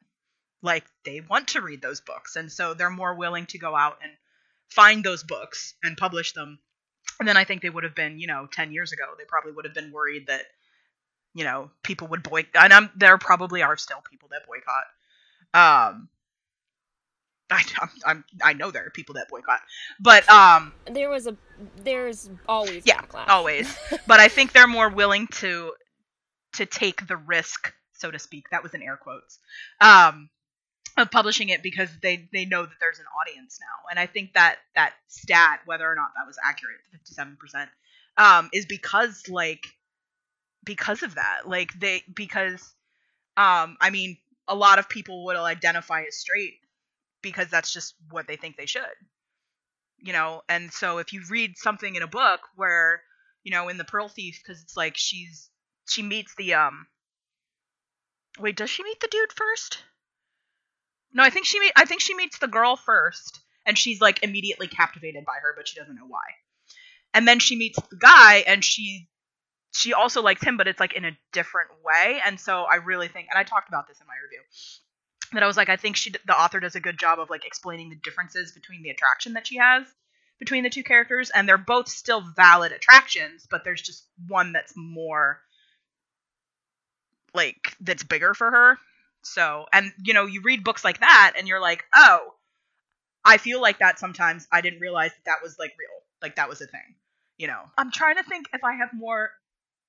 Like 0.61 0.85
they 1.05 1.21
want 1.21 1.49
to 1.49 1.61
read 1.61 1.81
those 1.81 2.01
books 2.01 2.35
and 2.35 2.51
so 2.51 2.73
they're 2.73 2.91
more 2.91 3.15
willing 3.15 3.47
to 3.47 3.57
go 3.57 3.75
out 3.75 3.97
and 4.03 4.11
find 4.71 5.03
those 5.03 5.23
books 5.23 5.75
and 5.83 5.97
publish 5.97 6.33
them. 6.33 6.59
And 7.19 7.27
then 7.27 7.37
I 7.37 7.43
think 7.43 7.61
they 7.61 7.69
would 7.69 7.83
have 7.83 7.95
been, 7.95 8.19
you 8.19 8.27
know, 8.27 8.47
10 8.51 8.71
years 8.71 8.91
ago, 8.91 9.03
they 9.17 9.25
probably 9.25 9.51
would 9.51 9.65
have 9.65 9.73
been 9.73 9.91
worried 9.91 10.27
that 10.27 10.43
you 11.33 11.45
know, 11.45 11.71
people 11.83 12.07
would 12.09 12.23
boycott 12.23 12.63
and 12.63 12.73
I'm, 12.73 12.89
there 12.95 13.17
probably 13.17 13.61
are 13.61 13.77
still 13.77 14.01
people 14.09 14.29
that 14.31 14.45
boycott. 14.47 14.83
Um 15.53 16.09
I, 17.51 17.63
I'm, 18.05 18.23
I 18.41 18.53
know 18.53 18.71
there 18.71 18.85
are 18.85 18.89
people 18.91 19.15
that 19.15 19.27
boycott, 19.27 19.59
but 19.99 20.27
um, 20.29 20.71
there 20.85 21.09
was 21.09 21.27
a 21.27 21.35
there's 21.83 22.29
always 22.47 22.83
yeah, 22.85 23.01
backlash. 23.01 23.27
always. 23.27 23.77
but 24.07 24.21
I 24.21 24.29
think 24.29 24.53
they're 24.53 24.67
more 24.67 24.87
willing 24.87 25.27
to 25.39 25.73
to 26.53 26.65
take 26.65 27.05
the 27.07 27.17
risk, 27.17 27.73
so 27.91 28.09
to 28.09 28.19
speak. 28.19 28.45
That 28.51 28.63
was 28.63 28.73
in 28.73 28.81
air 28.81 28.95
quotes. 28.95 29.39
Um, 29.81 30.29
of 31.01 31.11
publishing 31.11 31.49
it 31.49 31.63
because 31.63 31.89
they 32.01 32.29
they 32.33 32.45
know 32.45 32.63
that 32.63 32.79
there's 32.79 32.99
an 32.99 33.05
audience 33.21 33.59
now, 33.61 33.89
and 33.89 33.99
I 33.99 34.05
think 34.07 34.33
that 34.33 34.57
that 34.75 34.93
stat, 35.07 35.61
whether 35.65 35.89
or 35.89 35.95
not 35.95 36.11
that 36.15 36.27
was 36.27 36.37
accurate, 36.43 36.79
fifty 36.91 37.13
seven 37.13 37.37
percent, 37.39 37.69
um, 38.17 38.49
is 38.53 38.65
because 38.65 39.23
like 39.29 39.65
because 40.65 41.03
of 41.03 41.15
that, 41.15 41.41
like 41.47 41.71
they 41.79 42.03
because 42.13 42.61
um, 43.37 43.77
I 43.81 43.89
mean, 43.91 44.17
a 44.47 44.55
lot 44.55 44.79
of 44.79 44.89
people 44.89 45.25
will 45.25 45.45
identify 45.45 46.03
as 46.03 46.17
straight 46.17 46.55
because 47.21 47.49
that's 47.49 47.73
just 47.73 47.95
what 48.09 48.27
they 48.27 48.37
think 48.37 48.57
they 48.57 48.65
should. 48.67 48.83
You 49.99 50.13
know, 50.13 50.41
and 50.49 50.71
so 50.73 50.97
if 50.97 51.13
you 51.13 51.21
read 51.29 51.57
something 51.57 51.95
in 51.95 52.01
a 52.03 52.07
book 52.07 52.41
where, 52.55 53.03
you 53.43 53.51
know, 53.51 53.69
in 53.69 53.77
the 53.77 53.85
Pearl 53.85 54.09
Thief, 54.09 54.41
because 54.43 54.61
it's 54.61 54.75
like 54.75 54.97
she's 54.97 55.49
she 55.87 56.01
meets 56.01 56.33
the 56.35 56.55
um. 56.55 56.87
Wait, 58.39 58.57
does 58.57 58.69
she 58.69 58.83
meet 58.83 58.99
the 58.99 59.07
dude 59.07 59.31
first? 59.31 59.83
No, 61.13 61.23
I 61.23 61.29
think 61.29 61.45
she 61.45 61.59
meet. 61.59 61.73
I 61.75 61.85
think 61.85 62.01
she 62.01 62.15
meets 62.15 62.39
the 62.39 62.47
girl 62.47 62.75
first, 62.75 63.39
and 63.65 63.77
she's 63.77 64.01
like 64.01 64.23
immediately 64.23 64.67
captivated 64.67 65.25
by 65.25 65.35
her, 65.41 65.53
but 65.55 65.67
she 65.67 65.79
doesn't 65.79 65.95
know 65.95 66.07
why. 66.07 66.23
And 67.13 67.27
then 67.27 67.39
she 67.39 67.57
meets 67.57 67.79
the 67.89 67.97
guy, 67.97 68.43
and 68.47 68.63
she 68.63 69.09
she 69.73 69.93
also 69.93 70.21
likes 70.21 70.43
him, 70.43 70.57
but 70.57 70.67
it's 70.67 70.79
like 70.79 70.93
in 70.93 71.05
a 71.05 71.17
different 71.31 71.69
way. 71.83 72.19
And 72.25 72.39
so 72.39 72.63
I 72.63 72.75
really 72.75 73.07
think, 73.07 73.27
and 73.29 73.39
I 73.39 73.43
talked 73.43 73.69
about 73.69 73.87
this 73.87 73.99
in 73.99 74.07
my 74.07 74.13
review, 74.23 74.41
that 75.33 75.43
I 75.43 75.47
was 75.47 75.57
like, 75.57 75.69
I 75.69 75.77
think 75.77 75.95
she 75.95 76.11
the 76.11 76.39
author 76.39 76.59
does 76.59 76.75
a 76.75 76.81
good 76.81 76.99
job 76.99 77.19
of 77.19 77.29
like 77.29 77.45
explaining 77.45 77.89
the 77.89 77.95
differences 78.03 78.51
between 78.51 78.83
the 78.83 78.89
attraction 78.89 79.33
that 79.33 79.47
she 79.47 79.57
has 79.57 79.85
between 80.39 80.63
the 80.63 80.71
two 80.71 80.83
characters, 80.83 81.29
and 81.29 81.47
they're 81.47 81.57
both 81.57 81.87
still 81.87 82.21
valid 82.35 82.71
attractions, 82.71 83.47
but 83.49 83.63
there's 83.63 83.81
just 83.81 84.07
one 84.27 84.53
that's 84.53 84.73
more 84.75 85.39
like 87.33 87.75
that's 87.79 88.03
bigger 88.03 88.33
for 88.33 88.49
her. 88.49 88.77
So, 89.23 89.65
and 89.71 89.91
you 90.03 90.13
know, 90.13 90.25
you 90.25 90.41
read 90.41 90.63
books 90.63 90.83
like 90.83 90.99
that, 90.99 91.33
and 91.37 91.47
you're 91.47 91.61
like, 91.61 91.83
oh, 91.95 92.33
I 93.23 93.37
feel 93.37 93.61
like 93.61 93.79
that 93.79 93.99
sometimes. 93.99 94.47
I 94.51 94.61
didn't 94.61 94.79
realize 94.79 95.11
that 95.11 95.25
that 95.25 95.43
was 95.43 95.57
like 95.59 95.73
real, 95.79 96.01
like 96.21 96.35
that 96.37 96.49
was 96.49 96.61
a 96.61 96.67
thing. 96.67 96.95
You 97.37 97.47
know, 97.47 97.61
I'm 97.77 97.91
trying 97.91 98.17
to 98.17 98.23
think 98.23 98.47
if 98.53 98.63
I 98.63 98.73
have 98.75 98.89
more 98.93 99.31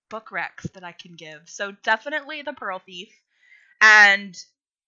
book 0.09 0.29
recs 0.31 0.71
that 0.75 0.85
I 0.85 0.93
can 0.93 1.15
give. 1.15 1.41
So 1.47 1.73
definitely 1.83 2.43
The 2.43 2.53
Pearl 2.53 2.81
Thief 2.85 3.09
and 3.81 4.37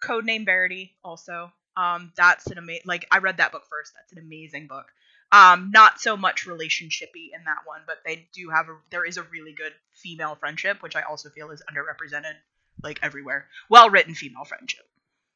Codename 0.03 0.45
Verity 0.45 0.95
also. 1.03 1.51
Um, 1.76 2.12
that's 2.16 2.47
an 2.47 2.59
amazing. 2.59 2.84
Like 2.86 3.07
I 3.11 3.18
read 3.18 3.38
that 3.38 3.53
book 3.53 3.64
first. 3.68 3.92
That's 3.95 4.12
an 4.12 4.18
amazing 4.18 4.68
book. 4.68 4.86
Um, 5.32 5.72
not 5.72 6.01
so 6.01 6.16
much 6.16 6.47
relationshipy 6.47 7.32
in 7.34 7.45
that 7.47 7.64
one, 7.64 7.80
but 7.86 7.99
they 8.07 8.28
do 8.32 8.51
have 8.51 8.68
a. 8.68 8.76
There 8.90 9.05
is 9.05 9.16
a 9.16 9.22
really 9.24 9.53
good 9.53 9.72
female 9.90 10.36
friendship, 10.36 10.82
which 10.82 10.95
I 10.95 11.03
also 11.03 11.30
feel 11.30 11.51
is 11.51 11.62
underrepresented, 11.68 12.34
like 12.83 12.99
everywhere. 13.03 13.49
Well 13.68 13.91
written 13.91 14.14
female 14.14 14.45
friendship. 14.45 14.87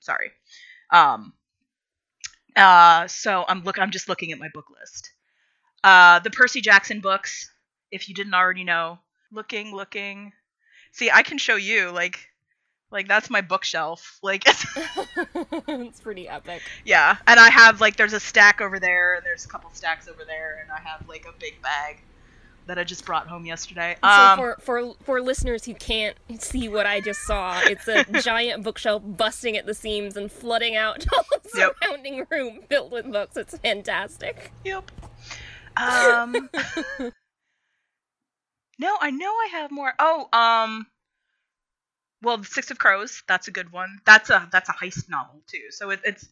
Sorry. 0.00 0.30
Um. 0.90 1.32
Uh. 2.56 3.06
So 3.08 3.44
I'm 3.48 3.62
look. 3.64 3.78
I'm 3.78 3.90
just 3.90 4.08
looking 4.08 4.32
at 4.32 4.38
my 4.38 4.48
book 4.52 4.66
list. 4.80 5.10
Uh, 5.84 6.18
the 6.20 6.30
Percy 6.30 6.60
Jackson 6.60 7.00
books. 7.00 7.50
If 7.90 8.08
you 8.08 8.14
didn't 8.14 8.34
already 8.34 8.64
know, 8.64 8.98
looking, 9.32 9.74
looking. 9.74 10.32
See, 10.92 11.10
I 11.10 11.22
can 11.22 11.38
show 11.38 11.56
you 11.56 11.90
like 11.90 12.28
like 12.90 13.08
that's 13.08 13.30
my 13.30 13.40
bookshelf. 13.40 14.18
Like 14.22 14.44
it's, 14.46 14.66
it's 15.68 16.00
pretty 16.00 16.28
epic. 16.28 16.62
yeah, 16.84 17.16
and 17.26 17.38
I 17.38 17.50
have 17.50 17.80
like 17.80 17.96
there's 17.96 18.12
a 18.12 18.20
stack 18.20 18.60
over 18.60 18.78
there, 18.78 19.14
and 19.14 19.24
there's 19.24 19.44
a 19.44 19.48
couple 19.48 19.70
stacks 19.72 20.08
over 20.08 20.24
there, 20.24 20.58
and 20.62 20.70
I 20.70 20.80
have 20.80 21.08
like 21.08 21.26
a 21.26 21.32
big 21.38 21.60
bag 21.62 21.98
that 22.68 22.78
I 22.78 22.84
just 22.84 23.04
brought 23.04 23.26
home 23.26 23.44
yesterday. 23.44 23.96
So 24.02 24.08
Um, 24.08 24.38
for 24.38 24.56
for 24.60 24.94
for 25.02 25.20
listeners 25.20 25.64
who 25.64 25.74
can't 25.74 26.16
see 26.38 26.68
what 26.68 26.86
I 26.86 27.00
just 27.00 27.22
saw, 27.26 27.60
it's 27.60 27.88
a 27.88 28.04
giant 28.22 28.62
bookshelf 28.62 29.02
busting 29.04 29.56
at 29.56 29.66
the 29.66 29.74
seams 29.74 30.16
and 30.16 30.30
flooding 30.30 30.76
out 30.76 31.04
all 31.12 31.24
the 31.32 31.50
Yep. 31.58 31.76
surrounding 31.82 32.26
room 32.30 32.60
filled 32.68 32.92
with 32.92 33.10
books. 33.10 33.36
It's 33.36 33.58
fantastic. 33.58 34.52
Yep. 34.64 34.90
Um. 35.76 36.50
no, 38.78 38.96
I 39.00 39.10
know 39.10 39.30
I 39.30 39.48
have 39.52 39.70
more. 39.70 39.92
Oh, 39.98 40.28
um. 40.32 40.86
Well, 42.22 42.38
the 42.38 42.44
Six 42.44 42.70
of 42.70 42.78
Crows. 42.78 43.22
That's 43.28 43.48
a 43.48 43.50
good 43.52 43.72
one. 43.72 43.98
That's 44.04 44.28
a 44.30 44.48
that's 44.52 44.68
a 44.68 44.72
heist 44.72 45.08
novel 45.08 45.42
too. 45.46 45.70
So 45.70 45.90
it, 45.90 46.00
it's 46.04 46.28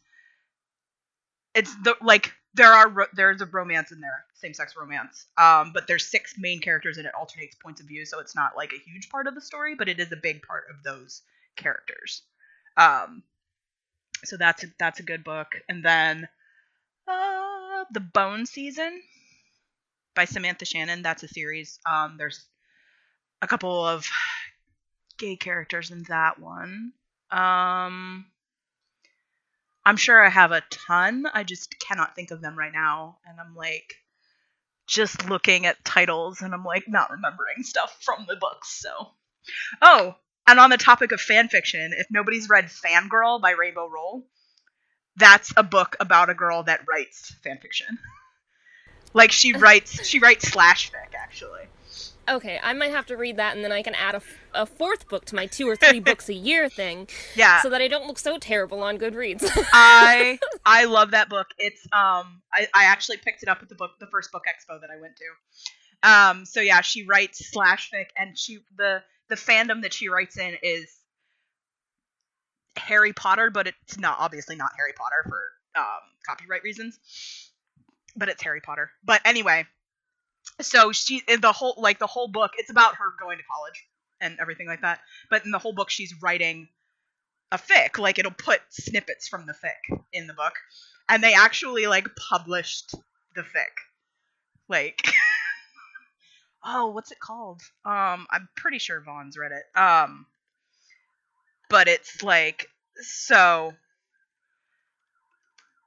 it's 1.55 1.75
the 1.83 1.97
like 2.03 2.33
there 2.57 2.73
are 2.73 3.09
there's 3.15 3.41
a 3.41 3.47
romance 3.47 3.93
in 3.93 4.01
there, 4.01 4.25
same 4.35 4.55
sex 4.55 4.75
romance. 4.79 5.27
Um, 5.39 5.73
but 5.73 5.87
there's 5.87 6.07
six 6.07 6.35
main 6.39 6.61
characters 6.61 6.97
and 6.97 7.07
it 7.07 7.15
alternates 7.15 7.55
points 7.55 7.81
of 7.81 7.87
view, 7.87 8.05
so 8.07 8.19
it's 8.19 8.35
not 8.35 8.57
like 8.57 8.73
a 8.73 8.91
huge 8.91 9.09
part 9.11 9.27
of 9.27 9.35
the 9.35 9.41
story, 9.41 9.75
but 9.75 9.89
it 9.89 10.01
is 10.01 10.11
a 10.13 10.17
big 10.17 10.43
part 10.43 10.65
of 10.71 10.83
those 10.83 11.23
characters. 11.57 12.23
Um, 12.77 13.23
so 14.25 14.37
that's 14.37 14.65
a, 14.65 14.69
that's 14.79 15.01
a 15.01 15.05
good 15.05 15.23
book. 15.23 15.49
And 15.69 15.85
then 15.85 16.29
uh, 17.07 17.85
the 17.93 18.01
Bone 18.01 18.47
Season 18.47 19.01
by 20.15 20.25
Samantha 20.25 20.65
Shannon. 20.65 21.03
That's 21.03 21.23
a 21.23 21.29
series. 21.29 21.79
Um, 21.87 22.17
there's 22.19 22.45
a 23.43 23.47
couple 23.47 23.85
of 23.85 24.09
gay 25.19 25.37
characters 25.37 25.91
in 25.91 26.03
that 26.09 26.41
one. 26.41 26.93
Um, 27.31 28.27
I'm 29.87 29.97
sure 29.97 30.21
I 30.21 30.29
have 30.29 30.51
a 30.51 30.65
ton. 30.69 31.27
I 31.33 31.45
just 31.45 31.79
cannot 31.79 32.17
think 32.17 32.33
of 32.33 32.41
them 32.41 32.59
right 32.59 32.73
now. 32.73 33.19
And 33.25 33.39
I'm 33.39 33.55
like 33.55 33.95
just 34.89 35.31
looking 35.31 35.65
at 35.65 35.85
titles 35.85 36.43
and 36.43 36.53
I'm 36.53 36.65
like 36.65 36.89
not 36.89 37.13
remembering 37.13 37.63
stuff 37.63 37.97
from 38.03 38.27
the 38.29 38.35
books. 38.35 38.69
So, 38.69 38.91
oh, 39.81 40.17
and 40.45 40.59
on 40.59 40.71
the 40.71 40.77
topic 40.77 41.13
of 41.13 41.21
fan 41.21 41.49
fiction, 41.49 41.93
if 41.97 42.09
nobody's 42.11 42.49
read 42.49 42.65
Fangirl 42.65 43.41
by 43.41 43.53
Rainbow 43.53 43.89
Rowell, 43.89 44.27
that's 45.15 45.53
a 45.57 45.63
book 45.63 45.95
about 46.01 46.31
a 46.31 46.35
girl 46.35 46.65
that 46.65 46.81
writes 46.89 47.33
fan 47.45 47.59
fiction. 47.63 47.87
like 49.15 49.31
she 49.31 49.53
writes, 49.53 50.05
she 50.05 50.19
writes 50.19 50.49
slash 50.49 50.91
fic 50.91 51.15
actually. 51.17 51.63
Okay, 52.29 52.59
I 52.63 52.73
might 52.73 52.91
have 52.91 53.07
to 53.07 53.17
read 53.17 53.37
that, 53.37 53.55
and 53.55 53.65
then 53.65 53.73
I 53.73 53.83
can 53.83 53.95
add 53.95 54.15
a, 54.15 54.19
f- 54.19 54.39
a 54.55 54.67
fourth 54.67 55.09
book 55.09 55.25
to 55.27 55.35
my 55.35 55.47
two 55.47 55.69
or 55.69 55.77
three 55.77 56.01
books 56.11 56.29
a 56.29 56.35
year 56.35 56.69
thing, 56.69 57.09
Yeah, 57.35 57.63
so 57.63 57.71
that 57.71 57.81
I 57.81 57.89
don't 57.89 58.07
look 58.07 58.19
so 58.19 58.39
terrible 58.39 58.83
on 58.83 58.99
Goodreads. 58.99 59.49
I 59.73 60.39
I 60.67 60.85
love 60.85 61.13
that 61.13 61.29
book. 61.29 61.47
It's 61.59 61.85
um 61.93 62.43
I, 62.53 62.67
I 62.75 62.85
actually 62.85 63.19
picked 63.19 63.43
it 63.43 63.49
up 63.49 63.59
at 63.63 63.69
the 63.69 63.75
book 63.77 63.93
the 64.01 64.07
first 64.09 64.33
book 64.33 64.43
expo 64.49 64.81
that 64.81 64.91
I 64.91 65.01
went 65.01 65.15
to. 65.17 66.09
Um 66.09 66.45
so 66.47 66.61
yeah, 66.61 66.81
she 66.81 67.05
writes 67.05 67.51
slash 67.51 67.91
fic 67.93 68.07
and 68.17 68.37
she 68.37 68.59
the 68.77 69.03
the 69.29 69.37
fandom 69.37 69.83
that 69.83 69.93
she 69.93 70.09
writes 70.09 70.37
in 70.39 70.57
is 70.63 70.93
Harry 72.77 73.13
Potter, 73.13 73.51
but 73.51 73.67
it's 73.67 73.99
not 73.99 74.17
obviously 74.19 74.57
not 74.57 74.71
Harry 74.77 74.93
Potter 74.97 75.25
for 75.29 75.41
um 75.81 76.01
copyright 76.27 76.63
reasons. 76.63 76.99
But 78.17 78.29
it's 78.31 78.43
Harry 78.43 78.61
Potter. 78.61 78.91
But 79.05 79.21
anyway, 79.25 79.67
so 80.61 80.93
she 80.93 81.23
in 81.29 81.41
the 81.41 81.53
whole 81.53 81.75
like 81.79 81.99
the 81.99 82.07
whole 82.07 82.29
book, 82.29 82.53
it's 82.57 82.71
about 82.71 82.97
her 82.97 83.05
going 83.21 83.39
to 83.39 83.45
college 83.45 83.85
and 84.21 84.39
everything 84.41 84.67
like 84.67 84.83
that. 84.83 85.01
But 85.31 85.45
in 85.45 85.51
the 85.51 85.59
whole 85.59 85.73
book 85.75 85.91
she's 85.91 86.15
writing 86.23 86.69
a 87.53 87.59
fic 87.59 87.99
like 87.99 88.19
it'll 88.19 88.33
put 88.33 88.61
snippets 88.71 89.29
from 89.29 89.47
the 89.47 89.53
fic 89.53 90.01
in 90.13 90.27
the 90.27 90.35
book 90.35 90.55
and 91.09 91.23
they 91.23 91.35
actually 91.35 91.87
like 91.87 92.09
published 92.29 92.95
the 93.35 93.43
fic. 93.43 93.73
Like 94.69 95.01
oh 96.65 96.89
what's 96.89 97.13
it 97.13 97.21
called? 97.21 97.61
Um 97.85 98.27
i'm 98.31 98.49
pretty 98.57 98.79
sure 98.79 99.01
vaughn's 99.01 99.39
read 99.39 99.53
it. 99.53 99.79
Um 99.79 100.27
but 101.69 101.89
it's 101.89 102.23
like 102.23 102.67
so 102.97 103.73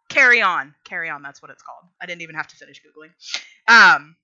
carry 0.08 0.42
on. 0.42 0.76
Carry 0.86 1.10
on 1.10 1.22
that's 1.22 1.42
what 1.42 1.52
it's 1.52 1.64
called. 1.64 1.84
I 2.02 2.06
didn't 2.06 2.22
even 2.22 2.36
have 2.36 2.48
to 2.48 2.56
finish 2.56 2.82
googling. 2.82 3.12
Um 3.68 4.16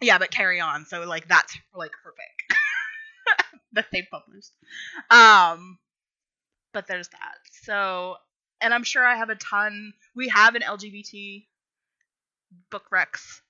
yeah 0.00 0.18
but 0.18 0.30
carry 0.30 0.60
on 0.60 0.84
so 0.84 1.04
like 1.04 1.26
that's 1.28 1.56
like 1.74 1.92
her 2.02 2.10
fic 2.12 2.56
that 3.72 3.86
they 3.92 4.06
published 4.10 4.52
um 5.10 5.78
but 6.74 6.86
there's 6.86 7.08
that. 7.08 7.38
So, 7.62 8.16
and 8.60 8.74
I'm 8.74 8.84
sure 8.84 9.06
I 9.06 9.16
have 9.16 9.30
a 9.30 9.36
ton. 9.36 9.94
We 10.14 10.28
have 10.28 10.56
an 10.56 10.62
LGBT 10.62 11.46
book 12.70 12.84
recs 12.92 13.40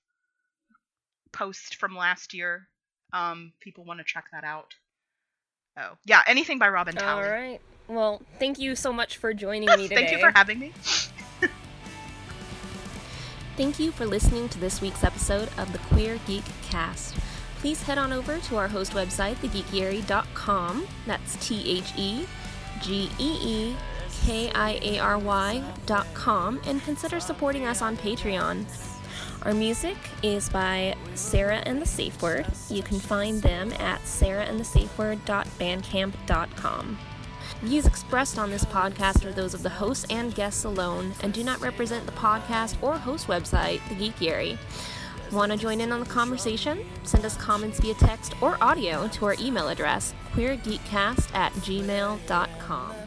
post 1.33 1.75
from 1.75 1.97
last 1.97 2.33
year. 2.33 2.69
Um, 3.11 3.51
people 3.59 3.83
want 3.83 3.99
to 3.99 4.05
check 4.05 4.25
that 4.31 4.45
out. 4.45 4.73
Oh, 5.77 5.97
yeah, 6.05 6.21
anything 6.27 6.59
by 6.59 6.69
Robin 6.69 6.97
All 6.97 7.03
Talley. 7.03 7.27
right. 7.27 7.61
Well, 7.87 8.21
thank 8.39 8.59
you 8.59 8.75
so 8.75 8.93
much 8.93 9.17
for 9.17 9.33
joining 9.33 9.67
me 9.75 9.87
today. 9.89 9.95
Thank 9.95 10.11
you 10.11 10.19
for 10.19 10.31
having 10.31 10.59
me. 10.59 10.71
Thank 13.57 13.79
you 13.79 13.91
for 13.91 14.05
listening 14.05 14.49
to 14.49 14.59
this 14.59 14.81
week's 14.81 15.03
episode 15.03 15.49
of 15.57 15.71
the 15.71 15.79
Queer 15.79 16.19
Geek 16.27 16.43
Cast. 16.63 17.15
Please 17.59 17.81
head 17.83 17.97
on 17.97 18.11
over 18.11 18.37
to 18.37 18.57
our 18.57 18.67
host 18.67 18.91
website, 18.91 19.35
thegeekiary.com. 19.35 20.85
That's 21.05 21.47
T 21.47 21.77
H 21.77 21.93
E 21.97 22.25
G 22.81 23.09
E 23.17 23.37
E 23.41 23.75
K 24.25 24.51
I 24.53 24.77
A 24.81 24.99
R 24.99 25.17
Y 25.17 25.63
dot 25.85 26.05
com 26.13 26.59
and 26.65 26.83
consider 26.83 27.21
supporting 27.21 27.65
us 27.65 27.81
on 27.81 27.95
Patreon. 27.95 28.65
Our 29.43 29.53
music 29.53 29.95
is 30.21 30.49
by 30.49 30.95
Sarah 31.13 31.63
and 31.65 31.81
the 31.81 31.85
Safe 31.85 32.21
Word. 32.21 32.45
You 32.69 32.83
can 32.83 32.99
find 32.99 33.41
them 33.41 33.71
at 33.73 34.05
sarah.and-the-safe-word.bandcamp.com. 34.05 36.97
Views 37.61 37.85
expressed 37.85 38.37
on 38.37 38.51
this 38.51 38.65
podcast 38.65 39.25
are 39.25 39.31
those 39.31 39.53
of 39.53 39.63
the 39.63 39.69
hosts 39.69 40.05
and 40.09 40.35
guests 40.35 40.65
alone 40.65 41.13
and 41.23 41.33
do 41.33 41.43
not 41.43 41.59
represent 41.61 42.05
the 42.05 42.11
podcast 42.11 42.81
or 42.83 42.97
host 42.97 43.27
website, 43.27 43.81
The 43.89 43.95
Geekiary. 43.95 44.57
Want 45.31 45.51
to 45.51 45.57
join 45.57 45.81
in 45.81 45.91
on 45.91 46.01
the 46.01 46.05
conversation? 46.05 46.85
Send 47.03 47.25
us 47.25 47.35
comments 47.37 47.79
via 47.79 47.95
text 47.95 48.33
or 48.41 48.57
audio 48.61 49.07
to 49.07 49.25
our 49.25 49.35
email 49.39 49.69
address, 49.69 50.13
queergeekcast 50.33 51.33
at 51.33 51.51
gmail.com. 51.53 53.04